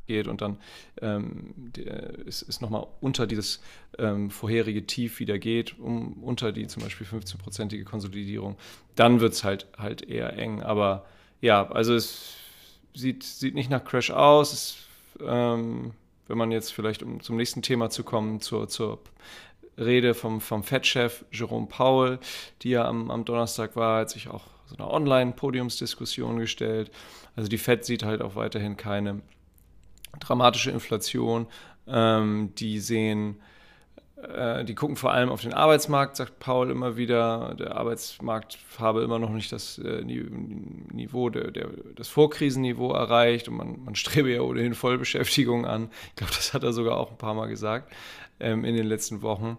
geht 0.07 0.29
und 0.29 0.41
dann 0.41 0.59
ähm, 1.03 1.53
der, 1.57 2.27
es, 2.27 2.43
es 2.43 2.61
nochmal 2.61 2.87
unter 3.01 3.27
dieses 3.27 3.61
ähm, 3.99 4.31
vorherige 4.31 4.87
Tief 4.87 5.19
wieder 5.19 5.39
geht, 5.39 5.79
um, 5.81 6.23
unter 6.23 6.53
die 6.53 6.69
zum 6.69 6.83
Beispiel 6.85 7.07
15-prozentige 7.07 7.85
Konsolidierung, 7.85 8.57
dann 8.95 9.21
wird 9.21 9.33
es 9.33 9.43
halt, 9.43 9.67
halt 9.77 10.03
eher 10.03 10.33
eng. 10.39 10.63
Aber 10.63 11.07
ja, 11.41 11.69
also 11.71 11.95
es 11.95 12.37
sieht, 12.95 13.25
sieht 13.25 13.55
nicht 13.55 13.71
nach 13.71 13.85
Crash 13.85 14.11
aus, 14.11 14.53
es 14.53 14.88
ähm, 15.27 15.93
wenn 16.27 16.39
man 16.39 16.51
jetzt 16.53 16.73
vielleicht, 16.73 17.03
um 17.03 17.21
zum 17.21 17.37
nächsten 17.37 17.63
Thema 17.63 17.91
zu 17.91 18.05
kommen, 18.05 18.41
zur, 18.41 18.69
zur 18.69 19.01
Rede 19.77 20.15
vom, 20.15 20.41
vom 20.41 20.63
Fed-Chef 20.63 21.25
Jerome 21.33 21.67
Powell, 21.67 22.19
die 22.63 22.71
ja 22.71 22.85
am, 22.87 23.11
am 23.11 23.25
Donnerstag 23.25 23.77
war, 23.77 24.01
hat 24.01 24.11
sich 24.11 24.29
auch 24.29 24.45
so 24.67 24.77
eine 24.77 24.91
Online-Podiumsdiskussion 24.91 26.39
gestellt. 26.39 26.91
Also 27.37 27.49
die 27.49 27.59
Fed 27.59 27.85
sieht 27.85 28.03
halt 28.03 28.21
auch 28.21 28.37
weiterhin 28.37 28.77
keine 28.77 29.23
dramatische 30.21 30.71
Inflation. 30.71 31.47
Ähm, 31.87 32.53
die 32.57 32.81
sehen 32.81 33.41
die 34.65 34.75
gucken 34.75 34.97
vor 34.97 35.13
allem 35.13 35.29
auf 35.29 35.43
den 35.43 35.55
Arbeitsmarkt, 35.55 36.17
sagt 36.17 36.41
Paul 36.41 36.71
immer 36.71 36.97
wieder. 36.97 37.55
Der 37.57 37.77
Arbeitsmarkt 37.77 38.59
habe 38.79 39.03
immer 39.03 39.21
noch 39.21 39.31
nicht 39.31 39.53
das 39.53 39.79
äh, 39.79 40.03
Niveau, 40.03 41.31
der, 41.31 41.53
der, 41.53 41.69
das 41.95 42.09
Vorkrisenniveau 42.09 42.93
erreicht 42.93 43.49
und 43.49 43.57
man, 43.57 43.85
man 43.85 43.95
strebe 43.95 44.33
ja 44.33 44.41
ohnehin 44.41 44.75
Vollbeschäftigung 44.75 45.67
an. 45.67 45.91
Ich 46.09 46.17
glaube, 46.17 46.33
das 46.35 46.53
hat 46.53 46.65
er 46.65 46.73
sogar 46.73 46.97
auch 46.97 47.13
ein 47.13 47.19
paar 47.19 47.35
Mal 47.35 47.47
gesagt 47.47 47.93
ähm, 48.41 48.65
in 48.65 48.75
den 48.75 48.87
letzten 48.87 49.23
Wochen. 49.23 49.57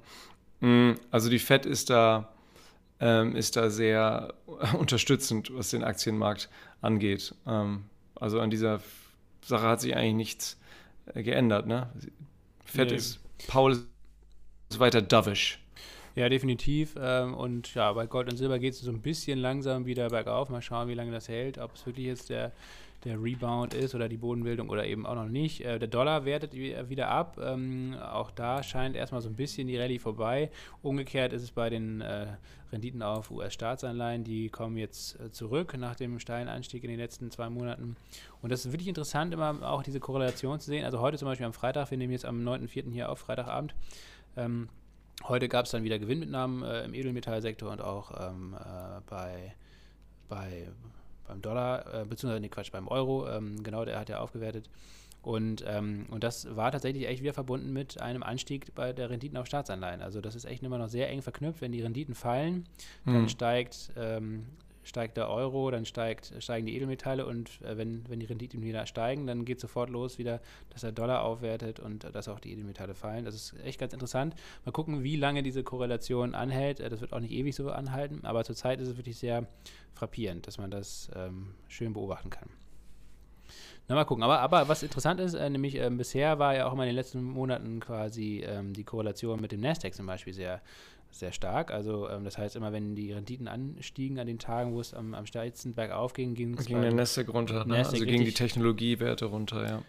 Mm, 0.60 0.92
also 1.10 1.30
die 1.30 1.40
FED 1.40 1.66
ist 1.66 1.90
da, 1.90 2.28
ähm, 3.00 3.38
ist 3.38 3.56
da 3.56 3.70
sehr 3.70 4.34
unterstützend, 4.78 5.56
was 5.56 5.70
den 5.70 5.86
Aktienmarkt 5.86 6.50
angeht. 6.82 7.34
Ähm, 7.48 7.86
also 8.16 8.42
an 8.42 8.50
dieser 8.50 8.82
Sache 9.42 9.68
hat 9.68 9.80
sich 9.80 9.96
eigentlich 9.96 10.16
nichts 10.16 10.60
äh, 11.14 11.24
geändert. 11.24 11.66
Ne? 11.66 11.90
FED 12.66 12.90
nee. 12.90 12.98
ist, 12.98 13.20
Paul 13.48 13.72
ist 13.72 13.88
weiter 14.78 15.02
dovish. 15.02 15.60
Ja, 16.16 16.28
definitiv. 16.28 16.96
Ähm, 17.00 17.34
und 17.34 17.74
ja, 17.74 17.92
bei 17.94 18.06
Gold 18.06 18.30
und 18.30 18.38
Silber 18.38 18.60
geht 18.60 18.74
es 18.74 18.82
so 18.82 18.92
ein 18.92 19.02
bisschen 19.02 19.40
langsam 19.40 19.86
wieder 19.86 20.10
bergauf. 20.10 20.50
Mal 20.50 20.62
schauen, 20.62 20.88
wie 20.90 20.94
lange 20.94 21.12
das 21.12 21.30
hält, 21.30 21.58
ob 21.58 21.76
es 21.76 21.86
wirklich 21.86 22.08
jetzt 22.08 22.30
der 22.30 22.52
der 23.06 23.22
Rebound 23.22 23.74
ist 23.74 23.96
oder 23.96 24.10
die 24.10 24.18
Bodenbildung 24.18 24.70
oder 24.70 24.86
eben 24.86 25.06
auch 25.06 25.16
noch 25.16 25.28
nicht. 25.28 25.62
Äh, 25.62 25.80
der 25.80 25.88
Dollar 25.88 26.26
wertet 26.26 26.54
wieder 26.54 27.10
ab. 27.10 27.40
Ähm, 27.42 27.96
auch 28.02 28.32
da 28.32 28.62
scheint 28.64 28.96
erstmal 28.96 29.22
so 29.22 29.30
ein 29.30 29.36
bisschen 29.36 29.68
die 29.68 29.78
Rallye 29.78 30.00
vorbei. 30.00 30.52
Umgekehrt 30.82 31.34
ist 31.34 31.44
es 31.44 31.52
bei 31.52 31.70
den 31.70 32.02
äh, 32.02 32.28
Renditen 32.72 33.02
auf 33.02 33.32
US-Staatsanleihen, 33.32 34.24
die 34.24 34.50
kommen 34.50 34.78
jetzt 34.78 35.20
äh, 35.20 35.32
zurück 35.32 35.76
nach 35.78 35.96
dem 35.96 36.20
steilen 36.20 36.48
Anstieg 36.48 36.84
in 36.84 36.90
den 36.90 37.00
letzten 37.00 37.32
zwei 37.32 37.50
Monaten. 37.50 37.96
Und 38.42 38.52
das 38.52 38.66
ist 38.66 38.72
wirklich 38.72 38.90
interessant, 38.90 39.34
immer 39.34 39.58
auch 39.64 39.82
diese 39.82 40.00
Korrelation 40.00 40.60
zu 40.60 40.68
sehen. 40.68 40.86
Also 40.86 41.00
heute 41.00 41.18
zum 41.18 41.28
Beispiel 41.28 41.46
am 41.46 41.54
Freitag, 41.54 41.92
wir 41.92 41.98
nehmen 41.98 42.14
jetzt 42.14 42.26
am 42.26 42.42
9.4. 42.48 42.92
hier 42.92 43.10
auf, 43.10 43.20
Freitagabend. 43.20 43.74
Ähm, 44.38 44.70
heute 45.24 45.50
gab 45.50 45.66
es 45.66 45.72
dann 45.72 45.84
wieder 45.84 46.00
Gewinnmitnahmen 46.00 46.64
äh, 46.64 46.84
im 46.84 46.94
Edelmetallsektor 46.94 47.72
und 47.72 47.82
auch 47.82 48.30
ähm, 48.30 48.56
äh, 48.60 49.02
bei, 49.08 49.54
bei 50.28 50.68
beim 51.30 51.42
Dollar, 51.42 51.86
äh, 51.94 52.06
beziehungsweise, 52.06 52.42
nee, 52.42 52.50
Quatsch, 52.50 52.72
beim 52.72 52.88
Euro, 52.88 53.30
ähm, 53.30 53.64
genau, 53.64 53.86
der 53.86 54.00
hat 54.00 54.10
ja 54.10 54.20
aufgewertet. 54.20 54.70
Und, 55.22 55.64
ähm, 55.68 56.06
und 56.10 56.24
das 56.24 56.56
war 56.56 56.72
tatsächlich 56.72 57.08
echt 57.08 57.22
wieder 57.22 57.34
verbunden 57.34 57.72
mit 57.72 58.02
einem 58.02 58.24
Anstieg 58.24 58.74
bei 58.74 58.94
der 58.94 59.10
Renditen 59.10 59.38
auf 59.38 59.46
Staatsanleihen. 59.46 60.02
Also 60.02 60.22
das 60.22 60.34
ist 60.36 60.46
echt 60.46 60.64
immer 60.64 60.78
noch 60.78 60.88
sehr 60.88 61.10
eng 61.10 61.22
verknüpft. 61.22 61.62
Wenn 61.62 61.72
die 61.72 61.82
Renditen 61.82 62.16
fallen, 62.16 62.66
mhm. 63.06 63.14
dann 63.14 63.30
steigt 63.30 63.92
ähm, 63.98 64.46
steigt 64.90 65.18
der 65.18 65.30
Euro, 65.30 65.72
dann 65.72 65.86
steigt, 65.86 66.34
steigen 66.40 66.66
die 66.66 66.76
Edelmetalle 66.76 67.26
und 67.26 67.62
äh, 67.62 67.78
wenn, 67.78 68.04
wenn 68.10 68.20
die 68.20 68.26
Renditen 68.26 68.62
wieder 68.64 68.86
steigen, 68.86 69.28
dann 69.28 69.46
geht 69.46 69.60
sofort 69.60 69.90
los 69.90 70.18
wieder, 70.18 70.42
dass 70.72 70.82
der 70.82 70.92
Dollar 70.92 71.24
aufwertet 71.24 71.80
und 71.80 72.04
äh, 72.04 72.12
dass 72.12 72.28
auch 72.28 72.40
die 72.40 72.52
Edelmetalle 72.52 72.96
fallen. 72.96 73.24
Das 73.24 73.36
ist 73.36 73.56
echt 73.64 73.80
ganz 73.80 73.94
interessant. 73.94 74.36
Mal 74.66 74.72
gucken, 74.72 75.04
wie 75.04 75.16
lange 75.16 75.44
diese 75.44 75.64
Korrelation 75.64 76.36
anhält. 76.36 76.80
Äh, 76.80 76.90
das 76.90 77.02
wird 77.02 77.14
auch 77.14 77.20
nicht 77.20 77.32
ewig 77.32 77.56
so 77.56 77.72
anhalten, 77.72 78.22
aber 78.24 78.44
zurzeit 78.44 78.82
ist 78.82 78.90
es 78.90 78.98
wirklich 78.98 79.18
sehr 79.18 79.48
frappierend, 79.94 80.48
dass 80.48 80.58
man 80.58 80.72
das 80.72 81.10
ähm, 81.16 81.54
schön 81.68 81.94
beobachten 81.94 82.32
kann. 82.32 82.50
Na, 83.88 83.96
mal 83.96 84.06
gucken. 84.06 84.24
Aber, 84.24 84.40
aber 84.40 84.68
was 84.68 84.84
interessant 84.84 85.20
ist, 85.20 85.34
äh, 85.34 85.50
nämlich 85.50 85.76
äh, 85.76 85.90
bisher 85.90 86.38
war 86.38 86.56
ja 86.56 86.68
auch 86.68 86.74
immer 86.74 86.84
in 86.84 86.90
den 86.90 86.96
letzten 86.96 87.24
Monaten 87.24 87.80
quasi 87.80 88.44
ähm, 88.48 88.74
die 88.74 88.84
Korrelation 88.84 89.42
mit 89.42 89.52
dem 89.52 89.62
Nasdaq 89.62 89.96
zum 89.96 90.06
Beispiel 90.06 90.34
sehr, 90.34 90.62
sehr 91.12 91.32
stark. 91.32 91.72
Also 91.72 92.10
ähm, 92.10 92.24
das 92.24 92.38
heißt 92.38 92.56
immer, 92.56 92.72
wenn 92.72 92.96
die 92.96 93.12
Renditen 93.12 93.48
anstiegen 93.48 94.20
an 94.20 94.28
den 94.28 94.40
Tagen, 94.40 94.74
wo 94.74 94.80
es 94.80 94.94
am, 94.94 95.14
am 95.14 95.26
steilsten 95.26 95.74
bergauf 95.74 96.14
ging, 96.14 96.36
ging 96.36 96.58
es 96.58 96.66
ging 96.66 96.82
der 96.82 96.94
Nasdaq 96.94 97.34
runter, 97.34 97.66
ne? 97.66 97.78
Nasdaq 97.78 98.02
also 98.02 98.06
ging 98.06 98.24
die 98.24 98.34
Technologiewerte 98.34 99.26
runter, 99.26 99.68
ja. 99.68 99.82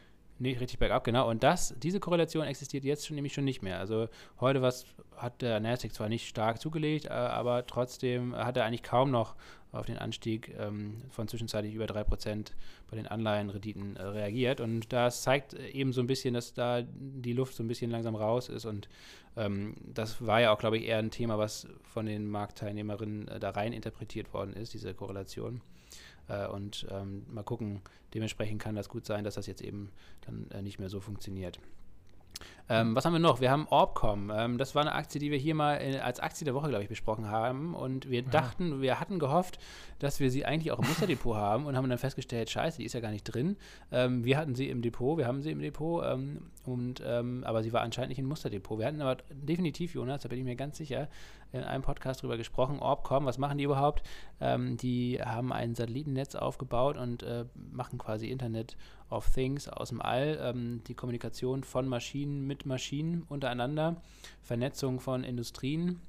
Nee, 0.42 0.56
richtig 0.56 0.78
bergab, 0.78 1.04
genau. 1.04 1.28
Und 1.28 1.42
das, 1.42 1.74
diese 1.76 2.00
Korrelation 2.00 2.46
existiert 2.46 2.82
jetzt 2.82 3.06
schon 3.06 3.14
nämlich 3.14 3.34
schon 3.34 3.44
nicht 3.44 3.60
mehr. 3.60 3.78
Also 3.78 4.08
heute 4.40 4.62
was 4.62 4.86
hat 5.14 5.42
der 5.42 5.60
Nasdaq 5.60 5.92
zwar 5.92 6.08
nicht 6.08 6.26
stark 6.26 6.58
zugelegt, 6.62 7.04
äh, 7.04 7.10
aber 7.10 7.66
trotzdem 7.66 8.34
hat 8.34 8.56
er 8.56 8.64
eigentlich 8.64 8.82
kaum 8.82 9.10
noch 9.10 9.36
auf 9.70 9.84
den 9.84 9.98
Anstieg 9.98 10.54
ähm, 10.58 11.02
von 11.10 11.28
zwischenzeitlich 11.28 11.74
über 11.74 11.84
3% 11.84 12.52
bei 12.88 12.96
den 12.96 13.06
Anleihenrenditen 13.06 13.96
äh, 13.96 14.02
reagiert. 14.02 14.62
Und 14.62 14.94
das 14.94 15.20
zeigt 15.20 15.52
eben 15.52 15.92
so 15.92 16.00
ein 16.00 16.06
bisschen, 16.06 16.32
dass 16.32 16.54
da 16.54 16.80
die 16.82 17.34
Luft 17.34 17.54
so 17.54 17.62
ein 17.62 17.68
bisschen 17.68 17.90
langsam 17.90 18.14
raus 18.14 18.48
ist. 18.48 18.64
Und 18.64 18.88
ähm, 19.36 19.76
das 19.84 20.26
war 20.26 20.40
ja 20.40 20.54
auch, 20.54 20.58
glaube 20.58 20.78
ich, 20.78 20.86
eher 20.86 20.98
ein 20.98 21.10
Thema, 21.10 21.36
was 21.36 21.68
von 21.82 22.06
den 22.06 22.30
Marktteilnehmerinnen 22.30 23.28
äh, 23.28 23.40
da 23.40 23.50
rein 23.50 23.74
interpretiert 23.74 24.32
worden 24.32 24.54
ist, 24.54 24.72
diese 24.72 24.94
Korrelation. 24.94 25.60
Äh, 26.30 26.46
und 26.46 26.86
ähm, 26.90 27.26
mal 27.28 27.42
gucken, 27.42 27.82
dementsprechend 28.14 28.62
kann 28.62 28.76
das 28.76 28.88
gut 28.88 29.04
sein, 29.04 29.24
dass 29.24 29.34
das 29.34 29.46
jetzt 29.46 29.62
eben 29.62 29.90
dann 30.22 30.50
äh, 30.52 30.62
nicht 30.62 30.78
mehr 30.78 30.88
so 30.88 31.00
funktioniert. 31.00 31.58
Ähm, 32.70 32.94
was 32.94 33.04
haben 33.04 33.12
wir 33.12 33.18
noch? 33.18 33.40
Wir 33.40 33.50
haben 33.50 33.66
Orbcom. 33.68 34.30
Ähm, 34.32 34.56
das 34.56 34.76
war 34.76 34.82
eine 34.82 34.92
Aktie, 34.92 35.18
die 35.18 35.32
wir 35.32 35.38
hier 35.38 35.56
mal 35.56 35.74
in, 35.78 35.98
als 35.98 36.20
Aktie 36.20 36.44
der 36.44 36.54
Woche, 36.54 36.68
glaube 36.68 36.84
ich, 36.84 36.88
besprochen 36.88 37.28
haben. 37.28 37.74
Und 37.74 38.08
wir 38.08 38.22
ja. 38.22 38.30
dachten, 38.30 38.80
wir 38.80 39.00
hatten 39.00 39.18
gehofft, 39.18 39.58
dass 39.98 40.20
wir 40.20 40.30
sie 40.30 40.44
eigentlich 40.44 40.70
auch 40.70 40.78
im 40.78 40.86
Musterdepot 40.86 41.36
haben 41.36 41.66
und 41.66 41.76
haben 41.76 41.88
dann 41.88 41.98
festgestellt, 41.98 42.48
scheiße, 42.48 42.78
die 42.78 42.84
ist 42.84 42.92
ja 42.92 43.00
gar 43.00 43.10
nicht 43.10 43.24
drin. 43.24 43.56
Ähm, 43.90 44.24
wir 44.24 44.38
hatten 44.38 44.54
sie 44.54 44.68
im 44.68 44.82
Depot, 44.82 45.18
wir 45.18 45.26
haben 45.26 45.42
sie 45.42 45.50
im 45.50 45.58
Depot, 45.58 46.04
ähm, 46.06 46.50
und, 46.64 47.02
ähm, 47.04 47.42
aber 47.44 47.64
sie 47.64 47.72
war 47.72 47.80
anscheinend 47.80 48.10
nicht 48.10 48.20
im 48.20 48.26
Musterdepot. 48.26 48.78
Wir 48.78 48.86
hatten 48.86 49.02
aber 49.02 49.20
definitiv, 49.32 49.94
Jonas, 49.94 50.22
da 50.22 50.28
bin 50.28 50.38
ich 50.38 50.44
mir 50.44 50.54
ganz 50.56 50.78
sicher, 50.78 51.08
in 51.52 51.64
einem 51.64 51.82
Podcast 51.82 52.22
drüber 52.22 52.36
gesprochen. 52.36 52.78
Orbcom, 52.78 53.24
was 53.24 53.36
machen 53.36 53.58
die 53.58 53.64
überhaupt? 53.64 54.04
Ähm, 54.40 54.76
die 54.76 55.20
haben 55.20 55.52
ein 55.52 55.74
Satellitennetz 55.74 56.36
aufgebaut 56.36 56.96
und 56.96 57.24
äh, 57.24 57.46
machen 57.72 57.98
quasi 57.98 58.28
Internet 58.28 58.76
of 59.10 59.28
Things 59.34 59.68
aus 59.68 59.88
dem 59.88 60.00
All, 60.00 60.54
die 60.86 60.94
Kommunikation 60.94 61.64
von 61.64 61.88
Maschinen 61.88 62.46
mit 62.46 62.59
Maschinen 62.66 63.24
untereinander, 63.28 64.02
Vernetzung 64.42 65.00
von 65.00 65.24
Industrien 65.24 66.00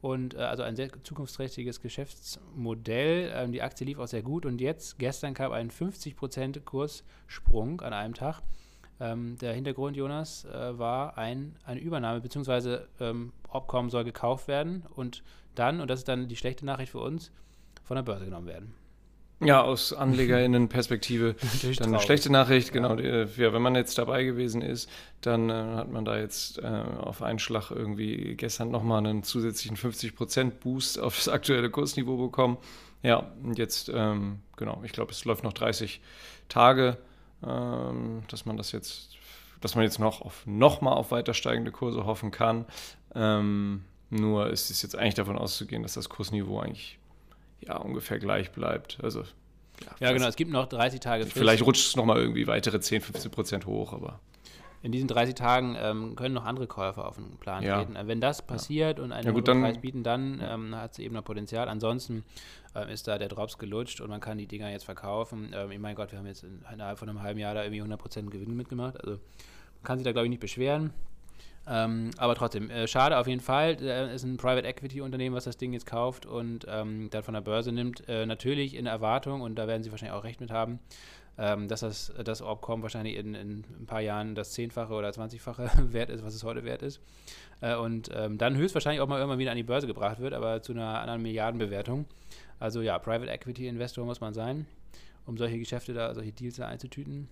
und 0.00 0.34
äh, 0.34 0.38
also 0.38 0.62
ein 0.62 0.76
sehr 0.76 0.90
zukunftsträchtiges 1.02 1.80
Geschäftsmodell. 1.80 3.32
Ähm, 3.34 3.52
die 3.52 3.62
Aktie 3.62 3.86
lief 3.86 3.98
auch 3.98 4.08
sehr 4.08 4.22
gut 4.22 4.44
und 4.44 4.60
jetzt, 4.60 4.98
gestern 4.98 5.32
kam 5.32 5.52
ein 5.52 5.70
50% 5.70 6.60
Kurssprung 6.60 7.80
an 7.80 7.92
einem 7.92 8.14
Tag. 8.14 8.42
Ähm, 9.00 9.36
der 9.40 9.54
Hintergrund, 9.54 9.96
Jonas, 9.96 10.44
äh, 10.44 10.78
war 10.78 11.16
ein, 11.16 11.56
eine 11.64 11.80
Übernahme, 11.80 12.20
beziehungsweise 12.20 12.88
ähm, 13.00 13.32
Opcom 13.48 13.90
soll 13.90 14.04
gekauft 14.04 14.48
werden 14.48 14.84
und 14.94 15.22
dann, 15.54 15.80
und 15.80 15.88
das 15.88 16.00
ist 16.00 16.08
dann 16.08 16.28
die 16.28 16.36
schlechte 16.36 16.66
Nachricht 16.66 16.92
für 16.92 17.00
uns, 17.00 17.30
von 17.82 17.96
der 17.96 18.02
Börse 18.02 18.24
genommen 18.24 18.46
werden. 18.46 18.74
Ja, 19.44 19.62
aus 19.62 19.92
AnlegerInnen-Perspektive 19.92 21.34
dann 21.78 21.88
eine 21.88 22.00
schlechte 22.00 22.30
Nachricht. 22.30 22.72
Genau, 22.72 22.96
ja. 22.96 23.24
Die, 23.24 23.40
ja, 23.42 23.52
wenn 23.52 23.62
man 23.62 23.74
jetzt 23.74 23.98
dabei 23.98 24.24
gewesen 24.24 24.62
ist, 24.62 24.88
dann 25.20 25.50
äh, 25.50 25.52
hat 25.52 25.90
man 25.90 26.04
da 26.04 26.18
jetzt 26.18 26.58
äh, 26.58 26.66
auf 26.66 27.22
einen 27.22 27.38
Schlag 27.38 27.70
irgendwie 27.70 28.34
gestern 28.36 28.70
nochmal 28.70 28.98
einen 28.98 29.22
zusätzlichen 29.22 29.76
50%-Boost 29.76 30.98
auf 30.98 31.16
das 31.16 31.28
aktuelle 31.28 31.70
Kursniveau 31.70 32.16
bekommen. 32.16 32.58
Ja, 33.02 33.32
und 33.42 33.58
jetzt, 33.58 33.90
ähm, 33.92 34.40
genau, 34.56 34.80
ich 34.84 34.92
glaube, 34.92 35.12
es 35.12 35.24
läuft 35.24 35.42
noch 35.42 35.52
30 35.52 36.00
Tage, 36.48 36.98
ähm, 37.44 38.22
dass 38.28 38.46
man 38.46 38.56
das 38.56 38.72
jetzt, 38.72 39.16
dass 39.60 39.74
man 39.74 39.84
jetzt 39.84 39.98
noch 39.98 40.20
auf 40.20 40.46
nochmal 40.46 40.94
auf 40.94 41.10
weiter 41.10 41.34
steigende 41.34 41.72
Kurse 41.72 42.06
hoffen 42.06 42.30
kann. 42.30 42.64
Ähm, 43.14 43.84
nur 44.10 44.50
ist 44.50 44.70
es 44.70 44.82
jetzt 44.82 44.94
eigentlich 44.94 45.14
davon 45.14 45.38
auszugehen, 45.38 45.82
dass 45.82 45.94
das 45.94 46.08
Kursniveau 46.08 46.60
eigentlich 46.60 46.98
ja, 47.66 47.76
ungefähr 47.76 48.18
gleich 48.18 48.52
bleibt. 48.52 48.98
Also, 49.02 49.20
ja, 49.20 50.08
ja 50.08 50.12
genau, 50.12 50.26
es 50.26 50.36
gibt 50.36 50.50
noch 50.50 50.66
30 50.66 51.00
Tage 51.00 51.24
Frist. 51.24 51.36
Vielleicht 51.36 51.64
rutscht 51.64 51.88
es 51.88 51.96
nochmal 51.96 52.18
irgendwie 52.18 52.46
weitere 52.46 52.80
10, 52.80 53.00
15 53.00 53.30
Prozent 53.30 53.66
hoch, 53.66 53.92
aber. 53.92 54.20
In 54.84 54.90
diesen 54.90 55.06
30 55.06 55.36
Tagen 55.36 55.76
ähm, 55.78 56.16
können 56.16 56.34
noch 56.34 56.44
andere 56.44 56.66
Käufer 56.66 57.06
auf 57.06 57.14
den 57.14 57.36
Plan 57.38 57.62
ja. 57.62 57.76
treten. 57.76 57.96
Wenn 58.08 58.20
das 58.20 58.42
passiert 58.42 58.98
ja. 58.98 59.04
und 59.04 59.12
einen 59.12 59.26
ja, 59.26 59.32
gut, 59.32 59.44
Preis 59.44 59.80
bieten, 59.80 60.02
dann 60.02 60.42
ähm, 60.44 60.74
hat 60.74 60.92
es 60.92 60.98
eben 60.98 61.14
noch 61.14 61.22
Potenzial. 61.22 61.68
Ansonsten 61.68 62.24
ähm, 62.74 62.88
ist 62.88 63.06
da 63.06 63.16
der 63.16 63.28
Drops 63.28 63.58
gelutscht 63.58 64.00
und 64.00 64.10
man 64.10 64.20
kann 64.20 64.38
die 64.38 64.48
Dinger 64.48 64.70
jetzt 64.70 64.84
verkaufen. 64.84 65.52
Ähm, 65.54 65.70
ich 65.70 65.78
mein 65.78 65.94
Gott, 65.94 66.10
wir 66.10 66.18
haben 66.18 66.26
jetzt 66.26 66.44
innerhalb 66.72 66.98
von 66.98 67.08
einem 67.08 67.22
halben 67.22 67.38
Jahr 67.38 67.54
da 67.54 67.62
irgendwie 67.62 67.82
100% 67.82 68.30
Gewinn 68.30 68.56
mitgemacht. 68.56 69.00
Also 69.00 69.12
man 69.12 69.84
kann 69.84 69.98
sich 69.98 70.04
da, 70.04 70.10
glaube 70.10 70.26
ich, 70.26 70.30
nicht 70.30 70.40
beschweren. 70.40 70.92
Ähm, 71.66 72.10
aber 72.16 72.34
trotzdem, 72.34 72.70
äh, 72.70 72.88
schade 72.88 73.16
auf 73.18 73.26
jeden 73.26 73.40
Fall. 73.40 73.76
Äh, 73.80 74.14
ist 74.14 74.24
ein 74.24 74.36
Private 74.36 74.66
Equity 74.66 75.00
Unternehmen, 75.00 75.34
was 75.34 75.44
das 75.44 75.56
Ding 75.56 75.72
jetzt 75.72 75.86
kauft 75.86 76.26
und 76.26 76.66
ähm, 76.68 77.08
dann 77.10 77.22
von 77.22 77.34
der 77.34 77.40
Börse 77.40 77.72
nimmt. 77.72 78.08
Äh, 78.08 78.26
natürlich 78.26 78.74
in 78.74 78.86
Erwartung, 78.86 79.42
und 79.42 79.56
da 79.56 79.68
werden 79.68 79.82
Sie 79.82 79.90
wahrscheinlich 79.92 80.16
auch 80.16 80.24
recht 80.24 80.40
mit 80.40 80.50
haben, 80.50 80.80
ähm, 81.38 81.68
dass 81.68 81.80
das, 81.80 82.12
das 82.24 82.42
Orbcom 82.42 82.82
wahrscheinlich 82.82 83.16
in, 83.16 83.34
in, 83.34 83.64
ein 83.80 83.86
paar 83.86 84.00
Jahren 84.00 84.34
das 84.34 84.52
Zehnfache 84.52 84.92
oder 84.92 85.12
Zwanzigfache 85.12 85.70
wert 85.92 86.10
ist, 86.10 86.24
was 86.24 86.34
es 86.34 86.42
heute 86.42 86.64
wert 86.64 86.82
ist. 86.82 87.00
Äh, 87.60 87.76
und 87.76 88.10
ähm, 88.12 88.38
dann 88.38 88.56
höchstwahrscheinlich 88.56 89.00
auch 89.00 89.08
mal 89.08 89.18
irgendwann 89.18 89.38
wieder 89.38 89.52
an 89.52 89.56
die 89.56 89.62
Börse 89.62 89.86
gebracht 89.86 90.18
wird, 90.18 90.34
aber 90.34 90.62
zu 90.62 90.72
einer 90.72 91.00
anderen 91.00 91.22
Milliardenbewertung. 91.22 92.06
Also 92.58 92.80
ja, 92.82 92.98
Private 92.98 93.30
Equity 93.30 93.68
Investor 93.68 94.04
muss 94.04 94.20
man 94.20 94.34
sein, 94.34 94.66
um 95.26 95.36
solche 95.36 95.58
Geschäfte 95.58 95.94
da, 95.94 96.12
solche 96.12 96.32
Deals 96.32 96.56
da 96.56 96.66
einzutüten. 96.66 97.28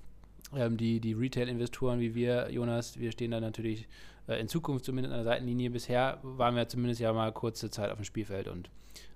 Ähm, 0.54 0.76
die, 0.76 1.00
die 1.00 1.12
Retail-Investoren 1.12 2.00
wie 2.00 2.14
wir, 2.14 2.50
Jonas, 2.50 2.98
wir 2.98 3.12
stehen 3.12 3.30
da 3.30 3.40
natürlich 3.40 3.86
äh, 4.26 4.40
in 4.40 4.48
Zukunft 4.48 4.84
zumindest 4.84 5.12
an 5.12 5.18
der 5.18 5.24
Seitenlinie. 5.24 5.70
Bisher 5.70 6.18
waren 6.22 6.56
wir 6.56 6.68
zumindest 6.68 7.00
ja 7.00 7.12
mal 7.12 7.32
kurze 7.32 7.70
Zeit 7.70 7.90
auf 7.90 7.98
dem 7.98 8.04
Spielfeld 8.04 8.48
und 8.48 8.70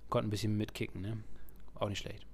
konnten 0.09 0.27
ein 0.27 0.31
bisschen 0.31 0.57
mitkicken. 0.57 1.01
Ne? 1.01 1.17
Auch 1.75 1.89
nicht 1.89 1.99
schlecht. 1.99 2.25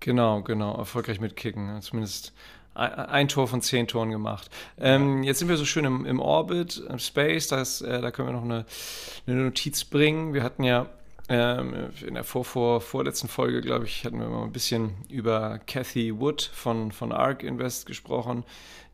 Genau, 0.00 0.42
genau, 0.42 0.76
erfolgreich 0.76 1.20
mitkicken. 1.20 1.82
Zumindest 1.82 2.32
ein, 2.74 2.92
ein 2.92 3.28
Tor 3.28 3.48
von 3.48 3.60
zehn 3.60 3.86
Toren 3.88 4.10
gemacht. 4.10 4.50
Ähm, 4.78 5.22
jetzt 5.24 5.40
sind 5.40 5.48
wir 5.48 5.56
so 5.56 5.64
schön 5.64 5.84
im, 5.84 6.06
im 6.06 6.20
Orbit, 6.20 6.82
im 6.88 6.98
Space, 6.98 7.48
das, 7.48 7.80
äh, 7.80 8.00
da 8.00 8.10
können 8.10 8.28
wir 8.28 8.32
noch 8.32 8.44
eine, 8.44 8.64
eine 9.26 9.42
Notiz 9.42 9.84
bringen. 9.84 10.34
Wir 10.34 10.42
hatten 10.42 10.62
ja 10.62 10.88
ähm, 11.28 11.90
in 12.06 12.14
der 12.14 12.24
vor, 12.24 12.44
vor, 12.44 12.80
vorletzten 12.80 13.28
Folge, 13.28 13.60
glaube 13.60 13.84
ich, 13.84 14.04
hatten 14.04 14.18
wir 14.18 14.28
mal 14.28 14.44
ein 14.44 14.52
bisschen 14.52 14.94
über 15.10 15.58
Cathy 15.66 16.18
Wood 16.18 16.42
von, 16.42 16.90
von 16.90 17.12
ARK 17.12 17.42
Invest 17.42 17.86
gesprochen, 17.86 18.44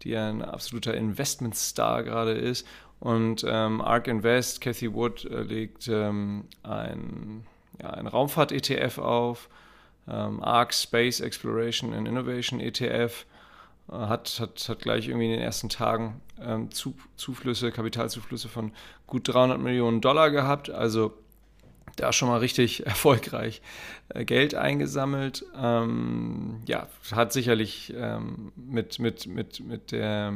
die 0.02 0.16
ein 0.16 0.42
absoluter 0.42 0.94
Investmentstar 0.94 2.02
gerade 2.02 2.32
ist. 2.32 2.66
Und 2.98 3.44
ähm, 3.46 3.80
ARK 3.80 4.08
Invest, 4.08 4.60
Cathy 4.60 4.92
Wood, 4.92 5.24
äh, 5.26 5.42
legt 5.42 5.86
ähm, 5.88 6.44
ein, 6.62 7.46
ja, 7.80 7.90
ein 7.90 8.06
Raumfahrt-ETF 8.06 8.98
auf, 8.98 9.48
ähm, 10.08 10.42
ARK 10.42 10.74
Space 10.74 11.20
Exploration 11.20 11.94
and 11.94 12.08
Innovation 12.08 12.58
ETF. 12.58 13.26
Äh, 13.88 13.92
hat, 13.92 14.40
hat, 14.40 14.68
hat 14.68 14.78
gleich 14.80 15.08
irgendwie 15.08 15.26
in 15.26 15.32
den 15.32 15.40
ersten 15.40 15.68
Tagen 15.68 16.20
ähm, 16.40 16.70
Zu, 16.72 16.96
Zuflüsse, 17.16 17.70
Kapitalzuflüsse 17.70 18.48
von 18.48 18.72
gut 19.06 19.28
300 19.28 19.60
Millionen 19.60 20.00
Dollar 20.00 20.30
gehabt. 20.30 20.70
Also 20.70 21.12
da 21.96 22.12
schon 22.12 22.28
mal 22.28 22.38
richtig 22.38 22.86
erfolgreich 22.86 23.62
äh, 24.08 24.24
Geld 24.24 24.54
eingesammelt. 24.54 25.44
Ähm, 25.56 26.62
ja, 26.66 26.88
hat 27.12 27.32
sicherlich 27.32 27.92
ähm, 27.96 28.52
mit, 28.56 28.98
mit, 28.98 29.26
mit, 29.26 29.60
mit, 29.60 29.92
der, 29.92 30.34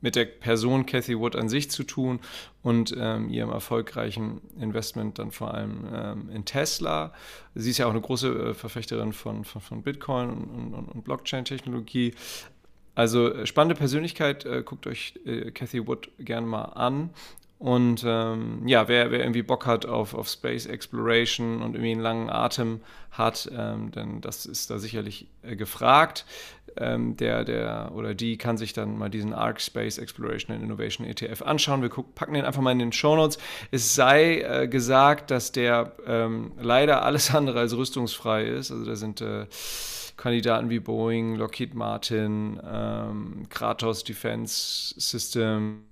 mit 0.00 0.16
der 0.16 0.24
Person 0.24 0.86
Cathy 0.86 1.18
Wood 1.18 1.36
an 1.36 1.48
sich 1.48 1.70
zu 1.70 1.84
tun 1.84 2.20
und 2.62 2.94
ähm, 2.98 3.28
ihrem 3.28 3.50
erfolgreichen 3.50 4.40
Investment 4.60 5.18
dann 5.18 5.30
vor 5.30 5.54
allem 5.54 5.86
ähm, 5.92 6.30
in 6.30 6.44
Tesla. 6.44 7.12
Sie 7.54 7.70
ist 7.70 7.78
ja 7.78 7.86
auch 7.86 7.90
eine 7.90 8.00
große 8.00 8.28
äh, 8.28 8.54
Verfechterin 8.54 9.12
von, 9.12 9.44
von, 9.44 9.60
von 9.60 9.82
Bitcoin 9.82 10.30
und, 10.30 10.74
und, 10.74 10.88
und 10.88 11.04
Blockchain-Technologie. 11.04 12.14
Also 12.94 13.32
äh, 13.32 13.46
spannende 13.46 13.74
Persönlichkeit, 13.74 14.46
guckt 14.64 14.86
euch 14.86 15.14
Cathy 15.54 15.86
Wood 15.86 16.10
gerne 16.18 16.46
mal 16.46 16.64
an. 16.64 17.10
Und 17.62 18.02
ähm, 18.04 18.66
ja, 18.66 18.88
wer, 18.88 19.12
wer 19.12 19.20
irgendwie 19.20 19.44
Bock 19.44 19.66
hat 19.66 19.86
auf, 19.86 20.14
auf 20.14 20.26
Space 20.28 20.66
Exploration 20.66 21.62
und 21.62 21.76
irgendwie 21.76 21.92
einen 21.92 22.00
langen 22.00 22.28
Atem 22.28 22.80
hat, 23.12 23.48
ähm, 23.56 23.92
denn 23.92 24.20
das 24.20 24.46
ist 24.46 24.68
da 24.68 24.80
sicherlich 24.80 25.28
äh, 25.42 25.54
gefragt. 25.54 26.26
Ähm, 26.76 27.16
der, 27.16 27.44
der 27.44 27.92
oder 27.94 28.14
die 28.14 28.36
kann 28.36 28.56
sich 28.58 28.72
dann 28.72 28.98
mal 28.98 29.10
diesen 29.10 29.32
ARC 29.32 29.60
Space 29.60 29.98
Exploration 29.98 30.52
and 30.52 30.64
Innovation 30.64 31.06
ETF 31.06 31.42
anschauen. 31.42 31.82
Wir 31.82 31.88
gucken, 31.88 32.12
packen 32.16 32.34
den 32.34 32.44
einfach 32.44 32.62
mal 32.62 32.72
in 32.72 32.80
den 32.80 32.90
Show 32.90 33.14
Notes. 33.14 33.38
Es 33.70 33.94
sei 33.94 34.40
äh, 34.40 34.66
gesagt, 34.66 35.30
dass 35.30 35.52
der 35.52 35.92
ähm, 36.04 36.50
leider 36.60 37.04
alles 37.04 37.32
andere 37.32 37.60
als 37.60 37.76
rüstungsfrei 37.76 38.42
ist. 38.42 38.72
Also 38.72 38.84
da 38.84 38.96
sind 38.96 39.20
äh, 39.20 39.46
Kandidaten 40.16 40.68
wie 40.68 40.80
Boeing, 40.80 41.36
Lockheed 41.36 41.74
Martin, 41.74 42.60
ähm, 42.68 43.46
Kratos 43.50 44.02
Defense 44.02 44.94
Systems 44.98 45.84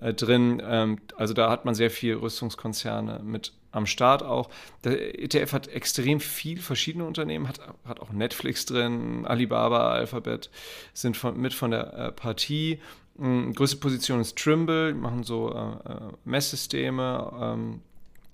äh, 0.00 0.12
drin. 0.14 0.62
Ähm, 0.64 0.98
also 1.16 1.34
da 1.34 1.50
hat 1.50 1.64
man 1.64 1.74
sehr 1.74 1.90
viel 1.90 2.14
Rüstungskonzerne 2.14 3.20
mit 3.24 3.52
am 3.72 3.86
Start 3.86 4.22
auch. 4.22 4.50
Der 4.84 5.20
ETF 5.20 5.52
hat 5.52 5.68
extrem 5.68 6.20
viel 6.20 6.60
verschiedene 6.60 7.04
Unternehmen, 7.04 7.48
hat, 7.48 7.60
hat 7.84 8.00
auch 8.00 8.10
Netflix 8.10 8.66
drin, 8.66 9.24
Alibaba, 9.26 9.92
Alphabet 9.92 10.50
sind 10.92 11.16
von, 11.16 11.40
mit 11.40 11.54
von 11.54 11.70
der 11.70 11.92
äh, 11.94 12.12
Partie. 12.12 12.80
Ähm, 13.18 13.54
größte 13.54 13.76
Position 13.76 14.20
ist 14.20 14.36
Trimble, 14.36 14.94
machen 14.94 15.24
so 15.24 15.52
äh, 15.52 15.92
äh 15.92 16.12
Messsysteme, 16.24 17.32
ähm, 17.40 17.82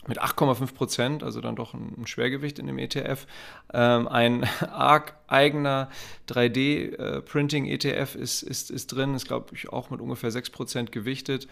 mit 0.06 0.20
8,5 0.20 0.74
Prozent, 0.74 1.22
also 1.22 1.40
dann 1.40 1.56
doch 1.56 1.74
ein, 1.74 1.94
ein, 1.98 2.06
Schwergewicht 2.06 2.58
in 2.58 2.66
dem 2.66 2.78
ETF. 2.78 3.26
Ähm, 3.72 4.08
ein 4.08 4.44
arg 4.70 5.16
eigener 5.26 5.90
3D-Printing-ETF 6.28 8.16
äh, 8.16 8.20
ist, 8.20 8.42
ist, 8.42 8.70
ist 8.70 8.88
drin, 8.88 9.14
ist 9.14 9.26
glaube 9.26 9.54
ich 9.54 9.72
auch 9.72 9.90
mit 9.90 10.00
ungefähr 10.00 10.30
6 10.30 10.50
Prozent 10.50 10.92
gewichtet. 10.92 11.48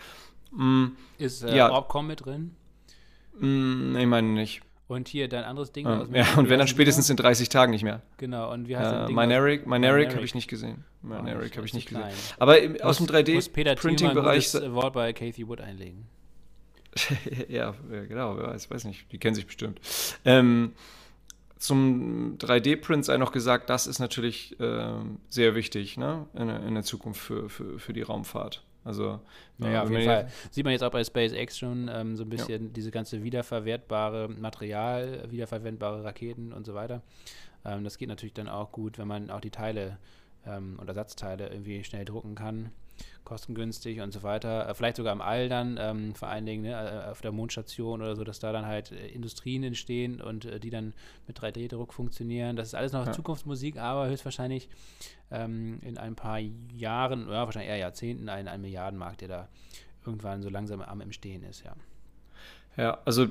Mm, 0.53 0.87
ist 1.19 1.43
äh, 1.43 1.57
ja. 1.57 1.71
Orbcom 1.71 2.07
mit 2.07 2.25
drin? 2.25 2.55
Mm, 3.39 3.97
ich 3.97 4.07
meine 4.07 4.29
nicht. 4.29 4.63
Und 4.87 5.09
hier 5.09 5.29
dein 5.29 5.45
anderes 5.45 5.73
Ding. 5.73 5.87
Ja, 5.87 6.05
ja 6.13 6.27
und 6.37 6.51
wenn 6.51 6.59
dann 6.59 6.69
spätestens 6.69 7.09
in 7.09 7.17
30 7.17 7.49
Tagen 7.49 7.73
nicht 7.73 7.85
mehr. 7.85 8.03
Genau, 8.19 8.53
und 8.53 8.69
wie 8.69 8.77
heißt 8.77 8.93
äh, 8.93 9.07
Ding? 9.07 9.17
Mynaric, 9.17 9.67
Mynaric 9.67 10.15
habe 10.15 10.25
ich 10.25 10.35
nicht 10.35 10.47
gesehen. 10.47 10.85
Mynaric 11.01 11.53
oh, 11.55 11.57
habe 11.57 11.67
ich 11.67 11.75
nicht 11.75 11.89
gesehen. 11.89 12.05
Aber 12.39 12.61
im, 12.61 12.81
aus 12.83 12.99
dem 12.99 13.07
3D-Printing-Bereich. 13.07 14.55
Ich 14.55 14.73
Wort 14.73 14.93
bei 14.93 15.13
Kathy 15.13 15.49
Wood 15.49 15.63
einlegen. 15.63 16.07
ja, 17.49 17.75
genau, 18.09 18.37
wer 18.37 18.49
weiß, 18.49 18.71
weiß 18.71 18.85
nicht, 18.85 19.11
die 19.13 19.19
kennen 19.19 19.35
sich 19.35 19.47
bestimmt. 19.47 19.81
Ähm, 20.25 20.73
zum 21.59 22.37
3D-Print 22.39 23.05
sei 23.05 23.17
noch 23.17 23.33
gesagt, 23.33 23.71
das 23.71 23.87
ist 23.87 23.99
natürlich 23.99 24.59
äh, 24.61 24.93
sehr 25.29 25.55
wichtig 25.55 25.97
ne? 25.97 26.27
in, 26.35 26.49
in, 26.49 26.75
der 26.75 26.83
Zukunft 26.85 27.21
für, 27.21 27.49
für, 27.49 27.79
für 27.79 27.93
die 27.93 28.03
Raumfahrt. 28.03 28.63
Also, 28.85 29.21
ja, 29.59 29.83
auf 29.83 29.91
jeden 29.91 30.05
Fall. 30.05 30.29
Sieht 30.51 30.65
man 30.65 30.73
jetzt 30.73 30.83
auch 30.83 30.91
bei 30.91 31.03
SpaceX 31.03 31.57
schon 31.57 31.91
ähm, 31.91 32.17
so 32.17 32.25
ein 32.25 32.29
bisschen 32.29 32.67
ja. 32.67 32.71
diese 32.71 32.91
ganze 32.91 33.23
wiederverwertbare 33.23 34.29
Material, 34.29 35.25
wiederverwendbare 35.31 36.05
Raketen 36.05 36.53
und 36.53 36.67
so 36.67 36.75
weiter. 36.75 37.01
Ähm, 37.65 37.83
das 37.83 37.97
geht 37.97 38.09
natürlich 38.09 38.35
dann 38.35 38.49
auch 38.49 38.73
gut, 38.73 38.99
wenn 38.99 39.09
man 39.09 39.31
auch 39.31 39.41
die 39.41 39.51
Teile 39.51 39.97
ähm, 40.47 40.79
und 40.79 40.89
Ersatzteile 40.89 41.49
irgendwie 41.49 41.85
schnell 41.85 42.05
drucken 42.05 42.35
kann 42.35 42.71
kostengünstig 43.25 44.01
und 44.01 44.13
so 44.13 44.23
weiter. 44.23 44.69
Äh, 44.69 44.75
vielleicht 44.75 44.97
sogar 44.97 45.13
im 45.13 45.21
All 45.21 45.49
dann, 45.49 45.79
ähm, 45.81 46.15
vor 46.15 46.29
allen 46.29 46.47
Dingen 46.47 46.63
ne, 46.63 46.73
äh, 46.73 47.11
auf 47.11 47.21
der 47.21 47.33
Mondstation 47.33 48.03
oder 48.03 48.17
so, 48.17 48.25
dass 48.25 48.39
da 48.39 48.53
dann 48.53 48.67
halt 48.67 48.93
äh, 48.93 49.09
Industrien 49.09 49.63
entstehen 49.63 50.21
und 50.21 50.45
äh, 50.45 50.61
die 50.61 50.71
dann 50.71 50.93
mit 51.27 51.39
3D-Druck 51.41 51.93
funktionieren. 51.93 52.57
Das 52.57 52.69
ist 52.69 52.75
alles 52.75 52.93
noch 52.93 53.07
ja. 53.07 53.13
Zukunftsmusik, 53.13 53.79
aber 53.79 54.09
höchstwahrscheinlich 54.09 54.69
ähm, 55.31 55.79
in 55.83 55.99
ein 55.99 56.15
paar 56.15 56.39
Jahren, 56.39 57.29
ja, 57.29 57.45
wahrscheinlich 57.47 57.71
eher 57.71 57.79
Jahrzehnten, 57.79 58.29
ein, 58.29 58.49
ein 58.49 58.61
Milliardenmarkt, 58.61 59.23
der 59.23 59.29
da 59.29 59.49
irgendwann 60.05 60.43
so 60.43 60.51
langsam 60.51 60.83
am 60.83 61.01
Entstehen 61.01 61.43
ist, 61.45 61.65
ja. 61.65 61.75
Ja, 62.77 62.99
also 63.05 63.27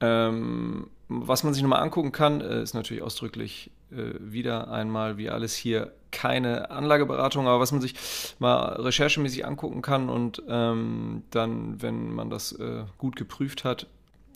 ähm, 0.00 0.88
was 1.08 1.44
man 1.44 1.54
sich 1.54 1.62
nochmal 1.62 1.82
angucken 1.82 2.12
kann, 2.12 2.40
äh, 2.40 2.62
ist 2.62 2.74
natürlich 2.74 3.02
ausdrücklich 3.02 3.70
äh, 3.92 4.14
wieder 4.18 4.70
einmal, 4.70 5.18
wie 5.18 5.30
alles 5.30 5.54
hier, 5.54 5.92
keine 6.10 6.70
Anlageberatung, 6.70 7.46
aber 7.46 7.60
was 7.60 7.72
man 7.72 7.82
sich 7.82 7.94
mal 8.38 8.80
recherchemäßig 8.80 9.44
angucken 9.44 9.82
kann 9.82 10.08
und 10.08 10.42
ähm, 10.48 11.24
dann, 11.30 11.82
wenn 11.82 12.14
man 12.14 12.30
das 12.30 12.52
äh, 12.52 12.84
gut 12.96 13.16
geprüft 13.16 13.64
hat, 13.64 13.86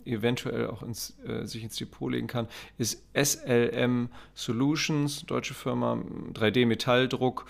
eventuell 0.05 0.67
auch 0.67 0.83
ins, 0.83 1.15
äh, 1.25 1.45
sich 1.45 1.63
ins 1.63 1.75
Depot 1.75 2.11
legen 2.11 2.27
kann, 2.27 2.47
ist 2.77 3.03
SLM 3.13 4.09
Solutions, 4.35 5.25
deutsche 5.25 5.53
Firma, 5.53 5.97
3D-Metalldruck. 6.33 7.45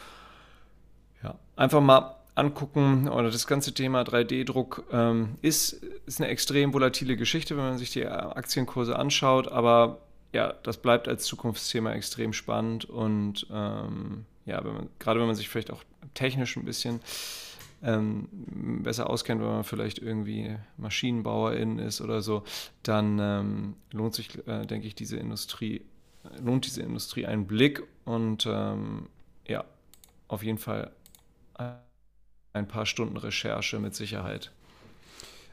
Ja, 1.24 1.36
einfach 1.56 1.82
mal 1.82 2.16
angucken 2.36 3.10
oder 3.10 3.30
das 3.30 3.46
ganze 3.48 3.74
Thema 3.74 4.02
3D-Druck 4.02 4.86
ähm, 4.92 5.36
ist, 5.42 5.74
ist 6.06 6.22
eine 6.22 6.30
extrem 6.30 6.74
volatile 6.74 7.18
Geschichte, 7.18 7.58
wenn 7.58 7.64
man 7.64 7.78
sich 7.78 7.92
die 7.92 8.06
Aktienkurse 8.06 8.98
anschaut, 8.98 9.48
aber 9.50 10.00
ja, 10.34 10.54
das 10.64 10.78
bleibt 10.78 11.08
als 11.08 11.26
Zukunftsthema 11.26 11.92
extrem 11.94 12.34
spannend. 12.34 12.86
Und 12.86 13.48
ähm, 13.52 14.26
ja, 14.46 14.64
wenn 14.64 14.74
man, 14.74 14.90
gerade 15.00 15.20
wenn 15.20 15.28
man 15.28 15.36
sich 15.36 15.50
vielleicht 15.50 15.72
auch 15.72 15.84
technisch 16.14 16.56
ein 16.56 16.66
bisschen 16.66 17.02
ähm, 17.84 18.28
besser 18.84 19.10
auskennt, 19.10 19.42
wenn 19.42 19.48
man 19.48 19.64
vielleicht 19.64 20.00
irgendwie 20.00 20.56
Maschinenbauerin 20.78 21.80
ist 21.80 22.02
oder 22.02 22.22
so, 22.22 22.44
dann 22.84 23.20
ähm, 23.20 23.76
lohnt 23.92 24.16
sich, 24.16 24.30
äh, 24.48 24.66
denke 24.66 24.88
ich, 24.88 24.96
diese 24.96 25.18
Industrie, 25.18 25.84
lohnt 26.42 26.66
diese 26.66 26.82
Industrie 26.82 27.26
einen 27.26 27.46
Blick. 27.46 27.84
Und 28.06 28.46
ähm, 28.50 29.08
ja, 29.48 29.66
auf 30.28 30.44
jeden 30.44 30.60
Fall 30.60 30.92
ein 32.54 32.68
paar 32.68 32.86
Stunden 32.86 33.18
Recherche 33.18 33.80
mit 33.80 33.96
Sicherheit. 33.96 34.52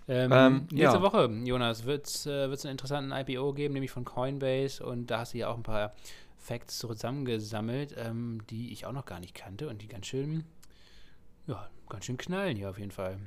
Ähm, 0.08 0.32
ähm, 0.32 0.68
nächste 0.72 0.96
ja. 0.96 1.02
Woche, 1.02 1.30
Jonas, 1.44 1.84
wird 1.84 2.06
es 2.06 2.26
äh, 2.26 2.44
einen 2.44 2.70
interessanten 2.70 3.12
IPO 3.12 3.52
geben, 3.52 3.74
nämlich 3.74 3.90
von 3.90 4.04
Coinbase. 4.04 4.84
Und 4.84 5.08
da 5.08 5.20
hast 5.20 5.34
du 5.34 5.38
ja 5.38 5.48
auch 5.48 5.56
ein 5.56 5.62
paar 5.62 5.92
Facts 6.38 6.78
zusammengesammelt, 6.78 7.94
ähm, 7.98 8.40
die 8.48 8.72
ich 8.72 8.86
auch 8.86 8.92
noch 8.92 9.04
gar 9.04 9.20
nicht 9.20 9.34
kannte 9.34 9.68
und 9.68 9.82
die 9.82 9.88
ganz 9.88 10.06
schön, 10.06 10.44
ja, 11.46 11.68
ganz 11.90 12.06
schön 12.06 12.16
knallen 12.16 12.56
hier 12.56 12.70
auf 12.70 12.78
jeden 12.78 12.90
Fall. 12.90 13.18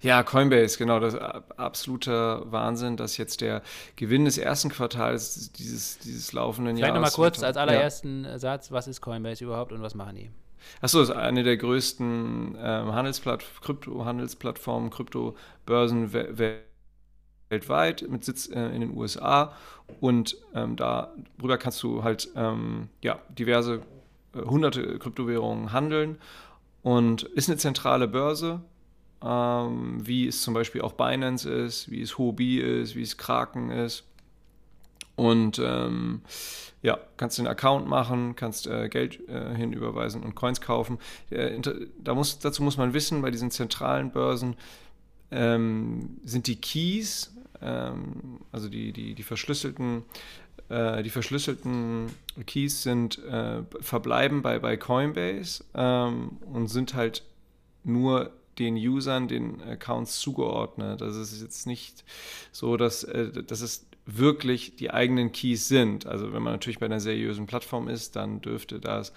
Ja, 0.00 0.22
Coinbase, 0.24 0.78
genau, 0.78 0.98
das 0.98 1.14
ist 1.14 1.20
absoluter 1.20 2.50
Wahnsinn, 2.50 2.96
dass 2.96 3.16
jetzt 3.16 3.40
der 3.40 3.62
Gewinn 3.94 4.24
des 4.24 4.36
ersten 4.36 4.68
Quartals 4.68 5.52
dieses, 5.52 5.98
dieses 5.98 6.32
laufenden 6.32 6.76
Vielleicht 6.76 6.94
Jahres. 6.94 7.14
Vielleicht 7.14 7.18
nochmal 7.18 7.30
kurz 7.30 7.42
als 7.42 7.56
allerersten 7.56 8.24
ja. 8.24 8.38
Satz, 8.38 8.72
was 8.72 8.88
ist 8.88 9.00
Coinbase 9.00 9.44
überhaupt 9.44 9.72
und 9.72 9.80
was 9.80 9.94
machen 9.94 10.16
die? 10.16 10.30
Achso, 10.80 11.00
ist 11.00 11.10
eine 11.10 11.42
der 11.42 11.56
größten 11.56 12.56
ähm, 12.58 12.92
Handelsplatt 12.92 13.44
Krypto-Handelsplattformen, 13.62 14.90
Kryptobörsen 14.90 16.12
we 16.12 16.62
weltweit 17.52 18.06
mit 18.08 18.24
Sitz 18.24 18.48
äh, 18.48 18.74
in 18.74 18.80
den 18.80 18.96
USA. 18.96 19.52
Und 20.00 20.36
ähm, 20.54 20.74
darüber 20.74 21.58
kannst 21.58 21.82
du 21.82 22.02
halt 22.02 22.28
ähm, 22.34 22.88
ja, 23.02 23.20
diverse 23.28 23.82
äh, 24.34 24.40
hunderte 24.40 24.98
Kryptowährungen 24.98 25.72
handeln. 25.72 26.18
Und 26.82 27.22
ist 27.22 27.48
eine 27.48 27.58
zentrale 27.58 28.08
Börse, 28.08 28.60
ähm, 29.22 30.00
wie 30.04 30.26
es 30.26 30.42
zum 30.42 30.54
Beispiel 30.54 30.80
auch 30.80 30.92
Binance 30.92 31.48
ist, 31.48 31.90
wie 31.90 32.02
es 32.02 32.18
Huobi 32.18 32.58
ist, 32.58 32.96
wie 32.96 33.02
es 33.02 33.18
Kraken 33.18 33.70
ist. 33.70 34.04
Und 35.16 35.60
ähm, 35.62 36.22
ja, 36.82 36.98
kannst 37.16 37.38
den 37.38 37.46
Account 37.46 37.86
machen, 37.86 38.34
kannst 38.34 38.66
äh, 38.66 38.88
Geld 38.88 39.28
äh, 39.28 39.54
hinüberweisen 39.54 40.22
und 40.22 40.34
Coins 40.34 40.60
kaufen. 40.60 40.98
Äh, 41.30 41.60
da 42.02 42.14
muss, 42.14 42.38
dazu 42.38 42.62
muss 42.62 42.76
man 42.76 42.92
wissen, 42.92 43.22
bei 43.22 43.30
diesen 43.30 43.50
zentralen 43.50 44.10
Börsen 44.10 44.56
ähm, 45.30 46.18
sind 46.24 46.46
die 46.46 46.56
Keys, 46.56 47.34
ähm, 47.60 48.40
also 48.50 48.68
die, 48.68 48.92
die, 48.92 49.14
die 49.14 49.22
verschlüsselten 49.22 50.04
äh, 50.68 51.02
die 51.02 51.10
verschlüsselten 51.10 52.06
Keys 52.46 52.82
sind 52.82 53.22
äh, 53.24 53.62
verbleiben 53.80 54.42
bei, 54.42 54.58
bei 54.58 54.76
Coinbase 54.76 55.64
ähm, 55.74 56.38
und 56.52 56.68
sind 56.68 56.94
halt 56.94 57.24
nur 57.84 58.32
den 58.58 58.76
Usern, 58.76 59.28
den 59.28 59.62
Accounts 59.62 60.20
zugeordnet. 60.20 61.02
Also 61.02 61.20
es 61.20 61.32
ist 61.32 61.42
jetzt 61.42 61.66
nicht 61.66 62.04
so, 62.52 62.76
dass, 62.76 63.04
äh, 63.04 63.42
dass 63.42 63.60
es 63.60 63.86
wirklich 64.04 64.76
die 64.76 64.90
eigenen 64.90 65.32
Keys 65.32 65.68
sind. 65.68 66.06
Also 66.06 66.32
wenn 66.32 66.42
man 66.42 66.52
natürlich 66.52 66.80
bei 66.80 66.86
einer 66.86 67.00
seriösen 67.00 67.46
Plattform 67.46 67.88
ist, 67.88 68.16
dann 68.16 68.40
dürfte 68.40 68.80
das 68.80 69.12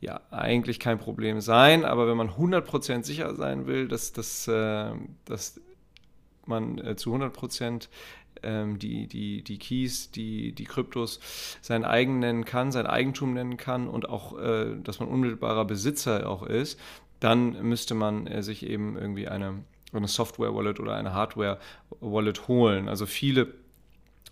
ja 0.00 0.20
eigentlich 0.30 0.78
kein 0.78 0.98
Problem 0.98 1.40
sein. 1.40 1.84
Aber 1.84 2.06
wenn 2.06 2.16
man 2.16 2.30
100% 2.30 3.04
sicher 3.04 3.34
sein 3.34 3.66
will, 3.66 3.88
dass, 3.88 4.12
dass, 4.12 4.46
äh, 4.46 4.90
dass 5.24 5.60
man 6.44 6.78
äh, 6.78 6.96
zu 6.96 7.14
100% 7.14 7.88
ähm, 8.42 8.78
die, 8.78 9.06
die, 9.06 9.42
die 9.42 9.58
Keys, 9.58 10.10
die, 10.10 10.52
die 10.52 10.64
Kryptos 10.64 11.20
sein 11.62 11.84
eigen 11.84 12.18
nennen 12.18 12.44
kann, 12.44 12.72
sein 12.72 12.86
Eigentum 12.86 13.32
nennen 13.32 13.56
kann 13.56 13.88
und 13.88 14.08
auch, 14.08 14.38
äh, 14.38 14.76
dass 14.82 15.00
man 15.00 15.08
unmittelbarer 15.08 15.64
Besitzer 15.64 16.28
auch 16.28 16.42
ist, 16.42 16.78
dann 17.20 17.62
müsste 17.62 17.94
man 17.94 18.26
äh, 18.26 18.42
sich 18.42 18.66
eben 18.66 18.96
irgendwie 18.96 19.28
eine, 19.28 19.64
eine 19.92 20.08
Software-Wallet 20.08 20.78
oder 20.78 20.94
eine 20.94 21.14
Hardware-Wallet 21.14 22.48
holen. 22.48 22.88
Also 22.88 23.06
viele 23.06 23.54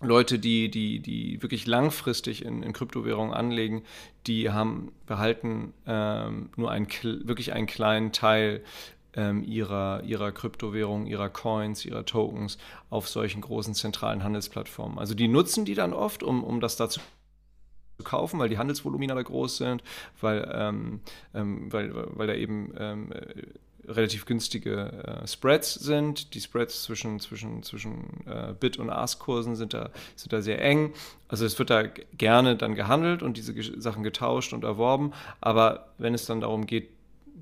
Leute, 0.01 0.39
die, 0.39 0.69
die, 0.69 0.99
die 0.99 1.41
wirklich 1.41 1.65
langfristig 1.67 2.43
in, 2.43 2.63
in 2.63 2.73
Kryptowährungen 2.73 3.33
anlegen, 3.33 3.83
die 4.27 4.51
haben 4.51 4.91
behalten 5.05 5.73
ähm, 5.87 6.49
nur 6.57 6.69
einen, 6.69 6.87
wirklich 7.23 7.53
einen 7.53 7.67
kleinen 7.67 8.11
Teil 8.11 8.61
ähm, 9.15 9.43
ihrer, 9.43 10.03
ihrer 10.03 10.31
Kryptowährung, 10.31 11.07
ihrer 11.07 11.29
Coins, 11.29 11.85
ihrer 11.85 12.05
Tokens 12.05 12.57
auf 12.89 13.07
solchen 13.07 13.41
großen 13.41 13.73
zentralen 13.73 14.23
Handelsplattformen. 14.23 14.99
Also 14.99 15.15
die 15.15 15.29
nutzen 15.29 15.63
die 15.63 15.75
dann 15.75 15.93
oft, 15.93 16.23
um, 16.23 16.43
um 16.43 16.59
das 16.59 16.75
dazu 16.75 16.99
zu 17.97 18.03
kaufen, 18.03 18.39
weil 18.39 18.49
die 18.49 18.57
Handelsvolumina 18.57 19.15
da 19.15 19.21
groß 19.21 19.57
sind, 19.57 19.81
weil, 20.19 20.51
ähm, 20.53 20.99
ähm, 21.33 21.71
weil, 21.71 21.93
weil 22.17 22.27
da 22.27 22.33
eben 22.33 22.73
ähm, 22.77 23.13
relativ 23.87 24.25
günstige 24.25 25.21
äh, 25.23 25.27
Spreads 25.27 25.73
sind. 25.75 26.33
Die 26.33 26.41
Spreads 26.41 26.83
zwischen, 26.83 27.19
zwischen, 27.19 27.63
zwischen 27.63 28.25
äh, 28.25 28.53
Bit- 28.59 28.77
und 28.77 28.89
Ask-Kursen 28.89 29.55
sind 29.55 29.73
da, 29.73 29.89
sind 30.15 30.33
da 30.33 30.41
sehr 30.41 30.61
eng. 30.61 30.93
Also 31.27 31.45
es 31.45 31.57
wird 31.59 31.69
da 31.69 31.83
gerne 32.17 32.55
dann 32.55 32.75
gehandelt 32.75 33.23
und 33.23 33.37
diese 33.37 33.53
Sachen 33.81 34.03
getauscht 34.03 34.53
und 34.53 34.63
erworben. 34.63 35.13
Aber 35.41 35.89
wenn 35.97 36.13
es 36.13 36.25
dann 36.25 36.41
darum 36.41 36.65
geht, 36.65 36.89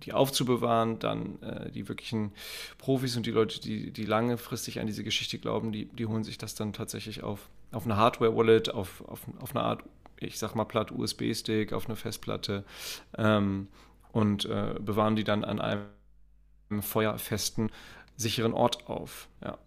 die 0.06 0.14
aufzubewahren, 0.14 1.00
dann 1.00 1.42
äh, 1.42 1.72
die 1.72 1.88
wirklichen 1.88 2.32
Profis 2.78 3.16
und 3.16 3.26
die 3.26 3.32
Leute, 3.32 3.60
die, 3.62 3.92
die 3.92 4.06
langfristig 4.06 4.80
an 4.80 4.88
diese 4.88 5.04
Geschichte 5.04 5.38
glauben, 5.38 5.72
die, 5.72 5.86
die 5.86 6.06
holen 6.06 6.24
sich 6.24 6.38
das 6.38 6.56
dann 6.56 6.74
tatsächlich 6.74 7.24
auf, 7.24 7.50
auf 7.72 7.86
eine 7.86 7.98
Hardware-Wallet, 7.98 8.74
auf, 8.74 9.04
auf, 9.08 9.22
auf 9.40 9.56
eine 9.56 9.64
Art, 9.64 9.84
ich 10.18 10.40
sag 10.40 10.56
mal 10.56 10.66
platt 10.66 10.92
USB-Stick, 10.92 11.74
auf 11.74 11.86
eine 11.86 11.96
Festplatte 11.96 12.64
ähm, 13.18 13.68
und 14.12 14.46
äh, 14.46 14.76
bewahren 14.80 15.16
die 15.16 15.24
dann 15.24 15.44
an 15.44 15.60
einem 15.62 15.84
feuerfesten, 16.82 17.72
sicheren 18.16 18.54
Ort 18.54 18.88
auf. 18.88 19.28
Ja. 19.44 19.58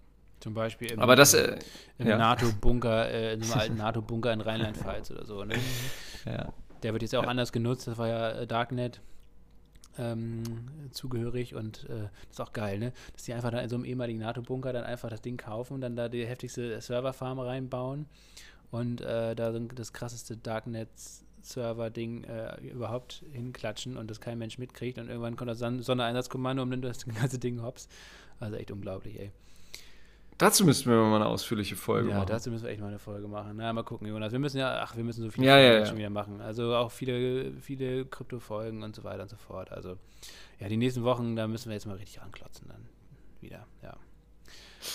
Zum 0.40 0.54
Beispiel 0.54 0.92
im, 0.92 1.00
Aber 1.00 1.16
das, 1.16 1.34
äh, 1.34 1.58
im 1.98 2.08
ja. 2.08 2.18
NATO-Bunker, 2.18 3.08
äh, 3.08 3.34
in 3.34 3.42
einem 3.42 3.52
alten 3.58 3.76
NATO-Bunker 3.76 4.32
in 4.32 4.40
Rheinland-Pfalz 4.40 5.10
oder 5.10 5.24
so. 5.24 5.44
Ne? 5.44 5.56
Ja. 6.24 6.52
Der 6.82 6.92
wird 6.92 7.02
jetzt 7.02 7.14
auch 7.14 7.22
ja. 7.22 7.28
anders 7.28 7.52
genutzt, 7.52 7.86
das 7.86 7.98
war 7.98 8.08
ja 8.08 8.30
äh, 8.32 8.46
Darknet. 8.46 9.00
Ähm, 9.98 10.42
zugehörig 10.90 11.54
und 11.54 11.84
äh, 11.88 12.02
das 12.28 12.32
ist 12.32 12.40
auch 12.42 12.52
geil, 12.52 12.78
ne? 12.78 12.92
Dass 13.14 13.22
die 13.22 13.32
einfach 13.32 13.50
da 13.50 13.60
in 13.60 13.70
so 13.70 13.76
einem 13.76 13.86
ehemaligen 13.86 14.18
NATO-Bunker 14.18 14.74
dann 14.74 14.84
einfach 14.84 15.08
das 15.08 15.22
Ding 15.22 15.38
kaufen 15.38 15.72
und 15.72 15.80
dann 15.80 15.96
da 15.96 16.10
die 16.10 16.26
heftigste 16.26 16.78
Serverfarm 16.82 17.38
reinbauen 17.38 18.04
und 18.70 19.00
äh, 19.00 19.34
da 19.34 19.52
das 19.52 19.94
krasseste 19.94 20.36
Darknet 20.36 20.90
Server-Ding 21.48 22.24
äh, 22.24 22.61
überhaupt 22.66 23.22
hinklatschen 23.32 23.96
und 23.96 24.11
das 24.11 24.20
kein 24.20 24.38
Mensch 24.38 24.59
mitkriegt 24.59 24.98
und 24.98 25.09
irgendwann 25.09 25.37
kommt 25.37 25.50
das 25.50 25.59
Sondereinsatzkommando 25.59 26.62
und 26.62 26.68
nimmt 26.70 26.85
das 26.85 27.04
ganze 27.20 27.38
Ding 27.38 27.62
hops. 27.62 27.88
Also 28.40 28.56
echt 28.56 28.70
unglaublich, 28.70 29.18
ey. 29.18 29.32
Dazu 30.38 30.66
müssten 30.66 30.90
wir 30.90 30.96
mal 30.96 31.16
eine 31.16 31.26
ausführliche 31.26 31.76
Folge 31.76 32.11
ja, 32.11 32.16
machen. 32.16 32.28
Ja, 32.28 32.35
dazu 32.35 32.50
müssen 32.50 32.64
wir 32.64 32.70
echt 32.70 32.80
mal 32.80 32.88
eine 32.88 32.98
Folge 32.98 33.26
machen. 33.26 33.54
Na, 33.56 33.72
mal 33.72 33.85
gucken, 33.85 34.06
Jonas. 34.06 34.32
Wir 34.32 34.38
müssen 34.38 34.59
ja, 34.59 34.82
ach, 34.82 34.94
wir 34.94 35.02
müssen 35.02 35.22
so 35.22 35.30
viele 35.30 35.46
ja, 35.46 35.59
ja, 35.59 35.78
ja. 35.78 35.87
schon 35.87 35.96
wieder 35.96 36.11
machen. 36.11 36.42
Also 36.42 36.74
auch 36.74 36.90
viele, 36.90 37.52
viele 37.62 38.04
Krypto-Folgen 38.04 38.82
und 38.82 38.94
so 38.94 39.02
weiter 39.02 39.22
und 39.22 39.30
so 39.30 39.37
fort. 39.37 39.72
Also 39.72 39.96
ja, 40.61 40.68
die 40.68 40.76
nächsten 40.76 41.04
Wochen, 41.04 41.37
da 41.37 41.46
müssen 41.46 41.70
wir 41.70 41.74
jetzt 41.74 41.87
mal 41.87 41.96
richtig 41.96 42.20
ranklotzen 42.20 42.68
dann 42.68 42.87
wieder, 43.40 43.66
ja. 43.82 43.96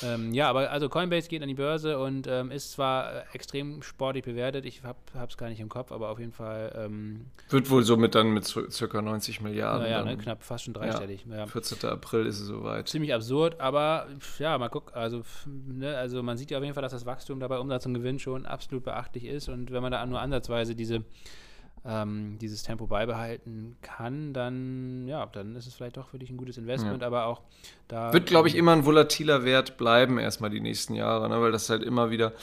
Ähm, 0.04 0.34
ja, 0.34 0.50
aber 0.50 0.72
also 0.72 0.90
Coinbase 0.90 1.30
geht 1.30 1.42
an 1.42 1.48
die 1.48 1.56
Börse 1.56 2.00
und 2.00 2.28
ähm, 2.28 2.52
ist 2.52 2.72
zwar 2.72 3.14
äh, 3.14 3.24
extrem 3.34 3.82
sportlich 3.82 4.24
bewertet, 4.24 4.66
ich 4.66 4.84
habe 4.84 4.98
es 5.28 5.38
gar 5.38 5.50
nicht 5.50 5.60
im 5.60 5.70
Kopf, 5.70 5.92
aber 5.92 6.10
auf 6.10 6.20
jeden 6.20 6.32
Fall. 6.32 6.74
Ähm, 6.76 7.26
Wird 7.50 7.70
wohl 7.70 7.84
somit 7.84 8.16
dann 8.16 8.34
mit 8.34 8.54
ca. 8.54 9.02
90 9.02 9.42
Milliarden. 9.42 9.90
Ja, 9.90 10.04
ne, 10.04 10.18
knapp 10.18 10.44
fast 10.44 10.66
schon 10.66 10.74
dreistellig. 10.74 11.26
Ja, 11.30 11.46
14. 11.46 11.90
April 11.90 12.26
ist 12.26 12.40
es 12.40 12.48
soweit. 12.48 12.88
Ziemlich 12.88 13.14
absurd, 13.14 13.60
aber 13.60 14.08
ja, 14.40 14.58
mal 14.58 14.70
gucken. 14.70 14.94
Also, 14.94 15.24
ne, 15.46 15.98
also 15.98 16.24
man 16.24 16.38
sieht 16.38 16.52
ja 16.52 16.58
auf 16.58 16.64
jeden 16.64 16.74
Fall, 16.74 16.84
dass 16.84 16.92
das 16.92 17.06
Wachstum 17.06 17.40
dabei 17.40 17.60
Umsatz 17.60 17.86
und 17.86 17.94
Gewinn 17.94 18.20
schon 18.20 18.46
absolut 18.46 18.84
beachtlich 18.84 19.26
ist 19.26 19.50
und 19.50 19.72
wenn 19.72 19.82
man 19.82 19.92
da 19.92 20.06
nur 20.06 20.20
ansatzweise 20.20 20.76
diese 20.76 21.04
ähm, 21.84 22.38
dieses 22.40 22.62
Tempo 22.62 22.86
beibehalten 22.86 23.76
kann, 23.82 24.34
dann 24.34 25.08
ja, 25.08 25.26
dann 25.26 25.56
ist 25.56 25.66
es 25.66 25.74
vielleicht 25.74 25.98
doch 25.98 26.10
für 26.10 26.20
dich 26.20 26.30
ein 26.30 26.38
gutes 26.38 26.58
Investment, 26.58 27.02
ja. 27.02 27.08
aber 27.08 27.26
auch 27.26 27.42
da. 27.88 28.14
Wird, 28.14 28.28
glaube 28.28 28.48
ich, 28.48 28.56
immer 28.56 28.74
ein 28.74 28.86
volatiler 28.86 29.44
Wert 29.44 29.78
bleiben, 29.78 30.20
erstmal 30.20 30.52
die 30.52 30.60
nächsten 30.60 30.94
Jahre, 30.94 31.28
ne? 31.28 31.42
weil 31.42 31.52
das 31.52 31.70
halt 31.70 31.84
immer 31.84 32.12
wieder 32.12 32.34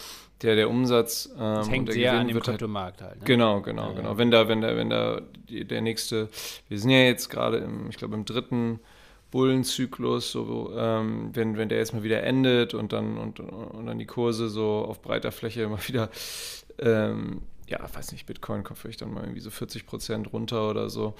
der, 0.43 0.57
der 0.57 0.69
Umsatz. 0.69 1.31
Ähm, 1.35 1.55
das 1.55 1.71
hängt 1.71 1.93
sehr 1.93 2.13
Gewinn 2.13 2.21
an 2.21 2.29
dem 2.29 2.37
halt 2.37 2.45
Kryptomarkt 2.45 3.01
halt. 3.01 3.11
halt 3.11 3.21
ne? 3.21 3.27
Genau, 3.27 3.61
genau, 3.61 3.91
ja, 3.91 3.95
genau. 3.95 4.11
Ja. 4.11 4.19
Wenn 4.19 4.31
da, 4.31 4.49
wenn 4.49 4.61
da, 4.61 4.77
wenn 4.77 4.91
da 4.91 5.21
der 5.49 5.81
nächste, 5.83 6.29
wir 6.69 6.79
sind 6.79 6.91
ja 6.91 6.99
jetzt 6.99 7.29
gerade 7.29 7.59
im, 7.59 7.91
ich 7.91 7.97
glaube, 7.97 8.17
im 8.17 8.25
dritten 8.25 8.81
Bullenzyklus, 9.31 10.33
so, 10.33 10.73
ähm, 10.77 11.31
wenn, 11.35 11.57
wenn 11.57 11.69
der 11.69 11.79
jetzt 11.79 11.93
mal 11.93 12.03
wieder 12.03 12.25
endet 12.25 12.75
und 12.75 12.93
dann, 12.93 13.19
und, 13.19 13.39
und 13.39 13.87
dann 13.87 13.99
die 13.99 14.07
Kurse 14.07 14.49
so 14.49 14.85
auf 14.89 15.01
breiter 15.01 15.31
Fläche 15.31 15.63
immer 15.63 15.79
wieder 15.87 16.09
ähm, 16.79 17.43
ja, 17.69 17.81
weiß 17.93 18.13
nicht, 18.13 18.27
Bitcoin 18.27 18.65
kommt 18.65 18.79
vielleicht 18.79 19.03
dann 19.03 19.13
mal 19.13 19.23
irgendwie 19.23 19.41
so 19.41 19.51
40 19.51 19.87
Prozent 19.87 20.33
runter 20.33 20.69
oder 20.71 20.91
so. 20.91 21.15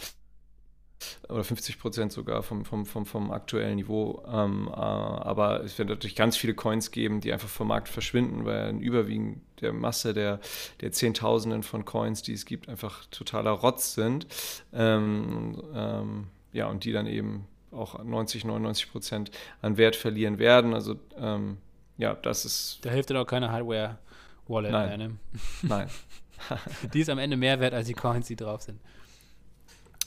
Oder 1.29 1.45
50 1.45 1.79
Prozent 1.79 2.13
sogar 2.13 2.43
vom, 2.43 2.65
vom, 2.65 2.85
vom, 2.85 3.07
vom 3.07 3.31
aktuellen 3.31 3.77
Niveau. 3.77 4.23
Ähm, 4.27 4.69
äh, 4.69 4.75
aber 4.75 5.63
es 5.63 5.79
wird 5.79 5.91
natürlich 5.91 6.17
ganz 6.17 6.37
viele 6.37 6.55
Coins 6.55 6.91
geben, 6.91 7.21
die 7.21 7.33
einfach 7.33 7.49
vom 7.49 7.69
Markt 7.69 7.89
verschwinden, 7.89 8.45
weil 8.45 8.69
ein 8.69 8.81
Überwiegend 8.81 9.41
der 9.61 9.73
Masse 9.73 10.13
der, 10.13 10.41
der 10.81 10.91
Zehntausenden 10.91 11.63
von 11.63 11.85
Coins, 11.85 12.23
die 12.23 12.33
es 12.33 12.45
gibt, 12.47 12.69
einfach 12.69 13.05
totaler 13.11 13.53
Rotz 13.53 13.95
sind. 13.95 14.27
Ähm, 14.73 15.63
ähm, 15.73 16.27
ja, 16.53 16.67
und 16.67 16.85
die 16.85 16.93
dann 16.93 17.07
eben 17.07 17.47
auch 17.71 18.03
90, 18.03 18.45
99 18.45 18.91
Prozent 18.91 19.31
an 19.63 19.77
Wert 19.77 19.95
verlieren 19.95 20.39
werden. 20.39 20.75
Also, 20.75 20.97
ähm, 21.17 21.59
ja, 21.97 22.15
das 22.15 22.45
ist. 22.45 22.79
Da 22.83 22.91
hilft 22.91 23.11
dann 23.11 23.19
auch 23.19 23.27
keine 23.27 23.51
Hardware-Wallet 23.51 24.73
mehr, 24.73 24.97
ne? 24.97 25.17
Nein. 25.63 25.89
die 26.93 27.01
ist 27.01 27.11
am 27.11 27.19
Ende 27.19 27.37
mehr 27.37 27.61
wert 27.61 27.75
als 27.75 27.87
die 27.87 27.95
Coins, 27.95 28.27
die 28.27 28.37
drauf 28.37 28.63
sind. 28.63 28.81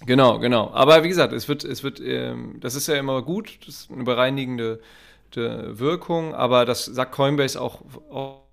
Genau, 0.06 0.39
genau. 0.39 0.72
Aber 0.72 1.04
wie 1.04 1.08
gesagt, 1.08 1.32
es 1.34 1.48
wird, 1.48 1.63
es 1.63 1.84
wird, 1.84 2.00
ähm, 2.00 2.58
das 2.60 2.76
ist 2.76 2.88
ja 2.88 2.96
immer 2.96 3.22
gut, 3.22 3.60
das 3.67 3.82
ist 3.82 3.91
eine 3.91 4.04
bereinigende 4.04 4.82
Wirkung, 5.34 6.36
aber 6.36 6.65
das 6.65 6.84
sagt 6.84 7.13
Coinbase 7.13 7.62
auch, 7.62 7.82
auch, 8.10 8.44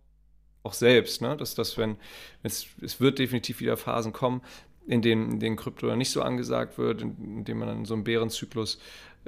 auch 0.63 0.73
selbst, 0.73 1.23
ne? 1.23 1.37
dass 1.37 1.57
das, 1.57 1.77
wenn 1.77 1.97
es, 2.45 2.67
es 2.81 3.01
wird 3.01 3.19
definitiv 3.19 3.59
wieder 3.59 3.77
Phasen 3.77 4.13
kommen, 4.13 4.43
in 4.87 5.03
denen, 5.03 5.33
in 5.33 5.41
denen 5.41 5.57
Krypto 5.57 5.95
nicht 5.97 6.11
so 6.11 6.23
angesagt 6.23 6.79
wird, 6.79 7.03
in, 7.03 7.39
in 7.39 7.45
dem 7.45 7.59
man 7.59 7.69
dann 7.69 7.85
so 7.85 7.95
einen 7.95 8.05
Bärenzyklus 8.05 8.79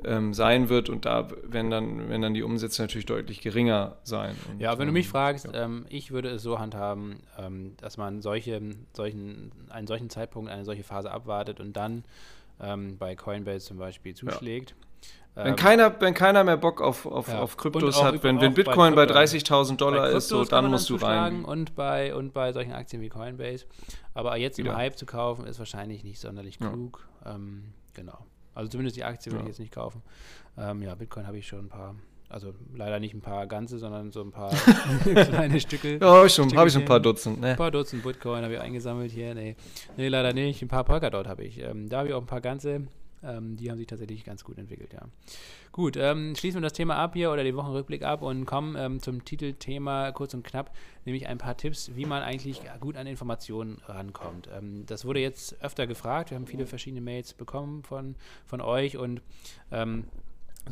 ähm, 0.04 0.34
sein 0.34 0.68
wird 0.68 0.88
und 0.88 1.04
da 1.04 1.28
werden 1.42 1.70
dann, 1.70 2.08
werden 2.08 2.22
dann 2.22 2.34
die 2.34 2.42
Umsätze 2.42 2.82
natürlich 2.82 3.06
deutlich 3.06 3.40
geringer 3.40 3.96
sein. 4.02 4.34
Und, 4.50 4.60
ja, 4.60 4.78
wenn 4.78 4.86
du 4.86 4.92
mich 4.92 5.06
ähm, 5.06 5.10
fragst, 5.10 5.46
ja. 5.46 5.64
ähm, 5.64 5.86
ich 5.88 6.10
würde 6.10 6.28
es 6.30 6.42
so 6.42 6.58
handhaben, 6.58 7.20
ähm, 7.38 7.74
dass 7.80 7.96
man 7.96 8.22
solche, 8.22 8.60
solchen, 8.92 9.52
einen 9.68 9.86
solchen 9.86 10.10
Zeitpunkt, 10.10 10.50
eine 10.50 10.64
solche 10.64 10.82
Phase 10.82 11.10
abwartet 11.10 11.60
und 11.60 11.74
dann 11.74 12.04
ähm, 12.60 12.98
bei 12.98 13.14
Coinbase 13.14 13.66
zum 13.66 13.78
Beispiel 13.78 14.14
zuschlägt. 14.14 14.70
Ja. 14.70 15.44
Wenn 15.44 15.46
ähm, 15.52 15.56
keiner, 15.56 16.00
wenn 16.00 16.12
keiner 16.12 16.42
mehr 16.42 16.56
Bock 16.56 16.80
auf, 16.80 17.06
auf, 17.06 17.28
ja. 17.28 17.40
auf 17.40 17.56
Kryptos 17.56 18.02
hat, 18.02 18.22
wenn, 18.24 18.40
wenn 18.40 18.52
Bitcoin 18.52 18.94
bei, 18.94 19.06
bei 19.06 19.22
30.000 19.22 19.76
Dollar 19.76 20.10
ist, 20.10 20.28
so, 20.28 20.44
dann 20.44 20.68
musst 20.70 20.90
du 20.90 20.96
rein. 20.96 21.44
Und 21.44 21.76
bei, 21.76 22.14
und 22.14 22.34
bei 22.34 22.52
solchen 22.52 22.72
Aktien 22.72 23.00
wie 23.00 23.08
Coinbase. 23.08 23.64
Aber 24.12 24.36
jetzt 24.36 24.58
im 24.58 24.74
Hype 24.74 24.98
zu 24.98 25.06
kaufen, 25.06 25.46
ist 25.46 25.58
wahrscheinlich 25.58 26.02
nicht 26.02 26.20
sonderlich 26.20 26.58
klug. 26.58 27.06
Genau. 27.94 28.18
Also 28.60 28.72
zumindest 28.72 28.98
die 28.98 29.04
Aktie 29.04 29.32
würde 29.32 29.44
ja. 29.44 29.44
ich 29.44 29.56
jetzt 29.56 29.58
nicht 29.58 29.72
kaufen. 29.72 30.02
Ähm, 30.58 30.82
ja, 30.82 30.94
Bitcoin 30.94 31.26
habe 31.26 31.38
ich 31.38 31.46
schon 31.48 31.60
ein 31.60 31.68
paar. 31.70 31.94
Also 32.28 32.52
leider 32.76 33.00
nicht 33.00 33.14
ein 33.14 33.22
paar 33.22 33.46
ganze, 33.46 33.78
sondern 33.78 34.12
so 34.12 34.20
ein 34.20 34.30
paar 34.30 34.50
kleine 35.02 35.58
Stücke. 35.58 35.96
Ja, 35.98 36.08
habe 36.08 36.26
ich 36.26 36.34
schon, 36.34 36.54
hab 36.54 36.66
ich 36.66 36.74
schon 36.74 36.82
ein 36.82 36.88
paar 36.88 37.00
Dutzend. 37.00 37.40
Ne? 37.40 37.52
Ein 37.52 37.56
paar 37.56 37.70
Dutzend 37.70 38.02
Bitcoin 38.04 38.44
habe 38.44 38.52
ich 38.52 38.60
eingesammelt 38.60 39.10
hier. 39.10 39.34
Nee, 39.34 39.56
nee 39.96 40.08
leider 40.08 40.34
nicht. 40.34 40.60
Ein 40.60 40.68
paar 40.68 40.84
Polkadot 40.84 41.26
habe 41.26 41.42
ich. 41.42 41.58
Ähm, 41.58 41.88
da 41.88 42.00
habe 42.00 42.08
ich 42.08 42.14
auch 42.14 42.20
ein 42.20 42.26
paar 42.26 42.42
ganze. 42.42 42.86
Ähm, 43.22 43.56
die 43.56 43.70
haben 43.70 43.78
sich 43.78 43.87
tatsächlich 43.87 44.24
ganz 44.24 44.44
gut 44.44 44.59
entwickelt, 44.59 44.92
ja. 44.92 45.02
Gut, 45.72 45.96
ähm, 45.96 46.35
schließen 46.37 46.61
wir 46.61 46.66
das 46.66 46.72
Thema 46.72 46.96
ab 46.96 47.12
hier 47.14 47.30
oder 47.30 47.44
den 47.44 47.57
Wochenrückblick 47.57 48.03
ab 48.03 48.22
und 48.22 48.47
kommen 48.47 48.76
ähm, 48.78 49.01
zum 49.01 49.24
Titelthema 49.24 50.12
kurz 50.12 50.34
und 50.34 50.42
knapp, 50.42 50.74
nämlich 51.05 51.26
ein 51.26 51.38
paar 51.38 51.57
Tipps, 51.57 51.90
wie 51.94 52.07
man 52.07 52.22
eigentlich 52.22 52.62
gut 52.80 52.97
an 52.97 53.07
Informationen 53.07 53.78
rankommt. 53.86 54.49
Ähm, 54.57 54.84
das 54.86 55.05
wurde 55.05 55.20
jetzt 55.20 55.62
öfter 55.62 55.86
gefragt. 55.86 56.30
Wir 56.30 56.36
haben 56.36 56.47
viele 56.47 56.66
verschiedene 56.66 57.01
Mails 57.01 57.34
bekommen 57.34 57.82
von, 57.82 58.16
von 58.47 58.61
euch 58.61 58.97
und 58.97 59.20
ähm, 59.70 60.05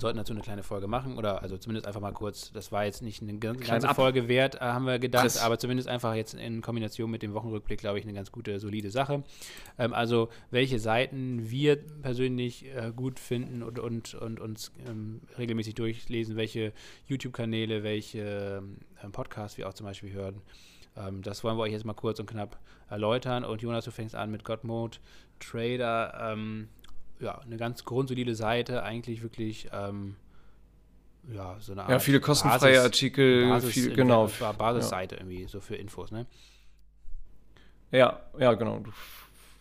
sollten 0.00 0.18
dazu 0.18 0.32
eine 0.32 0.42
kleine 0.42 0.62
Folge 0.62 0.86
machen 0.86 1.16
oder 1.16 1.42
also 1.42 1.56
zumindest 1.58 1.86
einfach 1.86 2.00
mal 2.00 2.12
kurz, 2.12 2.52
das 2.52 2.72
war 2.72 2.84
jetzt 2.84 3.02
nicht 3.02 3.22
eine 3.22 3.38
ganze 3.38 3.94
Folge 3.94 4.28
wert, 4.28 4.56
äh, 4.56 4.60
haben 4.60 4.86
wir 4.86 4.98
gedacht, 4.98 5.22
Chris. 5.22 5.38
aber 5.38 5.58
zumindest 5.58 5.88
einfach 5.88 6.14
jetzt 6.14 6.34
in 6.34 6.60
Kombination 6.60 7.10
mit 7.10 7.22
dem 7.22 7.34
Wochenrückblick, 7.34 7.78
glaube 7.78 7.98
ich, 7.98 8.04
eine 8.04 8.14
ganz 8.14 8.32
gute, 8.32 8.58
solide 8.60 8.90
Sache. 8.90 9.22
Ähm, 9.78 9.92
also 9.92 10.28
welche 10.50 10.78
Seiten 10.78 11.50
wir 11.50 11.76
persönlich 11.76 12.66
äh, 12.66 12.92
gut 12.94 13.20
finden 13.20 13.62
und, 13.62 13.78
und, 13.78 14.14
und 14.14 14.40
uns 14.40 14.72
ähm, 14.88 15.20
regelmäßig 15.38 15.74
durchlesen, 15.74 16.36
welche 16.36 16.72
YouTube-Kanäle, 17.06 17.82
welche 17.82 18.62
ähm, 19.02 19.12
Podcasts 19.12 19.58
wir 19.58 19.68
auch 19.68 19.74
zum 19.74 19.86
Beispiel 19.86 20.12
hören. 20.12 20.42
Ähm, 20.96 21.22
das 21.22 21.44
wollen 21.44 21.56
wir 21.56 21.62
euch 21.62 21.72
jetzt 21.72 21.84
mal 21.84 21.94
kurz 21.94 22.20
und 22.20 22.26
knapp 22.26 22.58
erläutern. 22.88 23.44
Und 23.44 23.62
Jonas, 23.62 23.84
du 23.84 23.90
fängst 23.90 24.14
an 24.14 24.30
mit 24.30 24.44
God 24.44 24.64
Mode 24.64 24.98
Trader. 25.38 26.32
Ähm, 26.32 26.68
ja, 27.20 27.38
eine 27.38 27.56
ganz 27.56 27.84
grundsolide 27.84 28.34
Seite, 28.34 28.82
eigentlich 28.82 29.22
wirklich 29.22 29.68
ähm, 29.72 30.16
ja, 31.34 31.56
so 31.60 31.72
eine 31.72 31.82
Art. 31.82 31.90
Ja, 31.90 31.98
viele 31.98 32.20
kostenfreie 32.20 32.74
Basis, 32.74 32.84
Artikel, 32.84 33.48
Basis 33.48 33.72
viel, 33.72 33.94
genau. 33.94 34.30
Basisseite 34.56 35.16
ja. 35.16 35.20
irgendwie, 35.20 35.46
so 35.46 35.60
für 35.60 35.76
Infos, 35.76 36.10
ne? 36.10 36.26
Ja, 37.90 38.20
ja, 38.38 38.54
genau. 38.54 38.82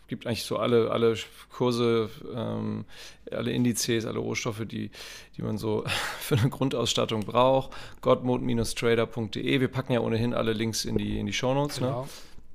Gibt 0.08 0.26
eigentlich 0.26 0.44
so 0.44 0.58
alle, 0.58 0.92
alle 0.92 1.16
Kurse, 1.50 2.10
ähm, 2.34 2.86
alle 3.30 3.52
Indizes, 3.52 4.06
alle 4.06 4.20
Rohstoffe, 4.20 4.66
die, 4.66 4.90
die 5.36 5.42
man 5.42 5.58
so 5.58 5.84
für 6.20 6.38
eine 6.38 6.50
Grundausstattung 6.50 7.26
braucht. 7.26 7.72
godmode-trader.de. 8.02 9.60
Wir 9.60 9.68
packen 9.68 9.94
ja 9.94 10.00
ohnehin 10.00 10.34
alle 10.34 10.54
Links 10.54 10.86
in 10.86 10.98
die, 10.98 11.20
in 11.20 11.26
die 11.26 11.34
Shownotes. 11.34 11.82
Ne? 11.82 11.88
Genau. 11.88 12.02
Ne? 12.04 12.08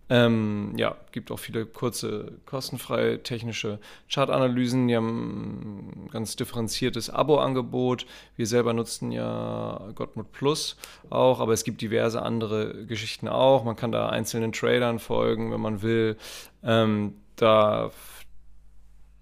Ähm, 0.08 0.74
ja, 0.76 0.96
gibt 1.12 1.30
auch 1.30 1.38
viele 1.38 1.64
kurze, 1.64 2.32
kostenfreie 2.44 3.22
technische 3.22 3.78
Chartanalysen. 4.12 4.88
Die 4.88 4.96
haben 4.96 6.04
ein 6.04 6.08
ganz 6.10 6.36
differenziertes 6.36 7.08
Abo-Angebot. 7.08 8.06
Wir 8.36 8.46
selber 8.46 8.72
nutzen 8.72 9.12
ja 9.12 9.90
Gottmut 9.94 10.32
Plus 10.32 10.76
auch, 11.08 11.40
aber 11.40 11.52
es 11.52 11.64
gibt 11.64 11.80
diverse 11.80 12.20
andere 12.22 12.84
Geschichten 12.86 13.28
auch. 13.28 13.64
Man 13.64 13.76
kann 13.76 13.92
da 13.92 14.08
einzelnen 14.08 14.52
Tradern 14.52 14.98
folgen, 14.98 15.52
wenn 15.52 15.60
man 15.60 15.82
will. 15.82 16.16
Ähm, 16.62 17.14
da 17.36 17.90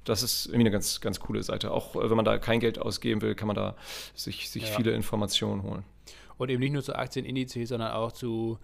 das 0.05 0.23
ist 0.23 0.47
irgendwie 0.47 0.63
eine 0.63 0.71
ganz, 0.71 1.01
ganz 1.01 1.21
coole 1.21 1.43
Seite. 1.43 1.71
Auch 1.71 1.95
äh, 1.97 2.09
wenn 2.09 2.17
man 2.17 2.25
da 2.25 2.39
kein 2.39 2.61
Geld 2.61 2.79
ausgeben 2.79 3.23
will, 3.23 3.35
kann 3.35 3.47
man 3.47 3.57
da 3.57 3.77
sich, 4.15 4.51
sich 4.51 4.69
ja. 4.69 4.77
viele 4.77 4.93
Informationen 4.93 5.63
holen. 5.63 5.85
Und 6.37 6.51
eben 6.51 6.61
nicht 6.61 6.73
nur 6.73 6.83
zu 6.83 6.95
Aktienindizes, 6.97 7.69
sondern 7.69 7.93
auch 7.93 8.13
zu 8.13 8.59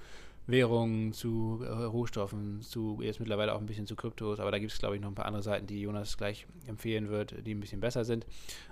Währungen, 0.46 1.12
zu 1.12 1.60
äh, 1.64 1.68
Rohstoffen, 1.68 2.62
zu 2.62 3.00
jetzt 3.02 3.18
mittlerweile 3.18 3.54
auch 3.54 3.60
ein 3.60 3.66
bisschen 3.66 3.86
zu 3.86 3.96
Kryptos, 3.96 4.38
aber 4.38 4.52
da 4.52 4.58
gibt 4.58 4.72
es, 4.72 4.78
glaube 4.78 4.94
ich, 4.94 5.00
noch 5.00 5.08
ein 5.08 5.14
paar 5.14 5.26
andere 5.26 5.42
Seiten, 5.42 5.66
die 5.66 5.80
Jonas 5.80 6.16
gleich 6.16 6.46
empfehlen 6.66 7.08
wird, 7.08 7.34
die 7.46 7.54
ein 7.54 7.60
bisschen 7.60 7.80
besser 7.80 8.04
sind. 8.04 8.26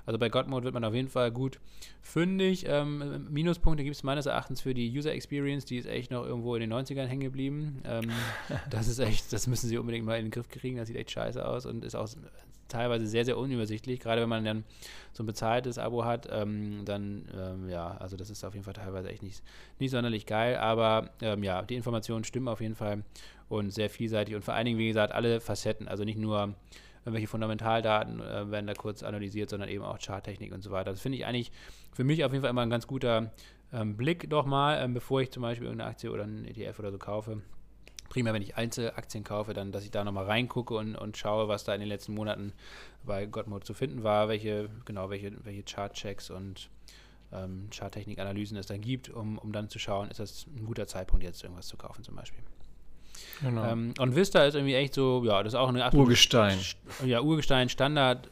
Also 0.06 0.18
bei 0.18 0.28
Godmode 0.28 0.64
wird 0.64 0.74
man 0.74 0.84
auf 0.84 0.94
jeden 0.94 1.08
Fall 1.08 1.32
gut 1.32 1.58
fündig. 2.00 2.64
Ähm, 2.68 3.26
Minuspunkte 3.30 3.82
gibt 3.82 3.96
es 3.96 4.04
meines 4.04 4.26
Erachtens 4.26 4.60
für 4.60 4.74
die 4.74 4.96
User 4.96 5.12
Experience, 5.12 5.64
die 5.64 5.78
ist 5.78 5.86
echt 5.86 6.10
noch 6.10 6.24
irgendwo 6.24 6.54
in 6.54 6.60
den 6.60 6.72
90ern 6.72 7.06
hängen 7.06 7.22
geblieben. 7.22 7.82
Ähm, 7.84 8.10
das 8.70 8.86
ist 8.86 9.00
echt, 9.00 9.32
das 9.32 9.46
müssen 9.48 9.68
sie 9.68 9.78
unbedingt 9.78 10.06
mal 10.06 10.18
in 10.18 10.26
den 10.26 10.30
Griff 10.30 10.48
kriegen, 10.48 10.76
das 10.76 10.88
sieht 10.88 10.96
echt 10.96 11.10
scheiße 11.10 11.44
aus 11.44 11.66
und 11.66 11.84
ist 11.84 11.96
auch 11.96 12.08
teilweise 12.68 13.06
sehr, 13.06 13.24
sehr 13.24 13.38
unübersichtlich, 13.38 14.00
gerade 14.00 14.22
wenn 14.22 14.28
man 14.28 14.44
dann 14.44 14.64
so 15.12 15.22
ein 15.22 15.26
bezahltes 15.26 15.78
Abo 15.78 16.04
hat, 16.04 16.28
ähm, 16.30 16.84
dann, 16.84 17.28
ähm, 17.36 17.68
ja, 17.68 17.96
also 17.98 18.16
das 18.16 18.30
ist 18.30 18.44
auf 18.44 18.54
jeden 18.54 18.64
Fall 18.64 18.74
teilweise 18.74 19.08
echt 19.10 19.22
nicht, 19.22 19.42
nicht 19.78 19.90
sonderlich 19.90 20.26
geil, 20.26 20.56
aber 20.56 21.10
ähm, 21.20 21.42
ja, 21.42 21.62
die 21.62 21.74
Informationen 21.74 22.24
stimmen 22.24 22.48
auf 22.48 22.60
jeden 22.60 22.74
Fall 22.74 23.04
und 23.48 23.70
sehr 23.72 23.90
vielseitig. 23.90 24.34
Und 24.34 24.44
vor 24.44 24.54
allen 24.54 24.66
Dingen, 24.66 24.78
wie 24.78 24.88
gesagt, 24.88 25.12
alle 25.12 25.40
Facetten, 25.40 25.88
also 25.88 26.04
nicht 26.04 26.18
nur 26.18 26.54
irgendwelche 27.04 27.28
Fundamentaldaten 27.28 28.20
äh, 28.20 28.50
werden 28.50 28.66
da 28.66 28.74
kurz 28.74 29.02
analysiert, 29.02 29.50
sondern 29.50 29.68
eben 29.68 29.84
auch 29.84 29.98
Charttechnik 29.98 30.52
und 30.52 30.62
so 30.62 30.70
weiter. 30.70 30.90
Das 30.90 31.00
finde 31.00 31.18
ich 31.18 31.26
eigentlich 31.26 31.52
für 31.92 32.04
mich 32.04 32.24
auf 32.24 32.32
jeden 32.32 32.42
Fall 32.42 32.50
immer 32.50 32.62
ein 32.62 32.70
ganz 32.70 32.86
guter 32.86 33.32
ähm, 33.72 33.96
Blick 33.96 34.28
doch 34.30 34.46
mal, 34.46 34.82
ähm, 34.82 34.94
bevor 34.94 35.20
ich 35.20 35.30
zum 35.30 35.42
Beispiel 35.42 35.66
irgendeine 35.66 35.90
Aktie 35.90 36.10
oder 36.10 36.24
einen 36.24 36.46
ETF 36.46 36.78
oder 36.78 36.90
so 36.90 36.98
kaufe 36.98 37.42
primär, 38.14 38.32
wenn 38.32 38.42
ich 38.42 38.56
Einzelaktien 38.56 39.24
kaufe, 39.24 39.54
dann, 39.54 39.72
dass 39.72 39.82
ich 39.82 39.90
da 39.90 40.04
nochmal 40.04 40.26
reingucke 40.26 40.74
und, 40.74 40.94
und 40.94 41.16
schaue, 41.16 41.48
was 41.48 41.64
da 41.64 41.74
in 41.74 41.80
den 41.80 41.88
letzten 41.88 42.14
Monaten 42.14 42.52
bei 43.02 43.26
Godmode 43.26 43.66
zu 43.66 43.74
finden 43.74 44.04
war, 44.04 44.28
welche, 44.28 44.70
genau, 44.84 45.10
welche, 45.10 45.32
welche 45.44 45.64
Chartchecks 45.64 46.30
und 46.30 46.70
ähm, 47.32 47.68
Charttechnik-Analysen 47.76 48.56
es 48.56 48.66
dann 48.66 48.80
gibt, 48.80 49.08
um, 49.10 49.36
um 49.38 49.52
dann 49.52 49.68
zu 49.68 49.80
schauen, 49.80 50.10
ist 50.10 50.20
das 50.20 50.46
ein 50.46 50.64
guter 50.64 50.86
Zeitpunkt, 50.86 51.24
jetzt 51.24 51.42
irgendwas 51.42 51.66
zu 51.66 51.76
kaufen 51.76 52.04
zum 52.04 52.14
Beispiel. 52.14 52.40
Genau. 53.42 53.64
Ähm, 53.64 53.94
und 53.98 54.14
Vista 54.14 54.44
ist 54.44 54.54
irgendwie 54.54 54.74
echt 54.74 54.94
so, 54.94 55.24
ja, 55.24 55.42
das 55.42 55.54
ist 55.54 55.58
auch 55.58 55.68
eine 55.68 55.90
Urgestein. 55.92 56.56
Ja, 57.04 57.20
Urgestein, 57.20 57.68
Standard, 57.68 58.30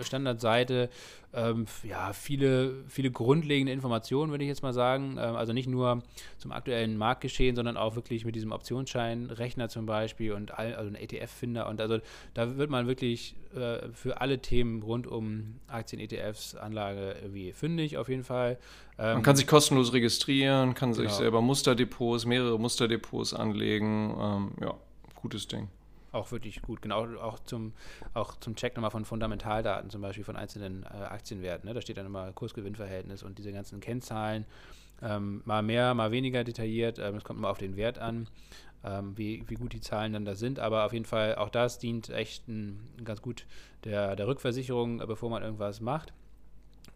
Standardseite, 0.00 0.90
ähm, 1.34 1.66
ja, 1.82 2.12
viele, 2.12 2.84
viele 2.88 3.10
grundlegende 3.10 3.72
Informationen, 3.72 4.30
würde 4.30 4.44
ich 4.44 4.48
jetzt 4.48 4.62
mal 4.62 4.72
sagen. 4.72 5.16
Ähm, 5.18 5.36
also 5.36 5.52
nicht 5.52 5.68
nur 5.68 6.02
zum 6.38 6.52
aktuellen 6.52 6.96
Marktgeschehen, 6.96 7.56
sondern 7.56 7.76
auch 7.76 7.96
wirklich 7.96 8.24
mit 8.24 8.34
diesem 8.34 8.52
Optionsscheinrechner 8.52 9.68
zum 9.68 9.86
Beispiel 9.86 10.32
und 10.32 10.58
all, 10.58 10.74
also 10.74 10.90
ein 10.90 10.94
ETF-Finder. 10.94 11.68
Und 11.68 11.80
also 11.80 11.98
da 12.34 12.56
wird 12.56 12.70
man 12.70 12.86
wirklich 12.86 13.34
äh, 13.54 13.88
für 13.92 14.20
alle 14.20 14.40
Themen 14.40 14.82
rund 14.82 15.06
um 15.06 15.60
Aktien, 15.68 16.00
ETFs, 16.00 16.54
Anlage 16.54 17.16
irgendwie 17.22 17.52
fündig 17.52 17.96
auf 17.96 18.08
jeden 18.08 18.24
Fall. 18.24 18.58
Ähm, 18.98 19.14
man 19.14 19.22
kann 19.22 19.36
sich 19.36 19.46
kostenlos 19.46 19.92
registrieren, 19.92 20.74
kann 20.74 20.92
genau. 20.92 21.08
sich 21.08 21.12
selber 21.12 21.40
Musterdepots, 21.40 22.26
mehrere 22.26 22.58
Musterdepots 22.58 23.32
anlegen. 23.32 24.14
Ähm, 24.20 24.50
ja, 24.60 24.74
gutes 25.14 25.48
Ding 25.48 25.68
auch 26.12 26.30
wirklich 26.30 26.62
gut. 26.62 26.82
Genau, 26.82 27.06
auch 27.16 27.38
zum, 27.40 27.72
auch 28.14 28.36
zum 28.36 28.54
Check 28.54 28.76
nochmal 28.76 28.90
von 28.90 29.04
Fundamentaldaten, 29.04 29.90
zum 29.90 30.02
Beispiel 30.02 30.24
von 30.24 30.36
einzelnen 30.36 30.84
äh, 30.84 30.86
Aktienwerten. 30.86 31.68
Ne? 31.68 31.74
Da 31.74 31.80
steht 31.80 31.96
dann 31.96 32.06
immer 32.06 32.32
Kursgewinnverhältnis 32.32 33.22
und 33.22 33.38
diese 33.38 33.52
ganzen 33.52 33.80
Kennzahlen. 33.80 34.44
Ähm, 35.02 35.42
mal 35.44 35.62
mehr, 35.62 35.94
mal 35.94 36.12
weniger 36.12 36.44
detailliert. 36.44 36.98
Es 36.98 37.12
ähm, 37.12 37.22
kommt 37.22 37.38
immer 37.38 37.50
auf 37.50 37.58
den 37.58 37.76
Wert 37.76 37.98
an, 37.98 38.28
ähm, 38.84 39.16
wie, 39.16 39.42
wie 39.48 39.54
gut 39.54 39.72
die 39.72 39.80
Zahlen 39.80 40.12
dann 40.12 40.24
da 40.24 40.34
sind. 40.34 40.60
Aber 40.60 40.84
auf 40.84 40.92
jeden 40.92 41.06
Fall, 41.06 41.34
auch 41.36 41.48
das 41.48 41.78
dient 41.78 42.08
echt 42.10 42.46
ein, 42.46 42.78
ganz 43.04 43.20
gut 43.20 43.46
der, 43.84 44.14
der 44.14 44.28
Rückversicherung, 44.28 45.00
äh, 45.00 45.06
bevor 45.06 45.30
man 45.30 45.42
irgendwas 45.42 45.80
macht. 45.80 46.12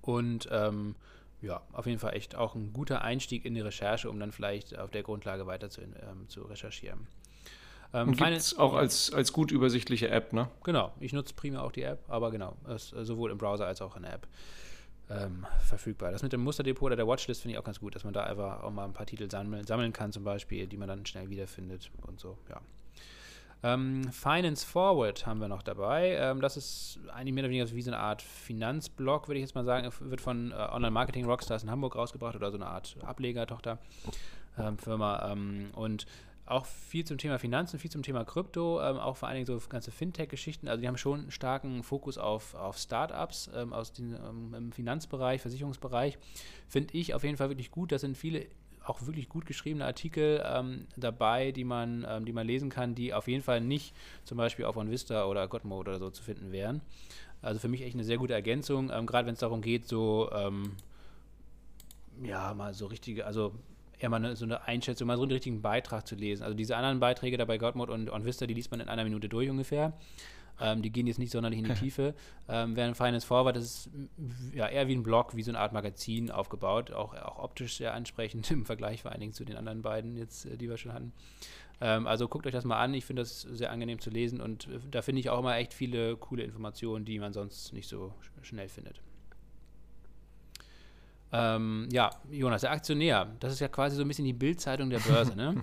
Und 0.02 0.48
ähm, 0.52 0.94
ja, 1.42 1.62
auf 1.72 1.86
jeden 1.86 1.98
Fall 1.98 2.14
echt 2.14 2.34
auch 2.36 2.54
ein 2.54 2.72
guter 2.72 3.02
Einstieg 3.02 3.44
in 3.44 3.54
die 3.54 3.60
Recherche, 3.60 4.08
um 4.08 4.20
dann 4.20 4.32
vielleicht 4.32 4.78
auf 4.78 4.90
der 4.90 5.02
Grundlage 5.02 5.46
weiter 5.46 5.68
zu, 5.68 5.82
ähm, 5.82 6.28
zu 6.28 6.42
recherchieren. 6.42 7.06
Ähm, 7.93 8.12
Gibt 8.12 8.30
es 8.30 8.59
auch 8.59 8.74
als, 8.74 9.12
als 9.12 9.32
gut 9.32 9.51
übersichtliche 9.51 10.09
App, 10.09 10.32
ne? 10.32 10.49
Genau, 10.64 10.93
ich 11.01 11.12
nutze 11.12 11.34
primär 11.34 11.62
auch 11.62 11.72
die 11.72 11.82
App, 11.82 12.05
aber 12.09 12.30
genau, 12.30 12.57
ist 12.74 12.91
sowohl 12.91 13.30
im 13.30 13.39
Browser 13.39 13.66
als 13.66 13.80
auch 13.80 13.97
in 13.97 14.03
der 14.03 14.14
App 14.14 14.26
ähm, 15.09 15.47
verfügbar. 15.64 16.11
Das 16.11 16.22
mit 16.22 16.32
dem 16.32 16.43
Musterdepot 16.43 16.87
oder 16.87 16.97
der 16.97 17.07
Watchlist 17.07 17.43
finde 17.43 17.55
ich 17.55 17.59
auch 17.59 17.64
ganz 17.64 17.80
gut, 17.80 17.95
dass 17.95 18.05
man 18.05 18.12
da 18.12 18.24
einfach 18.24 18.62
auch 18.62 18.70
mal 18.70 18.84
ein 18.84 18.93
paar 18.93 19.07
Titel 19.07 19.30
sammeln, 19.30 19.66
sammeln 19.66 19.93
kann, 19.93 20.12
zum 20.12 20.24
Beispiel, 20.24 20.66
die 20.66 20.76
man 20.76 20.89
dann 20.89 21.07
schnell 21.07 21.30
wiederfindet 21.30 21.91
und 22.07 22.18
so, 22.18 22.37
ja. 22.49 22.61
Ähm, 23.62 24.11
Finance 24.12 24.66
Forward 24.66 25.24
haben 25.26 25.41
wir 25.41 25.49
noch 25.49 25.62
dabei. 25.62 26.18
Ähm, 26.20 26.43
das 26.43 26.59
ist 26.59 26.99
eigentlich 27.12 27.34
mehr 27.34 27.45
oder 27.45 27.51
weniger 27.51 27.70
wie 27.74 27.82
so 27.82 27.91
eine 27.91 27.99
Art 27.99 28.20
Finanzblog, 28.20 29.28
würde 29.28 29.39
ich 29.39 29.45
jetzt 29.45 29.55
mal 29.55 29.64
sagen. 29.64 29.91
Wird 30.01 30.20
von 30.20 30.53
äh, 30.53 30.55
Online 30.55 30.91
Marketing 30.91 31.24
Rockstars 31.24 31.62
in 31.62 31.70
Hamburg 31.70 31.97
rausgebracht 31.97 32.37
oder 32.37 32.51
so 32.51 32.59
eine 32.59 32.66
Art 32.66 32.99
Ableger-Tochter-Firma. 33.03 35.32
Ähm, 35.32 35.70
und 35.74 36.05
auch 36.47 36.64
viel 36.64 37.05
zum 37.05 37.18
Thema 37.18 37.38
Finanzen, 37.38 37.78
viel 37.78 37.90
zum 37.90 38.03
Thema 38.03 38.24
Krypto, 38.24 38.80
ähm, 38.80 38.99
auch 38.99 39.16
vor 39.16 39.28
allen 39.28 39.44
Dingen 39.44 39.47
so 39.47 39.68
ganze 39.68 39.90
Fintech-Geschichten. 39.90 40.68
Also 40.68 40.80
die 40.80 40.86
haben 40.86 40.97
schon 40.97 41.20
einen 41.20 41.30
starken 41.32 41.82
Fokus 41.82 42.18
auf, 42.18 42.55
auf 42.55 42.78
Startups 42.78 43.51
ähm, 43.55 43.72
aus 43.72 43.92
den, 43.92 44.14
ähm, 44.14 44.55
im 44.55 44.72
Finanzbereich, 44.72 45.40
Versicherungsbereich. 45.42 46.18
Finde 46.68 46.97
ich 46.97 47.14
auf 47.14 47.24
jeden 47.24 47.36
Fall 47.36 47.49
wirklich 47.49 47.72
gut. 47.72 47.90
Da 47.90 47.99
sind 47.99 48.16
viele 48.16 48.47
auch 48.84 49.03
wirklich 49.03 49.28
gut 49.28 49.47
geschriebene 49.47 49.84
Artikel 49.84 50.40
ähm, 50.47 50.86
dabei, 50.97 51.51
die 51.51 51.64
man, 51.64 52.07
ähm, 52.09 52.24
die 52.24 52.32
man 52.32 52.47
lesen 52.47 52.70
kann, 52.70 52.94
die 52.94 53.12
auf 53.12 53.26
jeden 53.26 53.42
Fall 53.42 53.61
nicht 53.61 53.92
zum 54.24 54.38
Beispiel 54.38 54.64
auf 54.64 54.76
OnVista 54.76 55.26
oder 55.26 55.49
Godmode 55.49 55.90
oder 55.90 55.99
so 55.99 56.11
zu 56.11 56.22
finden 56.22 56.53
wären. 56.53 56.80
Also 57.42 57.59
für 57.59 57.68
mich 57.68 57.82
echt 57.82 57.94
eine 57.94 58.05
sehr 58.05 58.18
gute 58.18 58.34
Ergänzung, 58.34 58.90
ähm, 58.92 59.07
gerade 59.07 59.26
wenn 59.26 59.34
es 59.34 59.40
darum 59.40 59.61
geht, 59.61 59.88
so 59.88 60.30
ja, 62.22 62.55
mal 62.55 62.72
so 62.72 62.86
richtige, 62.86 63.26
also 63.26 63.53
eher 63.99 64.09
mal 64.09 64.16
eine, 64.16 64.36
so 64.36 64.44
eine 64.44 64.62
Einschätzung, 64.64 65.07
mal 65.07 65.16
so 65.16 65.22
einen 65.22 65.32
richtigen 65.32 65.62
Beitrag 65.62 66.07
zu 66.07 66.14
lesen. 66.14 66.42
Also 66.42 66.55
diese 66.55 66.76
anderen 66.76 67.01
Beiträge 67.01 67.36
da 67.36 67.44
bei 67.44 67.59
Godmode 67.59 67.92
und, 67.92 68.11
und 68.11 68.24
Vista, 68.24 68.47
die 68.47 68.55
liest 68.55 68.70
man 68.70 68.80
in 68.80 68.88
einer 68.88 69.05
Minute 69.05 69.28
durch 69.28 69.49
ungefähr. 69.49 69.92
Ähm, 70.59 70.80
die 70.82 70.90
gehen 70.90 71.07
jetzt 71.07 71.18
nicht 71.18 71.32
sonderlich 71.32 71.59
in 71.59 71.66
die 71.66 71.74
Tiefe. 71.80 72.14
Ähm, 72.49 72.76
während 72.76 72.97
Finance 72.97 73.26
Forward, 73.26 73.57
das 73.57 73.64
ist 73.64 73.90
ja 74.55 74.68
eher 74.68 74.88
wie 74.88 74.94
ein 74.94 75.03
Blog, 75.03 75.36
wie 75.36 75.42
so 75.42 75.51
eine 75.51 75.59
Art 75.59 75.72
Magazin 75.72 76.30
aufgebaut, 76.30 76.92
auch, 76.92 77.14
auch 77.14 77.38
optisch 77.38 77.76
sehr 77.76 77.94
ansprechend 77.94 78.51
im 78.51 78.64
Vergleich 78.64 79.03
vor 79.03 79.11
allen 79.11 79.20
Dingen 79.20 79.32
zu 79.32 79.44
den 79.44 79.57
anderen 79.57 79.82
beiden 79.82 80.16
jetzt, 80.16 80.47
äh, 80.47 80.57
die 80.57 80.68
wir 80.68 80.76
schon 80.76 80.92
hatten. 80.92 81.12
Ähm, 81.80 82.07
also 82.07 82.28
guckt 82.28 82.47
euch 82.47 82.53
das 82.53 82.64
mal 82.64 82.80
an, 82.80 82.94
ich 82.94 83.05
finde 83.05 83.22
das 83.22 83.42
sehr 83.42 83.70
angenehm 83.70 83.99
zu 83.99 84.11
lesen 84.11 84.40
und 84.40 84.66
äh, 84.68 84.78
da 84.90 85.03
finde 85.03 85.20
ich 85.20 85.30
auch 85.30 85.38
immer 85.38 85.57
echt 85.57 85.74
viele 85.74 86.16
coole 86.16 86.42
Informationen, 86.42 87.05
die 87.05 87.18
man 87.18 87.32
sonst 87.32 87.72
nicht 87.72 87.88
so 87.88 88.14
schnell 88.42 88.68
findet. 88.68 89.03
Ähm, 91.37 91.89
ja, 91.93 92.11
Jonas, 92.30 92.62
der 92.62 92.70
Aktionär, 92.70 93.26
das 93.41 93.53
ist 93.53 93.61
ja 93.61 93.68
quasi 93.68 93.97
so 93.97 94.03
ein 94.03 94.09
bisschen 94.09 94.24
die 94.24 94.32
Bildzeitung 94.32 94.91
der 94.91 95.01
Börse, 95.01 95.37
ne? 95.37 95.62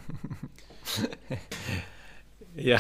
ja, 2.56 2.80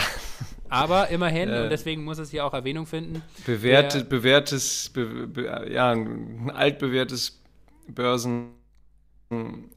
Aber 0.69 1.09
immerhin, 1.09 1.49
äh, 1.49 1.61
und 1.61 1.69
deswegen 1.69 2.03
muss 2.03 2.17
es 2.17 2.31
hier 2.31 2.43
auch 2.45 2.53
Erwähnung 2.53 2.87
finden. 2.87 3.21
Bewährte, 3.45 4.03
bewährtes, 4.03 4.89
be, 4.89 5.27
be, 5.27 5.69
ja, 5.71 5.91
ein 5.91 6.49
altbewährtes 6.49 7.39
Börsen. 7.87 8.53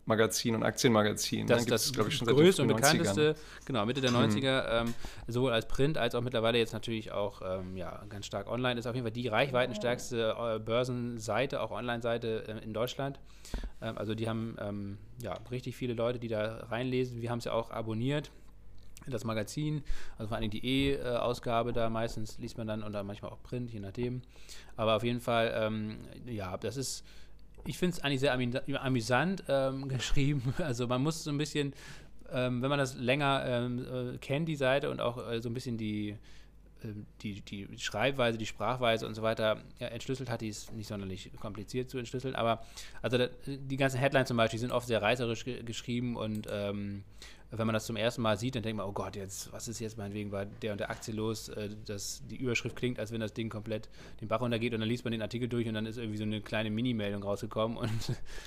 Magazin 0.04 0.54
und 0.54 0.62
Aktienmagazin. 0.62 1.46
Das, 1.46 1.66
das 1.66 1.92
glaube 1.92 2.10
ich, 2.10 2.16
schon 2.16 2.26
seit 2.26 2.36
größte 2.36 2.62
und 2.62 2.68
bekannteste, 2.68 3.34
genau, 3.64 3.84
Mitte 3.86 4.00
der 4.00 4.10
90er, 4.10 4.80
hm. 4.80 4.88
ähm, 4.88 4.94
sowohl 5.26 5.52
als 5.52 5.66
Print 5.66 5.98
als 5.98 6.14
auch 6.14 6.22
mittlerweile 6.22 6.58
jetzt 6.58 6.72
natürlich 6.72 7.12
auch 7.12 7.42
ähm, 7.44 7.76
ja, 7.76 8.04
ganz 8.08 8.26
stark 8.26 8.48
online, 8.50 8.78
ist 8.78 8.86
auf 8.86 8.94
jeden 8.94 9.04
Fall 9.04 9.12
die 9.12 9.28
reichweitenstärkste 9.28 10.36
äh, 10.38 10.58
Börsenseite, 10.58 11.60
auch 11.60 11.70
Online-Seite 11.70 12.44
äh, 12.48 12.64
in 12.64 12.72
Deutschland. 12.72 13.18
Ähm, 13.80 13.98
also 13.98 14.14
die 14.14 14.28
haben 14.28 14.56
ähm, 14.60 14.98
ja, 15.22 15.38
richtig 15.50 15.76
viele 15.76 15.94
Leute, 15.94 16.18
die 16.18 16.28
da 16.28 16.66
reinlesen. 16.68 17.20
Wir 17.20 17.30
haben 17.30 17.38
es 17.38 17.44
ja 17.44 17.52
auch 17.52 17.70
abonniert 17.70 18.30
das 19.06 19.24
Magazin, 19.24 19.82
also 20.18 20.28
vor 20.28 20.36
allem 20.36 20.50
die 20.50 20.64
E-Ausgabe 20.64 21.72
da 21.72 21.88
meistens 21.90 22.38
liest 22.38 22.58
man 22.58 22.66
dann 22.66 22.82
oder 22.82 23.02
manchmal 23.04 23.30
auch 23.30 23.42
Print, 23.42 23.72
je 23.72 23.80
nachdem. 23.80 24.22
Aber 24.76 24.96
auf 24.96 25.04
jeden 25.04 25.20
Fall, 25.20 25.52
ähm, 25.56 25.98
ja, 26.26 26.56
das 26.56 26.76
ist 26.76 27.04
ich 27.66 27.78
finde 27.78 27.96
es 27.96 28.02
eigentlich 28.02 28.20
sehr 28.20 28.32
amüsant 28.82 29.44
ähm, 29.48 29.88
geschrieben. 29.88 30.54
Also 30.58 30.86
man 30.86 31.02
muss 31.02 31.24
so 31.24 31.30
ein 31.30 31.38
bisschen, 31.38 31.74
ähm, 32.30 32.62
wenn 32.62 32.70
man 32.70 32.78
das 32.78 32.94
länger 32.94 33.44
ähm, 33.46 34.14
äh, 34.14 34.18
kennt, 34.18 34.48
die 34.48 34.56
Seite 34.56 34.90
und 34.90 35.00
auch 35.00 35.30
äh, 35.30 35.40
so 35.40 35.48
ein 35.48 35.54
bisschen 35.54 35.76
die, 35.76 36.16
ähm, 36.84 37.06
die, 37.22 37.40
die 37.40 37.68
Schreibweise, 37.78 38.38
die 38.38 38.46
Sprachweise 38.46 39.06
und 39.06 39.14
so 39.14 39.22
weiter 39.22 39.58
ja, 39.78 39.88
entschlüsselt 39.88 40.30
hat, 40.30 40.40
die 40.40 40.48
ist 40.48 40.72
nicht 40.72 40.88
sonderlich 40.88 41.30
kompliziert 41.40 41.90
zu 41.90 41.98
entschlüsseln. 41.98 42.34
Aber 42.34 42.62
also 43.02 43.18
da, 43.18 43.28
die 43.46 43.76
ganzen 43.76 43.98
Headlines 43.98 44.28
zum 44.28 44.36
Beispiel 44.36 44.60
sind 44.60 44.72
oft 44.72 44.86
sehr 44.86 45.02
reißerisch 45.02 45.44
ge 45.44 45.62
geschrieben 45.62 46.16
und 46.16 46.46
ähm, 46.50 47.04
wenn 47.50 47.66
man 47.66 47.74
das 47.74 47.86
zum 47.86 47.96
ersten 47.96 48.22
Mal 48.22 48.36
sieht, 48.36 48.56
dann 48.56 48.62
denkt 48.62 48.78
man, 48.78 48.86
oh 48.86 48.92
Gott, 48.92 49.14
jetzt, 49.14 49.52
was 49.52 49.68
ist 49.68 49.78
jetzt 49.78 49.96
meinetwegen 49.96 50.30
bei 50.30 50.46
der 50.62 50.72
und 50.72 50.78
der 50.78 50.90
Aktie 50.90 51.14
los? 51.14 51.48
Äh, 51.48 51.70
dass 51.86 52.22
die 52.28 52.36
Überschrift 52.36 52.74
klingt, 52.74 52.98
als 52.98 53.12
wenn 53.12 53.20
das 53.20 53.32
Ding 53.32 53.48
komplett 53.48 53.88
den 54.20 54.28
Bach 54.28 54.40
runtergeht 54.40 54.74
und 54.74 54.80
dann 54.80 54.88
liest 54.88 55.04
man 55.04 55.12
den 55.12 55.22
Artikel 55.22 55.48
durch 55.48 55.68
und 55.68 55.74
dann 55.74 55.86
ist 55.86 55.96
irgendwie 55.96 56.18
so 56.18 56.24
eine 56.24 56.40
kleine 56.40 56.70
Mini-Meldung 56.70 57.22
rausgekommen 57.22 57.76
und, 57.76 57.90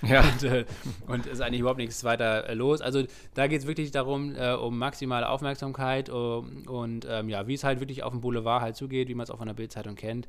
ja. 0.02 0.22
und, 0.34 0.44
äh, 0.44 0.66
und, 1.08 1.26
ist 1.26 1.42
eigentlich 1.42 1.62
überhaupt 1.62 1.80
nichts 1.80 2.04
weiter 2.04 2.50
äh, 2.50 2.54
los. 2.54 2.82
Also 2.82 3.04
da 3.36 3.48
geht 3.48 3.62
es 3.62 3.68
wirklich 3.68 3.92
darum, 3.92 4.36
äh, 4.36 4.54
um 4.54 4.78
maximale 4.78 5.30
Aufmerksamkeit 5.30 6.10
um, 6.10 6.68
und 6.68 7.08
ähm, 7.10 7.30
ja, 7.30 7.48
wie 7.48 7.54
es 7.54 7.64
halt 7.64 7.80
wirklich 7.80 8.04
auf 8.04 8.12
dem 8.12 8.22
Boulevard 8.22 8.62
halt 8.62 8.76
zugeht, 8.76 9.08
wie 9.08 9.16
man 9.16 9.24
es 9.24 9.32
auch 9.32 9.38
von 9.38 9.48
der 9.48 9.54
Bildzeitung 9.54 9.96
kennt, 9.96 10.28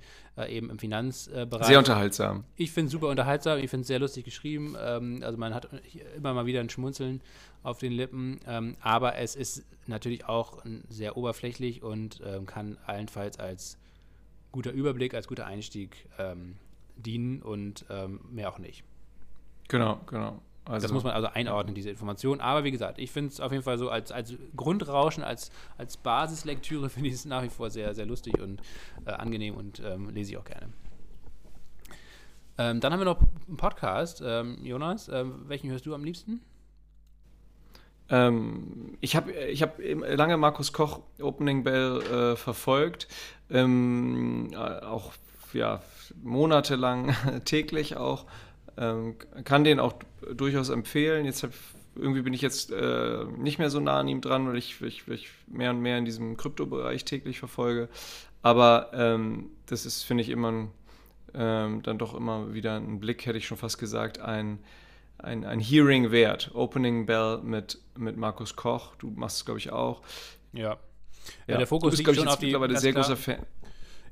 eben 0.49 0.71
im 0.71 0.79
Finanzbereich. 0.79 1.67
Sehr 1.67 1.79
unterhaltsam. 1.79 2.45
Ich 2.57 2.71
finde 2.71 2.87
es 2.87 2.93
super 2.93 3.09
unterhaltsam, 3.09 3.59
ich 3.59 3.69
finde 3.69 3.83
es 3.83 3.89
sehr 3.89 3.99
lustig 3.99 4.25
geschrieben. 4.25 4.77
Ähm, 4.81 5.23
also 5.25 5.39
man 5.39 5.55
hat 5.55 5.69
immer 6.17 6.33
mal 6.35 6.47
wieder 6.47 6.61
ein 6.61 6.71
Schmunzeln 6.71 7.21
auf 7.63 7.79
den 7.79 7.93
Lippen. 7.93 8.41
Ähm, 8.47 8.77
aber 8.81 9.17
es 9.17 9.37
ist 9.37 9.65
natürlich 9.87 10.27
auch 10.27 10.65
sehr 10.89 11.17
oberflächlich 11.17 11.83
und 11.83 12.21
ähm, 12.25 12.47
kann 12.47 12.79
allenfalls 12.87 13.39
als 13.39 13.79
guter 14.53 14.73
Überblick, 14.73 15.15
als 15.15 15.29
guter 15.29 15.47
Einstieg 15.47 16.09
ähm, 16.19 16.57
dienen 16.97 17.43
und 17.43 17.85
ähm, 17.91 18.21
mehr 18.31 18.51
auch 18.51 18.59
nicht. 18.59 18.85
Genau, 19.69 20.01
genau. 20.07 20.41
Also, 20.65 20.85
das 20.85 20.93
muss 20.93 21.05
man 21.05 21.15
also 21.15 21.29
einordnen, 21.29 21.75
diese 21.75 21.91
Information. 21.91 22.41
Aber 22.41 22.65
wie 22.65 22.71
gesagt, 22.71 22.99
ich 22.99 23.11
finde 23.11 23.31
es 23.31 23.41
auf 23.41 23.51
jeden 23.51 23.65
Fall 23.65 23.79
so 23.79 23.89
als, 23.89 24.13
als 24.13 24.35
Grundrauschen, 24.55 25.25
als, 25.25 25.51
als 25.79 25.97
Basislektüre 25.97 26.89
finde 26.91 27.09
ich 27.09 27.15
es 27.15 27.25
nach 27.25 27.43
wie 27.43 27.49
vor 27.49 27.71
sehr, 27.71 27.95
sehr 27.95 28.07
lustig 28.07 28.39
und 28.41 28.61
äh, 29.05 29.11
angenehm 29.11 29.57
und 29.57 29.81
ähm, 29.85 30.11
lese 30.11 30.33
ich 30.33 30.39
auch 30.39 30.45
gerne. 30.45 30.69
Ähm, 32.59 32.81
dann 32.81 32.93
haben 32.93 33.01
wir 33.01 33.07
noch 33.07 33.21
einen 33.49 33.57
Podcast. 33.57 34.21
Jonas, 34.21 35.09
welchen 35.09 35.71
hörst 35.71 35.87
du 35.87 35.95
am 35.95 36.05
liebsten? 36.05 36.41
Ähm, 38.11 38.97
ich 39.01 39.15
habe 39.17 39.33
ich 39.33 39.63
hab 39.63 39.79
lange 39.79 40.37
Markus 40.37 40.73
Koch 40.73 41.01
Opening 41.21 41.63
Bell 41.63 42.03
äh, 42.03 42.37
verfolgt, 42.37 43.07
ähm, 43.51 44.49
äh, 44.53 44.57
auch 44.57 45.13
ja, 45.53 45.81
monatelang 46.23 47.15
täglich 47.45 47.97
auch. 47.97 48.27
Ähm, 48.77 49.17
kann 49.45 49.65
den 49.65 49.81
auch 49.81 49.95
durchaus 50.35 50.69
empfehlen. 50.71 51.25
Jetzt 51.25 51.43
hab, 51.43 51.51
irgendwie 51.95 52.23
bin 52.23 52.33
ich 52.33 52.41
jetzt 52.41 52.73
äh, 52.73 53.25
nicht 53.37 53.59
mehr 53.59 53.71
so 53.71 53.81
nah 53.81 54.01
an 54.01 54.09
ihm 54.09 54.21
dran, 54.21 54.49
weil 54.49 54.57
ich, 54.57 54.81
ich, 54.83 55.07
ich 55.09 55.29
mehr 55.47 55.71
und 55.71 55.81
mehr 55.81 55.99
in 55.99 56.05
diesem 56.05 56.37
Kryptobereich 56.37 57.05
täglich 57.05 57.39
verfolge. 57.39 57.89
Aber 58.43 58.91
ähm, 58.93 59.51
das 59.67 59.87
ist, 59.87 60.03
finde 60.03 60.23
ich, 60.23 60.31
immer 60.31 60.51
ein, 60.51 60.71
ähm, 61.35 61.83
dann 61.83 61.99
doch 61.99 62.15
immer 62.15 62.55
wieder 62.55 62.77
ein 62.77 63.01
Blick, 63.01 63.27
hätte 63.27 63.39
ich 63.39 63.47
schon 63.47 63.59
fast 63.59 63.79
gesagt, 63.79 64.19
ein 64.19 64.59
ein, 65.23 65.45
ein 65.45 65.61
Hearing 65.61 66.11
wert. 66.11 66.51
Opening 66.55 67.07
Bell 67.07 67.39
mit, 67.43 67.79
mit 67.97 68.17
Markus 68.17 68.57
Koch. 68.57 68.95
Du 68.97 69.11
machst 69.11 69.39
es, 69.39 69.45
glaube 69.45 69.59
ich, 69.59 69.71
auch. 69.71 70.03
Ja. 70.53 70.79
Ja, 71.47 71.59
der 71.59 71.67
Fokus 71.67 71.95
ist, 71.95 72.01
glaube 72.01 72.15
ich, 72.15 72.21
schon 72.21 72.29
auf 72.29 72.39
die. 72.39 72.55
Aber 72.55 72.75
sehr 72.77 72.93
großer 72.93 73.17
Fan. 73.17 73.47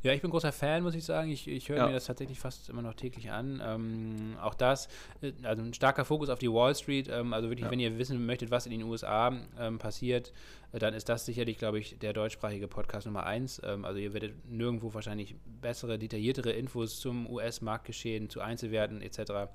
Ja, 0.03 0.13
ich 0.13 0.23
bin 0.23 0.31
großer 0.31 0.53
Fan, 0.53 0.85
muss 0.85 0.95
ich 0.95 1.05
sagen. 1.05 1.29
Ich, 1.31 1.49
ich 1.49 1.69
höre 1.69 1.79
ja. 1.79 1.87
mir 1.89 1.93
das 1.93 2.07
tatsächlich 2.07 2.39
fast 2.39 2.69
immer 2.69 2.83
noch 2.83 2.95
täglich 2.95 3.33
an. 3.33 3.61
Ähm, 3.65 4.37
auch 4.41 4.55
das, 4.55 4.89
äh, 5.23 5.33
also 5.43 5.63
ein 5.63 5.75
starker 5.75 6.05
Fokus 6.05 6.29
auf 6.29 6.39
die 6.39 6.53
Wall 6.53 6.75
Street. 6.77 7.09
Ähm, 7.09 7.33
also 7.33 7.49
wirklich, 7.49 7.65
ja. 7.65 7.71
wenn 7.71 7.81
ihr 7.81 7.99
wissen 7.99 8.25
möchtet, 8.25 8.53
was 8.53 8.67
in 8.67 8.71
den 8.71 8.85
USA 8.85 9.37
ähm, 9.59 9.79
passiert, 9.79 10.33
äh, 10.73 10.79
dann 10.79 10.95
ist 10.95 11.09
das 11.09 11.27
sicherlich, 11.27 11.59
glaube 11.59 11.81
ich, 11.81 11.99
der 11.99 12.13
deutschsprachige 12.13 12.69
Podcast 12.69 13.07
Nummer 13.07 13.27
eins. 13.27 13.61
Ähm, 13.65 13.85
also 13.85 13.99
ihr 13.99 14.15
werdet 14.15 14.49
nirgendwo 14.49 14.95
wahrscheinlich 14.95 15.35
bessere, 15.61 15.99
detailliertere 15.99 16.53
Infos 16.53 17.01
zum 17.01 17.29
US-Marktgeschehen, 17.29 18.31
zu 18.31 18.41
Einzelwerten 18.41 19.03
etc. 19.03 19.51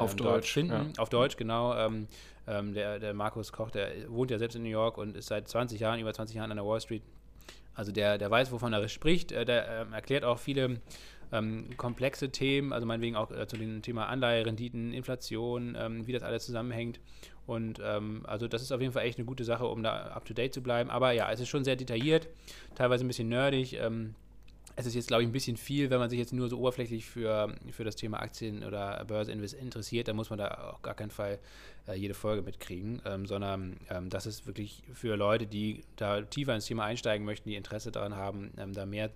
Auf 0.00 0.12
ähm, 0.12 0.16
Deutsch. 0.18 0.52
finden. 0.52 0.72
Ja. 0.72 1.02
Auf 1.02 1.08
Deutsch, 1.08 1.36
genau. 1.36 1.76
Ähm, 1.76 2.08
ähm, 2.46 2.74
der, 2.74 2.98
der 2.98 3.14
Markus 3.14 3.52
Koch, 3.52 3.70
der 3.70 3.90
wohnt 4.08 4.30
ja 4.30 4.38
selbst 4.38 4.56
in 4.56 4.62
New 4.62 4.68
York 4.68 4.98
und 4.98 5.16
ist 5.16 5.28
seit 5.28 5.48
20 5.48 5.80
Jahren, 5.80 6.00
über 6.00 6.12
20 6.12 6.36
Jahren 6.36 6.50
an 6.50 6.56
der 6.56 6.66
Wall 6.66 6.80
Street. 6.80 7.02
Also 7.74 7.92
der, 7.92 8.18
der 8.18 8.30
weiß, 8.30 8.50
wovon 8.52 8.72
er 8.72 8.88
spricht. 8.88 9.32
Äh, 9.32 9.44
der 9.44 9.68
ähm, 9.68 9.92
erklärt 9.92 10.24
auch 10.24 10.38
viele 10.38 10.80
ähm, 11.32 11.68
komplexe 11.76 12.30
Themen, 12.30 12.72
also 12.72 12.86
meinetwegen 12.86 13.16
auch 13.16 13.30
äh, 13.30 13.46
zu 13.46 13.56
dem 13.56 13.82
Thema 13.82 14.06
Anleihe, 14.06 14.44
Renditen, 14.44 14.92
Inflation, 14.92 15.76
ähm, 15.78 16.06
wie 16.06 16.12
das 16.12 16.22
alles 16.22 16.44
zusammenhängt. 16.44 17.00
Und 17.46 17.80
also 17.80 18.46
das 18.46 18.62
ist 18.62 18.70
auf 18.70 18.80
jeden 18.80 18.92
Fall 18.92 19.04
echt 19.04 19.18
eine 19.18 19.24
gute 19.24 19.42
Sache, 19.42 19.66
um 19.66 19.82
da 19.82 19.90
up-to-date 20.12 20.54
zu 20.54 20.62
bleiben. 20.62 20.88
Aber 20.88 21.10
ja, 21.10 21.32
es 21.32 21.40
ist 21.40 21.48
schon 21.48 21.64
sehr 21.64 21.74
detailliert, 21.74 22.28
teilweise 22.76 23.04
ein 23.04 23.08
bisschen 23.08 23.28
nerdig. 23.28 23.76
Es 24.80 24.86
ist 24.86 24.94
jetzt, 24.94 25.08
glaube 25.08 25.22
ich, 25.22 25.28
ein 25.28 25.32
bisschen 25.32 25.58
viel, 25.58 25.90
wenn 25.90 25.98
man 25.98 26.08
sich 26.08 26.18
jetzt 26.18 26.32
nur 26.32 26.48
so 26.48 26.58
oberflächlich 26.58 27.04
für, 27.04 27.54
für 27.70 27.84
das 27.84 27.96
Thema 27.96 28.20
Aktien 28.20 28.64
oder 28.64 29.04
Börse 29.04 29.30
interessiert, 29.30 30.08
dann 30.08 30.16
muss 30.16 30.30
man 30.30 30.38
da 30.38 30.72
auf 30.72 30.80
gar 30.80 30.94
keinen 30.94 31.10
Fall 31.10 31.38
äh, 31.86 31.92
jede 31.92 32.14
Folge 32.14 32.40
mitkriegen, 32.40 33.02
ähm, 33.04 33.26
sondern 33.26 33.76
ähm, 33.90 34.08
das 34.08 34.24
ist 34.24 34.46
wirklich 34.46 34.82
für 34.94 35.16
Leute, 35.16 35.46
die 35.46 35.84
da 35.96 36.22
tiefer 36.22 36.54
ins 36.54 36.64
Thema 36.64 36.84
einsteigen 36.84 37.26
möchten, 37.26 37.50
die 37.50 37.56
Interesse 37.56 37.92
daran 37.92 38.16
haben, 38.16 38.52
ähm, 38.56 38.72
da 38.72 38.86
mehr 38.86 39.10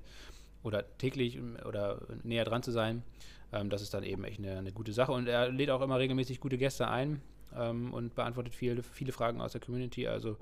oder 0.65 0.85
täglich 0.99 1.37
ähm, 1.37 1.57
oder 1.67 1.99
näher 2.25 2.45
dran 2.45 2.63
zu 2.63 2.71
sein. 2.71 3.03
Ähm, 3.51 3.71
das 3.71 3.81
ist 3.81 3.95
dann 3.95 4.05
eben 4.05 4.23
echt 4.25 4.41
eine, 4.41 4.59
eine, 4.59 4.73
gute 4.73 4.93
Sache 4.93 5.13
und 5.13 5.29
er 5.29 5.49
lädt 5.49 5.71
auch 5.71 5.81
immer 5.81 5.99
regelmäßig 5.99 6.41
gute 6.41 6.59
Gäste 6.59 6.89
ein 6.89 7.23
ähm, 7.57 7.95
und 7.95 8.15
beantwortet 8.15 8.55
viele, 8.55 8.83
viele 8.83 9.13
Fragen 9.13 9.41
aus 9.41 9.53
der 9.53 9.63
Community, 9.63 10.07
also 10.09 10.37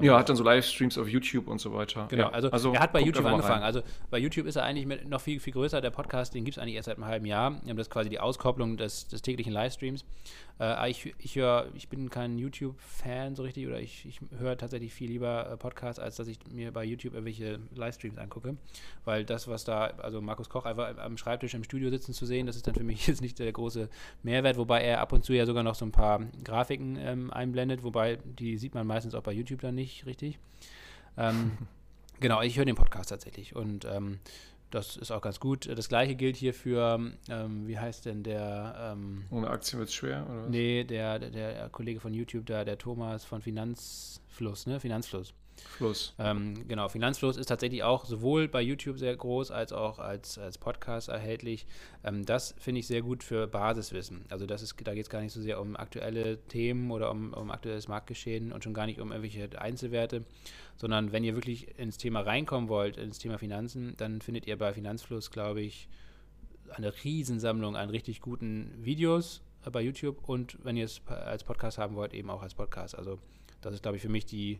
ja, 0.00 0.18
hat 0.18 0.28
dann 0.28 0.36
so 0.36 0.44
Livestreams 0.44 0.96
auf 0.96 1.08
YouTube 1.08 1.48
und 1.48 1.60
so 1.60 1.74
weiter. 1.74 2.06
Genau, 2.08 2.24
ja. 2.24 2.30
also, 2.30 2.50
also, 2.50 2.72
er 2.72 2.80
hat 2.80 2.92
bei 2.92 3.00
YouTube 3.00 3.26
angefangen. 3.26 3.62
Also 3.62 3.82
bei 4.10 4.18
YouTube 4.18 4.46
ist 4.46 4.56
er 4.56 4.64
eigentlich 4.64 5.04
noch 5.04 5.20
viel, 5.20 5.38
viel 5.38 5.52
größer. 5.52 5.80
Der 5.80 5.90
Podcast, 5.90 6.34
den 6.34 6.44
gibt 6.44 6.56
es 6.56 6.62
eigentlich 6.62 6.76
erst 6.76 6.86
seit 6.86 6.96
einem 6.96 7.06
halben 7.06 7.26
Jahr. 7.26 7.60
Das 7.66 7.76
ist 7.76 7.90
quasi 7.90 8.08
die 8.08 8.18
Auskopplung 8.18 8.76
des, 8.76 9.08
des 9.08 9.20
täglichen 9.20 9.52
Livestreams. 9.52 10.04
Äh, 10.60 10.90
ich, 10.90 11.14
ich, 11.18 11.36
hör, 11.36 11.66
ich 11.74 11.88
bin 11.88 12.10
kein 12.10 12.38
YouTube-Fan 12.38 13.34
so 13.34 13.42
richtig 13.42 13.66
oder 13.66 13.80
ich, 13.80 14.06
ich 14.06 14.20
höre 14.38 14.56
tatsächlich 14.56 14.92
viel 14.92 15.10
lieber 15.10 15.50
äh, 15.50 15.56
Podcasts, 15.56 15.98
als 15.98 16.16
dass 16.16 16.28
ich 16.28 16.38
mir 16.50 16.72
bei 16.72 16.84
YouTube 16.84 17.14
irgendwelche 17.14 17.58
Livestreams 17.74 18.18
angucke. 18.18 18.56
Weil 19.04 19.24
das, 19.24 19.48
was 19.48 19.64
da, 19.64 19.86
also 19.98 20.20
Markus 20.20 20.48
Koch 20.48 20.64
einfach 20.64 20.96
am 20.98 21.16
Schreibtisch 21.16 21.54
im 21.54 21.64
Studio 21.64 21.90
sitzen 21.90 22.12
zu 22.12 22.26
sehen, 22.26 22.46
das 22.46 22.56
ist 22.56 22.66
dann 22.66 22.74
für 22.74 22.84
mich 22.84 23.06
jetzt 23.06 23.20
nicht 23.20 23.38
der 23.38 23.52
große 23.52 23.88
Mehrwert, 24.22 24.56
wobei 24.56 24.82
er 24.82 25.00
ab 25.00 25.12
und 25.12 25.24
zu 25.24 25.32
ja 25.32 25.46
sogar 25.46 25.62
noch 25.62 25.74
so 25.74 25.84
ein 25.84 25.92
paar 25.92 26.20
Grafiken 26.44 26.96
ähm, 26.96 27.30
einblendet, 27.32 27.82
wobei 27.82 28.18
die 28.24 28.58
sieht 28.58 28.74
man 28.74 28.86
meistens 28.86 29.14
auch 29.14 29.22
bei 29.22 29.32
YouTube 29.32 29.60
dann 29.60 29.74
nicht 29.74 30.06
richtig. 30.06 30.38
Ähm, 31.16 31.52
genau, 32.20 32.42
ich 32.42 32.56
höre 32.56 32.64
den 32.64 32.76
Podcast 32.76 33.10
tatsächlich 33.10 33.56
und 33.56 33.84
ähm, 33.84 34.18
das 34.74 34.96
ist 34.96 35.10
auch 35.10 35.20
ganz 35.20 35.38
gut. 35.38 35.68
Das 35.68 35.88
gleiche 35.88 36.14
gilt 36.14 36.36
hier 36.36 36.54
für, 36.54 37.12
ähm, 37.28 37.66
wie 37.66 37.78
heißt 37.78 38.06
denn 38.06 38.22
der? 38.22 38.94
Ähm, 38.94 39.24
Ohne 39.30 39.48
Aktien 39.48 39.78
wird 39.78 39.90
es 39.90 39.94
schwer, 39.94 40.26
oder 40.28 40.44
was? 40.44 40.50
Nee, 40.50 40.84
der, 40.84 41.18
der, 41.18 41.30
der, 41.30 41.68
Kollege 41.68 42.00
von 42.00 42.14
YouTube 42.14 42.46
da, 42.46 42.64
der 42.64 42.78
Thomas 42.78 43.24
von 43.24 43.42
Finanzfluss, 43.42 44.66
ne? 44.66 44.80
Finanzfluss. 44.80 45.34
Fluss. 45.56 46.14
Ähm, 46.18 46.66
genau, 46.68 46.88
Finanzfluss 46.88 47.36
ist 47.36 47.46
tatsächlich 47.46 47.82
auch 47.82 48.04
sowohl 48.04 48.48
bei 48.48 48.62
YouTube 48.62 48.98
sehr 48.98 49.14
groß 49.14 49.50
als 49.50 49.72
auch 49.72 49.98
als, 49.98 50.38
als 50.38 50.58
Podcast 50.58 51.08
erhältlich. 51.08 51.66
Ähm, 52.04 52.24
das 52.24 52.54
finde 52.58 52.80
ich 52.80 52.86
sehr 52.86 53.02
gut 53.02 53.22
für 53.22 53.46
Basiswissen. 53.46 54.24
Also 54.28 54.46
das 54.46 54.62
ist, 54.62 54.76
da 54.84 54.94
geht 54.94 55.04
es 55.04 55.10
gar 55.10 55.20
nicht 55.20 55.32
so 55.32 55.40
sehr 55.40 55.60
um 55.60 55.76
aktuelle 55.76 56.38
Themen 56.48 56.90
oder 56.90 57.10
um, 57.10 57.32
um 57.32 57.50
aktuelles 57.50 57.88
Marktgeschehen 57.88 58.52
und 58.52 58.64
schon 58.64 58.74
gar 58.74 58.86
nicht 58.86 59.00
um 59.00 59.12
irgendwelche 59.12 59.60
Einzelwerte, 59.60 60.24
sondern 60.76 61.12
wenn 61.12 61.24
ihr 61.24 61.34
wirklich 61.34 61.78
ins 61.78 61.98
Thema 61.98 62.20
reinkommen 62.20 62.68
wollt, 62.68 62.96
ins 62.96 63.18
Thema 63.18 63.38
Finanzen, 63.38 63.94
dann 63.96 64.20
findet 64.20 64.46
ihr 64.46 64.56
bei 64.56 64.72
Finanzfluss, 64.72 65.30
glaube 65.30 65.60
ich, 65.60 65.88
eine 66.70 66.92
Riesensammlung 67.04 67.76
an 67.76 67.90
richtig 67.90 68.20
guten 68.20 68.72
Videos 68.78 69.42
bei 69.70 69.80
YouTube 69.80 70.28
und 70.28 70.58
wenn 70.64 70.76
ihr 70.76 70.86
es 70.86 71.00
als 71.06 71.44
Podcast 71.44 71.78
haben 71.78 71.94
wollt, 71.94 72.14
eben 72.14 72.30
auch 72.30 72.42
als 72.42 72.54
Podcast. 72.54 72.96
Also 72.96 73.18
das 73.60 73.74
ist, 73.74 73.82
glaube 73.82 73.96
ich, 73.96 74.02
für 74.02 74.08
mich 74.08 74.26
die 74.26 74.58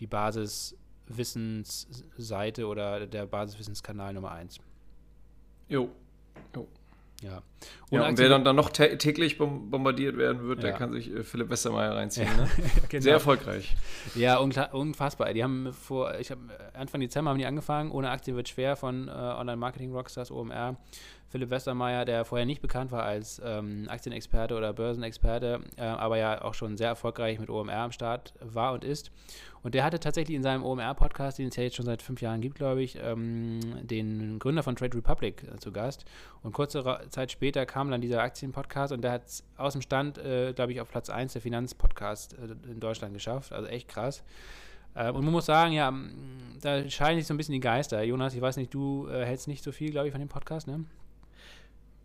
die 0.00 0.06
Basis 0.06 0.76
Basiswissensseite 1.06 2.66
oder 2.66 3.06
der 3.06 3.26
Basiswissenskanal 3.26 4.12
Nummer 4.14 4.32
1. 4.32 4.58
Jo. 5.68 5.88
jo. 6.54 6.68
Ja. 7.22 7.42
Ja 7.90 8.06
und 8.06 8.18
wer 8.18 8.28
dann, 8.28 8.44
dann 8.44 8.56
noch 8.56 8.70
täglich 8.70 9.38
bombardiert 9.38 10.16
werden 10.16 10.46
wird, 10.48 10.58
ja. 10.58 10.70
der 10.70 10.72
kann 10.72 10.92
sich 10.92 11.14
äh, 11.14 11.22
Philipp 11.22 11.50
Westermeier 11.50 11.94
reinziehen. 11.94 12.28
Ne? 12.36 12.48
genau. 12.88 13.02
Sehr 13.02 13.14
erfolgreich. 13.14 13.76
Ja, 14.14 14.38
unfassbar. 14.38 15.32
Die 15.32 15.42
haben 15.42 15.72
vor, 15.72 16.18
ich 16.18 16.30
habe 16.30 16.40
Anfang 16.74 17.00
Dezember 17.00 17.30
haben 17.30 17.38
die 17.38 17.46
angefangen, 17.46 17.90
ohne 17.90 18.10
Aktien 18.10 18.36
wird 18.36 18.48
schwer 18.48 18.76
von 18.76 19.08
äh, 19.08 19.10
Online-Marketing-Rockstars 19.10 20.30
OMR. 20.30 20.76
Philipp 21.34 21.50
Westermeier, 21.50 22.04
der 22.04 22.24
vorher 22.24 22.46
nicht 22.46 22.62
bekannt 22.62 22.92
war 22.92 23.02
als 23.02 23.42
ähm, 23.44 23.86
Aktienexperte 23.88 24.54
oder 24.54 24.72
Börsenexperte, 24.72 25.62
äh, 25.76 25.82
aber 25.82 26.16
ja 26.16 26.40
auch 26.42 26.54
schon 26.54 26.76
sehr 26.76 26.86
erfolgreich 26.86 27.40
mit 27.40 27.50
OMR 27.50 27.74
am 27.74 27.90
Start 27.90 28.34
war 28.40 28.72
und 28.72 28.84
ist. 28.84 29.10
Und 29.64 29.74
der 29.74 29.82
hatte 29.82 29.98
tatsächlich 29.98 30.36
in 30.36 30.44
seinem 30.44 30.62
OMR-Podcast, 30.62 31.38
den 31.38 31.48
es 31.48 31.56
ja 31.56 31.64
jetzt 31.64 31.74
schon 31.74 31.86
seit 31.86 32.02
fünf 32.02 32.20
Jahren 32.20 32.40
gibt, 32.40 32.54
glaube 32.54 32.82
ich, 32.82 32.98
ähm, 33.02 33.58
den 33.82 34.38
Gründer 34.38 34.62
von 34.62 34.76
Trade 34.76 34.96
Republic 34.96 35.42
äh, 35.42 35.58
zu 35.58 35.72
Gast. 35.72 36.04
Und 36.42 36.52
kurze 36.52 36.84
Zeit 37.08 37.32
später 37.32 37.53
kam 37.64 37.90
dann 37.90 38.00
dieser 38.00 38.20
Aktien-Podcast 38.22 38.92
und 38.92 39.02
der 39.02 39.12
hat 39.12 39.26
es 39.26 39.44
aus 39.56 39.72
dem 39.72 39.82
Stand, 39.82 40.18
äh, 40.18 40.52
glaube 40.52 40.72
ich, 40.72 40.80
auf 40.80 40.88
Platz 40.88 41.08
1 41.08 41.32
der 41.32 41.42
Finanzpodcast 41.42 42.34
äh, 42.34 42.70
in 42.70 42.80
Deutschland 42.80 43.14
geschafft. 43.14 43.52
Also 43.52 43.68
echt 43.68 43.88
krass. 43.88 44.22
Äh, 44.94 45.10
und 45.10 45.24
man 45.24 45.32
muss 45.32 45.46
sagen, 45.46 45.72
ja, 45.72 45.92
da 46.60 46.88
scheinen 46.90 47.18
sich 47.18 47.26
so 47.26 47.34
ein 47.34 47.36
bisschen 47.36 47.54
die 47.54 47.60
Geister. 47.60 48.02
Jonas, 48.02 48.34
ich 48.34 48.40
weiß 48.40 48.56
nicht, 48.56 48.74
du 48.74 49.08
äh, 49.08 49.24
hältst 49.24 49.48
nicht 49.48 49.62
so 49.62 49.72
viel, 49.72 49.90
glaube 49.90 50.08
ich, 50.08 50.12
von 50.12 50.20
dem 50.20 50.28
Podcast, 50.28 50.66
ne? 50.66 50.84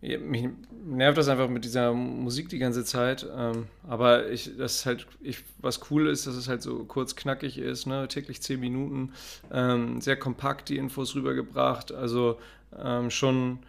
Ja, 0.02 0.18
mich 0.18 0.48
nervt 0.86 1.18
das 1.18 1.28
einfach 1.28 1.50
mit 1.50 1.66
dieser 1.66 1.94
Musik 1.94 2.48
die 2.48 2.58
ganze 2.58 2.86
Zeit. 2.86 3.28
Ähm, 3.36 3.68
aber 3.86 4.30
ich, 4.30 4.56
das 4.58 4.86
halt, 4.86 5.08
ich, 5.20 5.44
was 5.58 5.92
cool 5.92 6.08
ist, 6.08 6.26
dass 6.26 6.36
es 6.36 6.48
halt 6.48 6.62
so 6.62 6.86
kurz 6.86 7.18
knackig 7.18 7.58
ist, 7.58 7.86
ne? 7.86 8.08
täglich 8.08 8.42
zehn 8.42 8.62
Minuten, 8.62 9.12
ähm, 9.52 10.00
sehr 10.00 10.16
kompakt 10.16 10.70
die 10.70 10.78
Infos 10.78 11.16
rübergebracht. 11.16 11.92
Also 11.92 12.40
ähm, 12.82 13.10
schon 13.10 13.60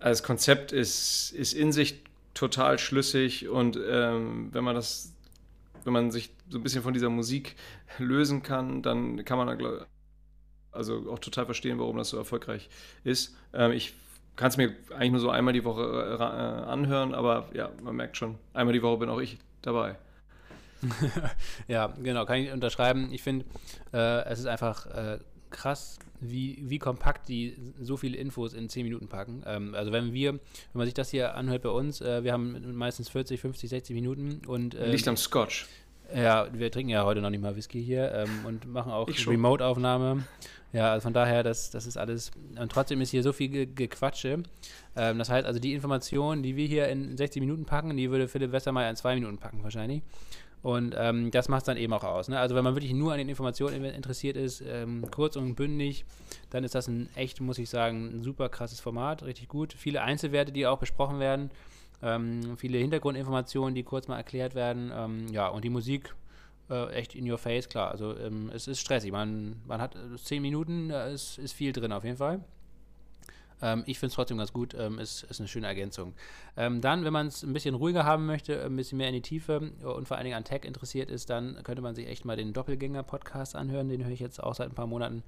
als 0.00 0.22
Konzept 0.22 0.72
ist, 0.72 1.32
ist 1.32 1.52
in 1.52 1.72
sich 1.72 2.02
total 2.34 2.78
schlüssig 2.78 3.48
und 3.48 3.78
ähm, 3.88 4.48
wenn 4.52 4.64
man 4.64 4.74
das, 4.74 5.12
wenn 5.84 5.92
man 5.92 6.10
sich 6.10 6.30
so 6.48 6.58
ein 6.58 6.62
bisschen 6.62 6.82
von 6.82 6.94
dieser 6.94 7.10
Musik 7.10 7.54
lösen 7.98 8.42
kann, 8.42 8.82
dann 8.82 9.24
kann 9.24 9.38
man 9.38 9.86
also 10.72 11.10
auch 11.10 11.18
total 11.18 11.44
verstehen, 11.44 11.78
warum 11.78 11.96
das 11.96 12.10
so 12.10 12.16
erfolgreich 12.16 12.68
ist. 13.04 13.36
Ähm, 13.52 13.72
ich 13.72 13.94
kann 14.36 14.48
es 14.48 14.56
mir 14.56 14.74
eigentlich 14.90 15.12
nur 15.12 15.20
so 15.20 15.30
einmal 15.30 15.52
die 15.52 15.64
Woche 15.64 15.82
äh, 15.82 16.14
äh, 16.14 16.22
anhören, 16.22 17.14
aber 17.14 17.48
ja, 17.52 17.70
man 17.82 17.96
merkt 17.96 18.16
schon, 18.16 18.38
einmal 18.54 18.72
die 18.72 18.82
Woche 18.82 18.98
bin 18.98 19.08
auch 19.08 19.20
ich 19.20 19.38
dabei. 19.62 19.96
ja, 21.68 21.88
genau, 22.02 22.24
kann 22.24 22.38
ich 22.38 22.50
unterschreiben. 22.50 23.12
Ich 23.12 23.22
finde, 23.22 23.44
äh, 23.92 24.24
es 24.24 24.38
ist 24.38 24.46
einfach 24.46 24.86
äh, 24.86 25.18
krass, 25.50 25.98
wie, 26.20 26.58
wie 26.62 26.78
kompakt 26.78 27.28
die 27.28 27.56
so 27.80 27.96
viele 27.96 28.16
Infos 28.16 28.54
in 28.54 28.68
10 28.68 28.84
Minuten 28.84 29.08
packen. 29.08 29.42
Ähm, 29.46 29.74
also 29.74 29.92
wenn 29.92 30.12
wir, 30.12 30.32
wenn 30.32 30.40
man 30.72 30.86
sich 30.86 30.94
das 30.94 31.10
hier 31.10 31.34
anhört 31.34 31.62
bei 31.62 31.70
uns, 31.70 32.00
äh, 32.00 32.24
wir 32.24 32.32
haben 32.32 32.74
meistens 32.76 33.08
40, 33.08 33.40
50, 33.40 33.70
60 33.70 33.94
Minuten 33.94 34.42
und 34.46 34.74
äh, 34.74 34.90
Licht 34.90 35.08
am 35.08 35.16
Scotch. 35.16 35.66
Ja, 36.14 36.48
wir 36.52 36.70
trinken 36.72 36.90
ja 36.90 37.04
heute 37.04 37.20
noch 37.20 37.30
nicht 37.30 37.40
mal 37.40 37.54
Whisky 37.54 37.82
hier 37.82 38.12
ähm, 38.12 38.44
und 38.44 38.66
machen 38.66 38.90
auch 38.90 39.08
Remote-Aufnahme. 39.26 40.24
Ja, 40.72 40.92
also 40.92 41.04
von 41.04 41.12
daher, 41.12 41.42
das, 41.42 41.70
das 41.70 41.86
ist 41.86 41.96
alles. 41.96 42.30
Und 42.58 42.70
trotzdem 42.70 43.00
ist 43.00 43.10
hier 43.10 43.22
so 43.22 43.32
viel 43.32 43.48
Ge 43.48 43.66
Gequatsche. 43.66 44.42
Ähm, 44.96 45.18
das 45.18 45.28
heißt, 45.28 45.46
also 45.46 45.58
die 45.58 45.74
Informationen, 45.74 46.42
die 46.42 46.56
wir 46.56 46.66
hier 46.66 46.88
in 46.88 47.16
60 47.16 47.40
Minuten 47.40 47.64
packen, 47.64 47.96
die 47.96 48.10
würde 48.10 48.28
Philipp 48.28 48.52
Westermeier 48.52 48.90
in 48.90 48.96
zwei 48.96 49.14
Minuten 49.14 49.38
packen, 49.38 49.62
wahrscheinlich. 49.62 50.02
Und 50.62 50.94
ähm, 50.98 51.30
das 51.30 51.48
macht 51.48 51.62
es 51.62 51.66
dann 51.66 51.78
eben 51.78 51.92
auch 51.92 52.04
aus. 52.04 52.28
Ne? 52.28 52.38
Also 52.38 52.54
wenn 52.54 52.64
man 52.64 52.74
wirklich 52.74 52.92
nur 52.92 53.12
an 53.12 53.18
den 53.18 53.28
Informationen 53.28 53.82
interessiert 53.84 54.36
ist, 54.36 54.62
ähm, 54.66 55.06
kurz 55.10 55.36
und 55.36 55.54
bündig, 55.54 56.04
dann 56.50 56.64
ist 56.64 56.74
das 56.74 56.86
ein 56.86 57.08
echt, 57.14 57.40
muss 57.40 57.58
ich 57.58 57.70
sagen, 57.70 58.16
ein 58.16 58.22
super 58.22 58.48
krasses 58.50 58.78
Format, 58.80 59.22
richtig 59.22 59.48
gut. 59.48 59.72
Viele 59.72 60.02
Einzelwerte, 60.02 60.52
die 60.52 60.66
auch 60.66 60.78
besprochen 60.78 61.18
werden, 61.18 61.50
ähm, 62.02 62.56
viele 62.58 62.78
Hintergrundinformationen, 62.78 63.74
die 63.74 63.84
kurz 63.84 64.06
mal 64.06 64.18
erklärt 64.18 64.54
werden. 64.54 64.92
Ähm, 64.94 65.28
ja, 65.32 65.48
und 65.48 65.64
die 65.64 65.70
Musik 65.70 66.14
äh, 66.68 66.92
echt 66.92 67.14
in 67.14 67.30
your 67.30 67.38
face, 67.38 67.68
klar. 67.68 67.90
Also 67.90 68.16
ähm, 68.18 68.50
es 68.54 68.68
ist 68.68 68.80
stressig. 68.80 69.12
Man, 69.12 69.56
man 69.66 69.80
hat 69.80 69.96
äh, 69.96 70.16
zehn 70.16 70.42
Minuten, 70.42 70.90
da 70.90 71.06
ist, 71.06 71.38
ist 71.38 71.52
viel 71.52 71.72
drin 71.72 71.92
auf 71.92 72.04
jeden 72.04 72.18
Fall. 72.18 72.40
Ähm, 73.62 73.82
ich 73.86 73.98
finde 73.98 74.10
es 74.10 74.14
trotzdem 74.14 74.38
ganz 74.38 74.52
gut, 74.52 74.74
ähm, 74.78 74.98
ist, 74.98 75.24
ist 75.24 75.40
eine 75.40 75.48
schöne 75.48 75.66
Ergänzung. 75.66 76.14
Ähm, 76.56 76.80
dann, 76.80 77.04
wenn 77.04 77.12
man 77.12 77.26
es 77.26 77.42
ein 77.42 77.52
bisschen 77.52 77.74
ruhiger 77.74 78.04
haben 78.04 78.26
möchte, 78.26 78.64
ein 78.64 78.76
bisschen 78.76 78.98
mehr 78.98 79.08
in 79.08 79.14
die 79.14 79.22
Tiefe 79.22 79.72
und 79.82 80.08
vor 80.08 80.16
allen 80.16 80.24
Dingen 80.24 80.36
an 80.36 80.44
Tech 80.44 80.64
interessiert 80.64 81.10
ist, 81.10 81.30
dann 81.30 81.62
könnte 81.62 81.82
man 81.82 81.94
sich 81.94 82.06
echt 82.06 82.24
mal 82.24 82.36
den 82.36 82.52
Doppelgänger-Podcast 82.52 83.56
anhören. 83.56 83.88
Den 83.88 84.04
höre 84.04 84.12
ich 84.12 84.20
jetzt 84.20 84.42
auch 84.42 84.54
seit 84.54 84.68
ein 84.68 84.74
paar 84.74 84.86
Monaten 84.86 85.22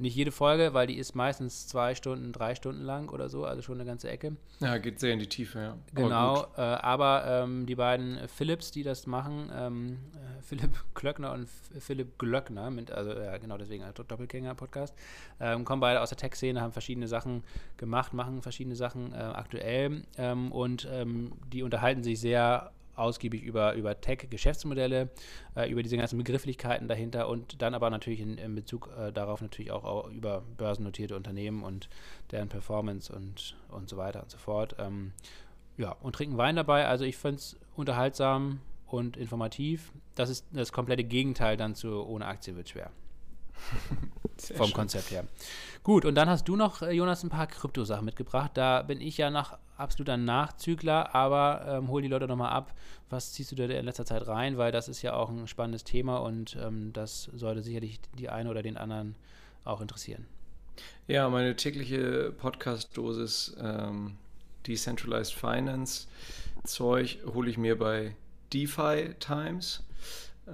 nicht 0.00 0.16
jede 0.16 0.32
Folge, 0.32 0.72
weil 0.72 0.86
die 0.86 0.96
ist 0.96 1.14
meistens 1.14 1.68
zwei 1.68 1.94
Stunden, 1.94 2.32
drei 2.32 2.54
Stunden 2.54 2.82
lang 2.82 3.10
oder 3.10 3.28
so, 3.28 3.44
also 3.44 3.62
schon 3.62 3.74
eine 3.74 3.84
ganze 3.84 4.08
Ecke. 4.08 4.36
Ja, 4.60 4.78
geht 4.78 4.98
sehr 4.98 5.12
in 5.12 5.18
die 5.18 5.28
Tiefe, 5.28 5.58
ja. 5.58 5.76
Genau, 5.94 6.48
aber, 6.54 6.58
äh, 6.58 6.60
aber 6.60 7.24
ähm, 7.26 7.66
die 7.66 7.74
beiden 7.74 8.18
Philips, 8.28 8.70
die 8.70 8.82
das 8.82 9.06
machen, 9.06 9.50
ähm, 9.54 9.98
äh, 10.14 10.42
Philipp 10.42 10.70
Klöckner 10.94 11.32
und 11.32 11.48
Philipp 11.78 12.18
Glöckner, 12.18 12.70
mit, 12.70 12.90
also 12.90 13.12
ja, 13.12 13.36
genau 13.38 13.58
deswegen 13.58 13.84
also 13.84 14.02
Doppelgänger-Podcast, 14.02 14.94
ähm, 15.38 15.64
kommen 15.64 15.80
beide 15.80 16.00
aus 16.00 16.08
der 16.08 16.18
Tech-Szene, 16.18 16.60
haben 16.60 16.72
verschiedene 16.72 17.06
Sachen 17.06 17.44
gemacht, 17.76 18.12
machen 18.12 18.42
verschiedene 18.42 18.76
Sachen 18.76 19.12
äh, 19.12 19.16
aktuell 19.16 20.02
ähm, 20.18 20.52
und 20.52 20.88
ähm, 20.90 21.32
die 21.52 21.62
unterhalten 21.62 22.02
sich 22.02 22.20
sehr 22.20 22.72
ausgiebig 23.00 23.42
über, 23.42 23.74
über 23.74 24.00
Tech-Geschäftsmodelle, 24.00 25.08
äh, 25.56 25.70
über 25.70 25.82
diese 25.82 25.96
ganzen 25.96 26.18
Begrifflichkeiten 26.18 26.86
dahinter 26.86 27.28
und 27.28 27.62
dann 27.62 27.74
aber 27.74 27.90
natürlich 27.90 28.20
in, 28.20 28.38
in 28.38 28.54
Bezug 28.54 28.90
äh, 28.98 29.10
darauf 29.12 29.40
natürlich 29.40 29.72
auch, 29.72 29.84
auch, 29.84 30.10
über 30.10 30.42
börsennotierte 30.58 31.16
Unternehmen 31.16 31.64
und 31.64 31.88
deren 32.30 32.48
Performance 32.48 33.12
und, 33.12 33.56
und 33.70 33.88
so 33.88 33.96
weiter 33.96 34.22
und 34.22 34.30
so 34.30 34.38
fort. 34.38 34.76
Ähm, 34.78 35.12
ja, 35.76 35.96
und 36.02 36.14
trinken 36.14 36.36
Wein 36.36 36.56
dabei. 36.56 36.86
Also 36.86 37.04
ich 37.04 37.16
finde 37.16 37.36
es 37.36 37.56
unterhaltsam 37.74 38.60
und 38.86 39.16
informativ. 39.16 39.92
Das 40.14 40.28
ist 40.28 40.46
das 40.52 40.72
komplette 40.72 41.04
Gegenteil 41.04 41.56
dann 41.56 41.74
zu 41.74 42.06
ohne 42.06 42.26
Aktie 42.26 42.54
wird 42.54 42.68
schwer. 42.68 42.90
Vom 44.56 44.66
schön. 44.66 44.74
Konzept 44.74 45.10
her. 45.10 45.24
Gut, 45.82 46.04
und 46.04 46.14
dann 46.14 46.28
hast 46.28 46.48
du 46.48 46.56
noch, 46.56 46.82
äh, 46.82 46.92
Jonas, 46.92 47.22
ein 47.22 47.30
paar 47.30 47.46
Kryptosachen 47.46 48.04
mitgebracht. 48.04 48.52
Da 48.54 48.82
bin 48.82 49.00
ich 49.00 49.16
ja 49.16 49.30
nach 49.30 49.58
absoluter 49.76 50.16
Nachzügler, 50.16 51.14
aber 51.14 51.64
ähm, 51.66 51.88
hol 51.88 52.02
die 52.02 52.08
Leute 52.08 52.26
nochmal 52.26 52.50
ab. 52.50 52.74
Was 53.08 53.32
ziehst 53.32 53.52
du 53.52 53.56
da 53.56 53.64
in 53.64 53.84
letzter 53.84 54.04
Zeit 54.04 54.26
rein? 54.26 54.58
Weil 54.58 54.72
das 54.72 54.88
ist 54.88 55.02
ja 55.02 55.14
auch 55.14 55.30
ein 55.30 55.46
spannendes 55.48 55.84
Thema 55.84 56.18
und 56.18 56.56
ähm, 56.60 56.92
das 56.92 57.24
sollte 57.34 57.62
sicherlich 57.62 58.00
die 58.18 58.28
eine 58.28 58.50
oder 58.50 58.62
den 58.62 58.76
anderen 58.76 59.14
auch 59.64 59.80
interessieren. 59.80 60.26
Ja, 61.06 61.28
meine 61.28 61.56
tägliche 61.56 62.32
Podcast-Dosis 62.32 63.56
ähm, 63.60 64.16
Decentralized 64.66 65.34
Finance 65.34 66.06
Zeug 66.64 67.18
hole 67.34 67.50
ich 67.50 67.58
mir 67.58 67.78
bei 67.78 68.14
DeFi 68.52 69.14
Times. 69.18 69.82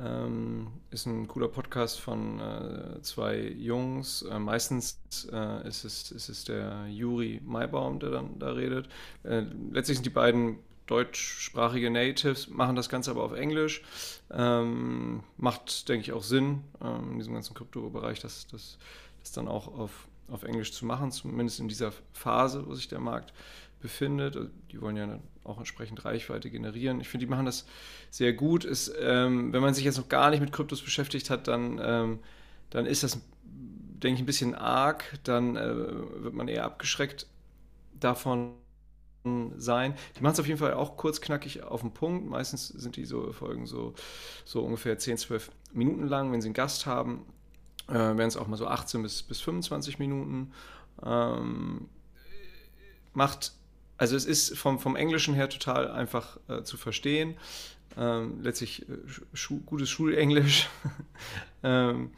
Ähm, 0.02 0.68
ist 0.90 1.06
ein 1.06 1.26
cooler 1.28 1.48
Podcast 1.48 2.00
von 2.00 2.40
äh, 2.40 3.00
zwei 3.02 3.38
Jungs. 3.38 4.22
Äh, 4.22 4.38
meistens 4.38 4.98
äh, 5.32 5.66
ist, 5.66 5.84
es, 5.84 6.10
ist 6.10 6.28
es 6.28 6.44
der 6.44 6.86
Juri 6.88 7.40
Maibaum, 7.44 7.98
der 7.98 8.10
dann 8.10 8.38
da 8.38 8.52
redet. 8.52 8.88
Äh, 9.22 9.44
letztlich 9.72 9.98
sind 9.98 10.06
die 10.06 10.10
beiden 10.10 10.58
deutschsprachige 10.86 11.90
Natives, 11.90 12.48
machen 12.48 12.76
das 12.76 12.88
Ganze 12.88 13.10
aber 13.10 13.24
auf 13.24 13.32
Englisch. 13.32 13.82
Ähm, 14.30 15.22
macht, 15.36 15.88
denke 15.88 16.02
ich, 16.02 16.12
auch 16.12 16.22
Sinn 16.22 16.62
ähm, 16.82 17.12
in 17.12 17.18
diesem 17.18 17.34
ganzen 17.34 17.54
Kryptobereich, 17.54 18.20
das, 18.20 18.46
das, 18.46 18.78
dann 19.34 19.48
auch 19.48 19.66
auf, 19.66 20.06
auf 20.28 20.44
Englisch 20.44 20.72
zu 20.72 20.86
machen, 20.86 21.10
zumindest 21.10 21.58
in 21.58 21.66
dieser 21.66 21.92
Phase, 22.12 22.64
wo 22.66 22.74
sich 22.74 22.86
der 22.86 23.00
Markt 23.00 23.32
befindet. 23.80 24.38
Die 24.70 24.80
wollen 24.80 24.96
ja 24.96 25.18
auch 25.44 25.58
entsprechend 25.58 26.04
Reichweite 26.04 26.50
generieren. 26.50 27.00
Ich 27.00 27.08
finde, 27.08 27.26
die 27.26 27.30
machen 27.30 27.46
das 27.46 27.66
sehr 28.10 28.32
gut. 28.32 28.64
Ist, 28.64 28.92
ähm, 29.00 29.52
wenn 29.52 29.62
man 29.62 29.74
sich 29.74 29.84
jetzt 29.84 29.98
noch 29.98 30.08
gar 30.08 30.30
nicht 30.30 30.40
mit 30.40 30.52
Kryptos 30.52 30.82
beschäftigt 30.82 31.30
hat, 31.30 31.48
dann, 31.48 31.80
ähm, 31.82 32.18
dann 32.70 32.86
ist 32.86 33.02
das, 33.02 33.20
denke 33.44 34.16
ich, 34.16 34.22
ein 34.22 34.26
bisschen 34.26 34.54
arg. 34.54 35.04
Dann 35.24 35.56
äh, 35.56 35.74
wird 36.22 36.34
man 36.34 36.48
eher 36.48 36.64
abgeschreckt 36.64 37.26
davon 37.98 38.54
sein. 39.56 39.94
Die 40.16 40.22
machen 40.22 40.34
es 40.34 40.40
auf 40.40 40.46
jeden 40.46 40.58
Fall 40.58 40.74
auch 40.74 40.96
kurz 40.96 41.20
knackig 41.20 41.62
auf 41.62 41.80
den 41.80 41.92
Punkt. 41.92 42.28
Meistens 42.28 42.68
sind 42.68 42.96
die 42.96 43.04
so 43.04 43.32
Folgen 43.32 43.66
so, 43.66 43.94
so 44.44 44.62
ungefähr 44.62 44.98
10, 44.98 45.18
12 45.18 45.50
Minuten 45.72 46.06
lang. 46.06 46.32
Wenn 46.32 46.40
sie 46.40 46.48
einen 46.48 46.54
Gast 46.54 46.86
haben, 46.86 47.26
äh, 47.88 47.94
werden 47.94 48.28
es 48.28 48.36
auch 48.36 48.46
mal 48.46 48.56
so 48.56 48.66
18 48.66 49.02
bis, 49.02 49.22
bis 49.22 49.40
25 49.40 49.98
Minuten. 49.98 50.52
Ähm, 51.04 51.88
macht 53.14 53.52
also 53.98 54.16
es 54.16 54.24
ist 54.24 54.56
vom, 54.58 54.78
vom 54.78 54.96
Englischen 54.96 55.34
her 55.34 55.48
total 55.48 55.90
einfach 55.90 56.38
äh, 56.48 56.62
zu 56.62 56.76
verstehen. 56.76 57.36
Ähm, 57.96 58.42
letztlich 58.42 58.86
äh, 58.88 58.98
schu 59.32 59.60
gutes 59.60 59.88
Schulenglisch. 59.88 60.68
ähm, 61.62 62.10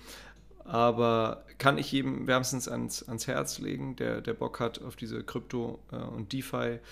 aber 0.64 1.44
kann 1.56 1.78
ich 1.78 1.92
jedem 1.92 2.26
wärmstens 2.26 2.68
ans, 2.68 3.08
ans 3.08 3.26
Herz 3.26 3.58
legen, 3.58 3.96
der, 3.96 4.20
der 4.20 4.34
Bock 4.34 4.60
hat 4.60 4.82
auf 4.82 4.96
diese 4.96 5.22
Krypto- 5.22 5.78
äh, 5.92 5.96
und 5.96 6.32
DeFi-Themen. 6.32 6.82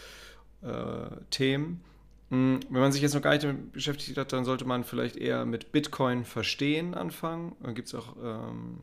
Hm, 2.30 2.58
wenn 2.70 2.80
man 2.80 2.90
sich 2.90 3.02
jetzt 3.02 3.14
noch 3.14 3.22
gar 3.22 3.32
nicht 3.32 3.44
damit 3.44 3.72
beschäftigt 3.72 4.18
hat, 4.18 4.32
dann 4.32 4.44
sollte 4.44 4.64
man 4.64 4.82
vielleicht 4.82 5.16
eher 5.16 5.46
mit 5.46 5.70
Bitcoin 5.70 6.24
verstehen 6.24 6.94
anfangen. 6.94 7.54
Da 7.62 7.70
gibt 7.70 7.86
es 7.86 7.94
auch, 7.94 8.16
ähm, 8.20 8.80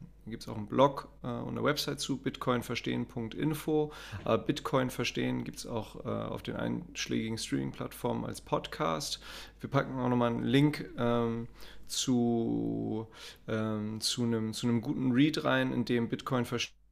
auch 0.48 0.56
einen 0.56 0.68
Blog 0.68 1.10
äh, 1.24 1.28
und 1.28 1.50
eine 1.50 1.64
Website 1.64 2.00
zu, 2.00 2.18
bitcoinverstehen.info. 2.18 3.92
Aber 4.24 4.38
Bitcoin 4.38 4.90
verstehen 4.90 5.44
gibt 5.44 5.58
es 5.58 5.68
auch 5.68 6.06
äh, 6.06 6.08
auf 6.08 6.42
den 6.42 6.56
einschlägigen 6.56 7.38
Streaming-Plattformen 7.38 8.24
als 8.24 8.40
Podcast. 8.40 9.20
Wir 9.60 9.70
packen 9.70 10.00
auch 10.00 10.08
nochmal 10.08 10.32
einen 10.32 10.46
Link 10.46 10.90
ähm, 10.98 11.50
zu, 11.88 13.08
ähm, 13.50 14.00
zu, 14.00 14.24
einem, 14.24 14.54
zu 14.54 14.68
einem 14.68 14.80
guten 14.80 15.12
Read 15.12 15.44
rein, 15.44 15.74
in 15.74 15.84
dem 15.84 16.08
Bitcoin 16.08 16.46
verstehen 16.46 16.83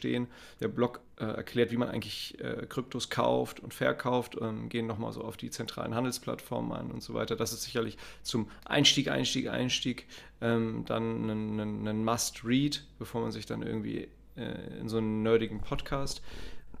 stehen. 0.00 0.28
Der 0.60 0.68
Blog 0.68 1.00
äh, 1.18 1.24
erklärt, 1.24 1.70
wie 1.70 1.76
man 1.76 1.88
eigentlich 1.88 2.40
äh, 2.40 2.66
Kryptos 2.66 3.10
kauft 3.10 3.60
und 3.60 3.74
verkauft, 3.74 4.38
ähm, 4.40 4.70
gehen 4.70 4.86
nochmal 4.86 5.12
so 5.12 5.22
auf 5.22 5.36
die 5.36 5.50
zentralen 5.50 5.94
Handelsplattformen 5.94 6.72
ein 6.72 6.90
und 6.90 7.02
so 7.02 7.12
weiter. 7.12 7.36
Das 7.36 7.52
ist 7.52 7.62
sicherlich 7.62 7.98
zum 8.22 8.48
Einstieg, 8.64 9.08
Einstieg, 9.08 9.48
Einstieg 9.48 10.06
ähm, 10.40 10.84
dann 10.86 11.30
ein, 11.30 11.60
ein, 11.60 11.88
ein 11.88 12.04
Must-Read, 12.04 12.82
bevor 12.98 13.20
man 13.20 13.30
sich 13.30 13.44
dann 13.44 13.62
irgendwie 13.62 14.08
äh, 14.36 14.78
in 14.80 14.88
so 14.88 14.96
einen 14.96 15.22
nerdigen 15.22 15.60
Podcast 15.60 16.22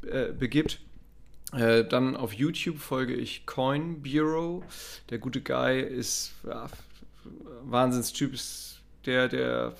äh, 0.02 0.32
begibt. 0.32 0.80
Äh, 1.52 1.84
dann 1.84 2.16
auf 2.16 2.32
YouTube 2.32 2.78
folge 2.78 3.14
ich 3.14 3.44
Coin 3.44 4.02
Bureau. 4.02 4.62
Der 5.10 5.18
gute 5.18 5.42
Guy 5.42 5.82
ist 5.82 6.32
ja, 6.46 6.68
Wahnsinnstyp, 7.64 8.32
ist 8.32 8.80
der, 9.04 9.28
der 9.28 9.74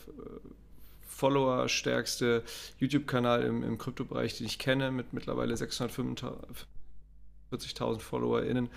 Follower-stärkste 1.21 2.43
YouTube-Kanal 2.79 3.43
im, 3.43 3.63
im 3.63 3.77
Kryptobereich, 3.77 4.39
den 4.39 4.47
ich 4.47 4.59
kenne, 4.59 4.91
mit 4.91 5.13
mittlerweile 5.13 5.53
645.000 5.55 8.01
FollowerInnen. 8.01 8.71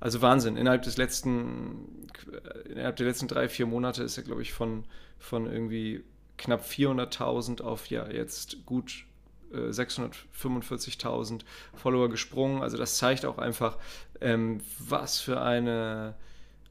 Also 0.00 0.22
Wahnsinn. 0.22 0.56
Innerhalb 0.56 0.80
des 0.82 0.96
letzten, 0.96 2.08
innerhalb 2.64 2.96
der 2.96 3.06
letzten 3.06 3.28
drei, 3.28 3.50
vier 3.50 3.66
Monate 3.66 4.02
ist 4.02 4.16
er, 4.16 4.22
glaube 4.22 4.40
ich, 4.40 4.54
von, 4.54 4.84
von 5.18 5.44
irgendwie 5.46 6.02
knapp 6.38 6.64
400.000 6.64 7.60
auf 7.60 7.90
ja 7.90 8.10
jetzt 8.10 8.64
gut 8.64 9.04
645.000 9.52 11.40
äh, 11.40 11.42
Follower 11.74 12.08
gesprungen. 12.08 12.62
Also 12.62 12.78
das 12.78 12.96
zeigt 12.96 13.26
auch 13.26 13.36
einfach, 13.36 13.76
ähm, 14.22 14.62
was 14.78 15.20
für 15.20 15.42
eine 15.42 16.14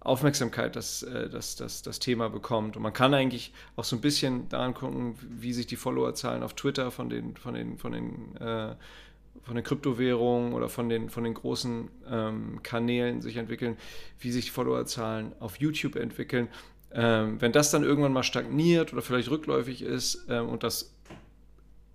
Aufmerksamkeit 0.01 0.75
das, 0.75 1.03
äh, 1.03 1.29
das, 1.29 1.55
das, 1.55 1.81
das 1.81 1.99
Thema 1.99 2.29
bekommt. 2.29 2.77
Und 2.77 2.83
man 2.83 2.93
kann 2.93 3.13
eigentlich 3.13 3.53
auch 3.75 3.83
so 3.83 3.95
ein 3.95 4.01
bisschen 4.01 4.47
daran 4.49 4.73
gucken, 4.73 5.15
wie 5.21 5.53
sich 5.53 5.67
die 5.67 5.75
Followerzahlen 5.75 6.43
auf 6.43 6.53
Twitter 6.53 6.91
von 6.91 7.09
den, 7.09 7.35
von 7.35 7.53
den, 7.53 7.77
von 7.77 7.91
den, 7.91 8.37
äh, 8.37 8.75
von 9.43 9.55
den 9.55 9.63
Kryptowährungen 9.63 10.53
oder 10.53 10.69
von 10.69 10.89
den, 10.89 11.09
von 11.09 11.23
den 11.23 11.33
großen 11.33 11.89
ähm, 12.09 12.59
Kanälen 12.63 13.21
sich 13.21 13.37
entwickeln, 13.37 13.77
wie 14.19 14.31
sich 14.31 14.45
die 14.45 14.51
Followerzahlen 14.51 15.33
auf 15.39 15.57
YouTube 15.57 15.95
entwickeln. 15.95 16.47
Ähm, 16.91 17.39
wenn 17.39 17.51
das 17.51 17.69
dann 17.69 17.83
irgendwann 17.83 18.13
mal 18.13 18.23
stagniert 18.23 18.93
oder 18.93 19.01
vielleicht 19.01 19.29
rückläufig 19.29 19.81
ist 19.83 20.25
ähm, 20.29 20.49
und 20.49 20.63
das 20.63 20.95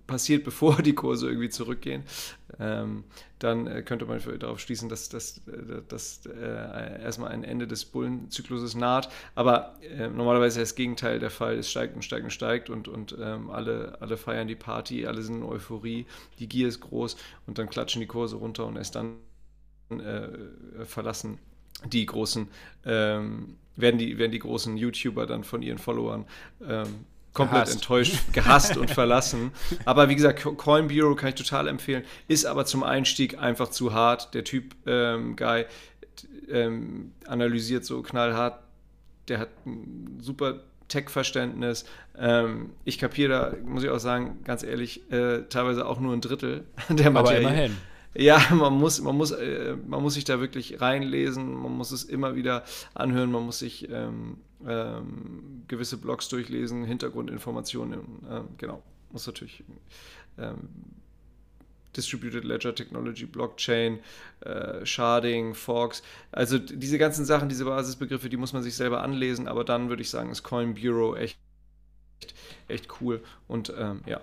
passiert, 0.07 0.45
bevor 0.45 0.83
die 0.83 0.95
Kurse 0.95 1.29
irgendwie 1.29 1.49
zurückgehen, 1.49 2.03
ähm, 2.59 3.05
dann 3.39 3.67
äh, 3.67 3.83
könnte 3.83 4.07
man 4.07 4.21
darauf 4.39 4.61
schließen, 4.61 4.89
dass, 4.89 5.09
dass, 5.09 5.43
äh, 5.47 6.31
äh, 6.31 7.03
erstmal 7.03 7.31
ein 7.31 7.45
Ende 7.45 7.67
des 7.67 7.85
Bullenzykluses 7.85 8.75
naht. 8.75 9.09
Aber 9.35 9.79
äh, 9.83 10.09
normalerweise 10.09 10.61
ist 10.61 10.71
das 10.73 10.77
Gegenteil 10.77 11.19
der 11.19 11.31
Fall. 11.31 11.59
Es 11.59 11.71
steigt 11.71 11.95
und 11.95 12.05
steigt 12.05 12.25
und 12.25 12.31
steigt 12.31 12.71
und, 12.71 12.89
und 12.89 13.17
ähm, 13.21 13.51
alle, 13.51 13.99
alle 14.01 14.17
feiern 14.17 14.49
die 14.49 14.55
Party, 14.55 15.07
alle 15.07 15.23
sind 15.23 15.37
in 15.37 15.43
Euphorie, 15.43 16.07
die 16.39 16.49
Gier 16.49 16.69
ist 16.69 16.81
groß 16.81 17.17
und 17.47 17.59
dann 17.59 17.69
klatschen 17.69 18.01
die 18.01 18.07
Kurse 18.07 18.37
runter 18.37 18.67
und 18.67 18.77
erst 18.77 18.95
dann 18.95 19.17
äh, 19.91 20.29
verlassen 20.85 21.39
die 21.87 22.07
großen, 22.07 22.49
ähm, 22.85 23.57
werden, 23.77 23.99
die, 23.99 24.19
werden 24.19 24.33
die 24.33 24.39
großen 24.39 24.77
YouTuber 24.77 25.27
dann 25.27 25.45
von 25.45 25.63
ihren 25.63 25.79
Followern 25.79 26.27
ähm, 26.67 27.05
komplett 27.35 27.65
gehasst. 27.65 27.75
enttäuscht, 27.75 28.19
gehasst 28.33 28.77
und 28.77 28.91
verlassen. 28.91 29.53
Aber 29.85 30.09
wie 30.09 30.15
gesagt, 30.15 30.43
Coin 30.57 30.89
Bureau 30.89 31.15
kann 31.15 31.31
ich 31.31 31.35
total 31.35 31.69
empfehlen. 31.69 32.05
Ist 32.29 32.47
aber 32.47 32.65
zum 32.65 32.83
Einstieg 32.83 33.39
einfach 33.39 33.69
zu 33.69 33.93
hart. 33.93 34.33
Der 34.35 34.45
Typ 34.45 34.75
ähm, 34.87 35.37
Guy 35.37 35.67
ähm, 36.49 37.13
analysiert 37.27 37.85
so 37.85 38.03
knallhart. 38.03 38.61
Der 39.29 39.39
hat 39.41 39.51
ein 39.67 40.19
super 40.21 40.61
Tech-Verständnis. 40.89 41.85
Ähm, 42.17 42.71
ich 42.85 42.99
kapiere 42.99 43.29
da, 43.29 43.53
muss 43.67 43.83
ich 43.83 43.91
auch 43.91 43.99
sagen, 43.99 44.39
ganz 44.45 44.63
ehrlich, 44.63 45.11
äh, 45.11 45.43
teilweise 45.49 45.87
auch 45.87 45.99
nur 45.99 46.13
ein 46.13 46.21
Drittel 46.21 46.65
der 46.89 47.11
Materie. 47.11 47.39
Aber 47.39 47.51
immerhin. 47.51 47.77
Ja, 48.15 48.39
man 48.55 48.75
muss, 48.75 49.01
man, 49.01 49.17
muss, 49.17 49.31
äh, 49.33 49.77
man 49.87 50.03
muss 50.03 50.15
sich 50.15 50.25
da 50.25 50.41
wirklich 50.41 50.81
reinlesen, 50.81 51.53
man 51.55 51.73
muss 51.73 51.91
es 51.91 52.05
immer 52.05 52.37
wieder 52.37 52.65
anhören, 52.95 53.31
man 53.33 53.45
muss 53.45 53.59
sich 53.59 53.89
ähm, 53.91 54.39
ähm, 54.67 55.65
gewisse 55.69 55.97
Blogs 55.99 56.29
durchlesen, 56.29 56.85
Hintergrundinformationen, 56.85 58.01
äh, 58.31 58.41
genau, 58.59 58.83
muss 59.11 59.27
natürlich 59.27 59.65
ähm, 60.39 60.69
Distributed 61.97 62.45
Ledger 62.45 62.75
Technology, 62.75 63.25
Blockchain, 63.27 64.01
äh, 64.41 64.85
Sharding, 64.85 65.55
Forks. 65.55 66.03
Also 66.33 66.59
diese 66.59 66.99
ganzen 66.99 67.25
Sachen, 67.25 67.49
diese 67.49 67.65
Basisbegriffe, 67.65 68.29
die 68.29 68.37
muss 68.37 68.53
man 68.53 68.65
sich 68.65 68.75
selber 68.75 69.03
anlesen, 69.03 69.47
aber 69.47 69.65
dann 69.65 69.89
würde 69.89 70.03
ich 70.03 70.11
sagen, 70.11 70.31
ist 70.31 70.43
Coin 70.43 70.75
Bureau 70.75 71.15
echt, 71.15 71.39
echt 72.69 72.89
cool. 73.01 73.23
Und 73.49 73.73
ähm, 73.77 74.03
ja, 74.07 74.21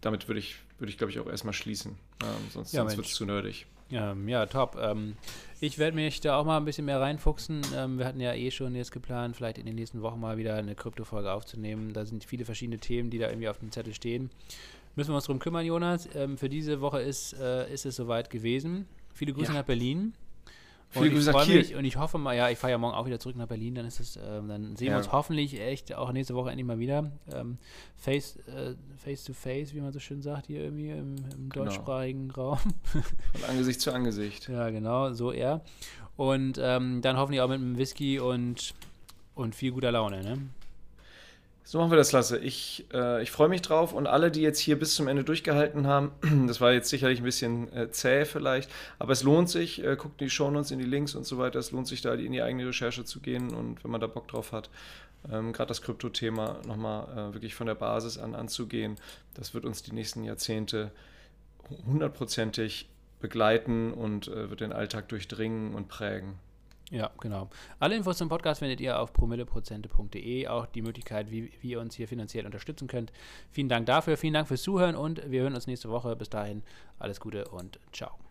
damit 0.00 0.28
würde 0.28 0.40
ich, 0.40 0.56
würde 0.78 0.90
ich 0.90 0.98
glaube 0.98 1.10
ich, 1.12 1.18
auch 1.20 1.26
erstmal 1.28 1.54
schließen. 1.54 1.96
Ähm, 2.22 2.28
sonst 2.50 2.72
ja, 2.72 2.82
sonst 2.82 2.96
wird 2.96 3.06
es 3.06 3.14
zu 3.14 3.24
nerdig. 3.24 3.66
Ähm, 3.90 4.28
ja, 4.28 4.44
top. 4.46 4.76
Ähm, 4.80 5.16
ich 5.60 5.78
werde 5.78 5.96
mich 5.96 6.20
da 6.20 6.38
auch 6.38 6.44
mal 6.44 6.58
ein 6.58 6.64
bisschen 6.64 6.84
mehr 6.84 7.00
reinfuchsen. 7.00 7.62
Ähm, 7.74 7.98
wir 7.98 8.06
hatten 8.06 8.20
ja 8.20 8.34
eh 8.34 8.50
schon 8.50 8.74
jetzt 8.74 8.92
geplant, 8.92 9.36
vielleicht 9.36 9.58
in 9.58 9.66
den 9.66 9.76
nächsten 9.76 10.02
Wochen 10.02 10.20
mal 10.20 10.36
wieder 10.36 10.56
eine 10.56 10.74
Krypto-Folge 10.74 11.32
aufzunehmen. 11.32 11.92
Da 11.92 12.04
sind 12.04 12.24
viele 12.24 12.44
verschiedene 12.44 12.78
Themen, 12.78 13.10
die 13.10 13.18
da 13.18 13.28
irgendwie 13.28 13.48
auf 13.48 13.58
dem 13.58 13.72
Zettel 13.72 13.94
stehen. 13.94 14.30
Müssen 14.94 15.10
wir 15.10 15.16
uns 15.16 15.24
drum 15.24 15.38
kümmern, 15.38 15.64
Jonas. 15.64 16.08
Ähm, 16.14 16.36
für 16.36 16.48
diese 16.48 16.80
Woche 16.80 17.00
ist, 17.00 17.32
äh, 17.34 17.72
ist 17.72 17.86
es 17.86 17.96
soweit 17.96 18.30
gewesen. 18.30 18.86
Viele 19.14 19.32
Grüße 19.32 19.52
ja. 19.52 19.58
nach 19.58 19.64
Berlin. 19.64 20.12
Und 20.94 21.04
ich 21.04 21.24
freue 21.24 21.46
mich 21.46 21.74
und 21.74 21.84
ich 21.84 21.96
hoffe 21.96 22.16
mal, 22.16 22.34
ja, 22.34 22.48
ich 22.48 22.58
fahre 22.58 22.70
ja 22.70 22.78
morgen 22.78 22.94
auch 22.94 23.04
wieder 23.04 23.20
zurück 23.20 23.36
nach 23.36 23.46
Berlin, 23.46 23.74
dann 23.74 23.84
ist 23.84 24.00
es, 24.00 24.16
äh, 24.16 24.20
dann 24.46 24.74
sehen 24.74 24.88
ja. 24.88 24.94
wir 24.94 24.98
uns 24.98 25.12
hoffentlich 25.12 25.60
echt 25.60 25.94
auch 25.94 26.12
nächste 26.12 26.34
Woche 26.34 26.48
endlich 26.48 26.66
mal 26.66 26.78
wieder. 26.78 27.10
Ähm, 27.32 27.58
face, 27.96 28.36
äh, 28.46 28.74
face 28.96 29.24
to 29.24 29.34
face, 29.34 29.74
wie 29.74 29.80
man 29.80 29.92
so 29.92 30.00
schön 30.00 30.22
sagt, 30.22 30.46
hier 30.46 30.62
irgendwie 30.62 30.90
im, 30.90 31.16
im 31.16 31.48
genau. 31.50 31.66
deutschsprachigen 31.66 32.30
Raum. 32.30 32.58
Von 33.32 33.50
Angesicht 33.50 33.82
zu 33.82 33.92
Angesicht. 33.92 34.48
Ja, 34.48 34.70
genau, 34.70 35.12
so 35.12 35.30
eher. 35.30 35.60
Und 36.16 36.58
ähm, 36.60 37.02
dann 37.02 37.18
hoffentlich 37.18 37.42
auch 37.42 37.48
mit 37.48 37.60
einem 37.60 37.76
Whisky 37.76 38.18
und, 38.18 38.74
und 39.34 39.54
viel 39.54 39.72
guter 39.72 39.92
Laune, 39.92 40.22
ne? 40.22 40.38
So 41.70 41.76
machen 41.76 41.90
wir 41.90 41.98
das, 41.98 42.12
Lasse. 42.12 42.38
Ich, 42.38 42.86
äh, 42.94 43.22
ich 43.22 43.30
freue 43.30 43.50
mich 43.50 43.60
drauf 43.60 43.92
und 43.92 44.06
alle, 44.06 44.30
die 44.30 44.40
jetzt 44.40 44.58
hier 44.58 44.78
bis 44.78 44.94
zum 44.94 45.06
Ende 45.06 45.22
durchgehalten 45.22 45.86
haben, 45.86 46.12
das 46.46 46.62
war 46.62 46.72
jetzt 46.72 46.88
sicherlich 46.88 47.20
ein 47.20 47.24
bisschen 47.24 47.70
äh, 47.74 47.90
zäh 47.90 48.24
vielleicht, 48.24 48.70
aber 48.98 49.12
es 49.12 49.22
lohnt 49.22 49.50
sich. 49.50 49.84
Äh, 49.84 49.96
guckt 49.96 50.18
die 50.22 50.30
Shownotes 50.30 50.70
in 50.70 50.78
die 50.78 50.86
Links 50.86 51.14
und 51.14 51.26
so 51.26 51.36
weiter. 51.36 51.58
Es 51.58 51.70
lohnt 51.70 51.86
sich 51.86 52.00
da 52.00 52.14
in 52.14 52.32
die 52.32 52.40
eigene 52.40 52.66
Recherche 52.66 53.04
zu 53.04 53.20
gehen 53.20 53.52
und 53.52 53.84
wenn 53.84 53.90
man 53.90 54.00
da 54.00 54.06
Bock 54.06 54.28
drauf 54.28 54.52
hat, 54.52 54.70
ähm, 55.30 55.52
gerade 55.52 55.68
das 55.68 55.82
Krypto-Thema 55.82 56.62
nochmal 56.66 57.06
äh, 57.12 57.34
wirklich 57.34 57.54
von 57.54 57.66
der 57.66 57.74
Basis 57.74 58.16
an 58.16 58.34
anzugehen, 58.34 58.96
das 59.34 59.52
wird 59.52 59.66
uns 59.66 59.82
die 59.82 59.92
nächsten 59.92 60.24
Jahrzehnte 60.24 60.90
hundertprozentig 61.86 62.88
begleiten 63.20 63.92
und 63.92 64.28
äh, 64.28 64.48
wird 64.48 64.62
den 64.62 64.72
Alltag 64.72 65.10
durchdringen 65.10 65.74
und 65.74 65.88
prägen. 65.88 66.38
Ja, 66.90 67.10
genau. 67.20 67.50
Alle 67.78 67.96
Infos 67.96 68.16
zum 68.16 68.28
Podcast 68.28 68.60
findet 68.60 68.80
ihr 68.80 68.98
auf 68.98 69.12
promilleprozente.de. 69.12 70.46
Auch 70.48 70.66
die 70.66 70.82
Möglichkeit, 70.82 71.30
wie, 71.30 71.52
wie 71.60 71.70
ihr 71.70 71.80
uns 71.80 71.94
hier 71.94 72.08
finanziell 72.08 72.46
unterstützen 72.46 72.88
könnt. 72.88 73.12
Vielen 73.50 73.68
Dank 73.68 73.86
dafür. 73.86 74.16
Vielen 74.16 74.34
Dank 74.34 74.48
fürs 74.48 74.62
Zuhören 74.62 74.96
und 74.96 75.30
wir 75.30 75.42
hören 75.42 75.54
uns 75.54 75.66
nächste 75.66 75.90
Woche. 75.90 76.16
Bis 76.16 76.30
dahin 76.30 76.62
alles 76.98 77.20
Gute 77.20 77.48
und 77.48 77.78
ciao. 77.92 78.08
Ciao. 78.08 78.27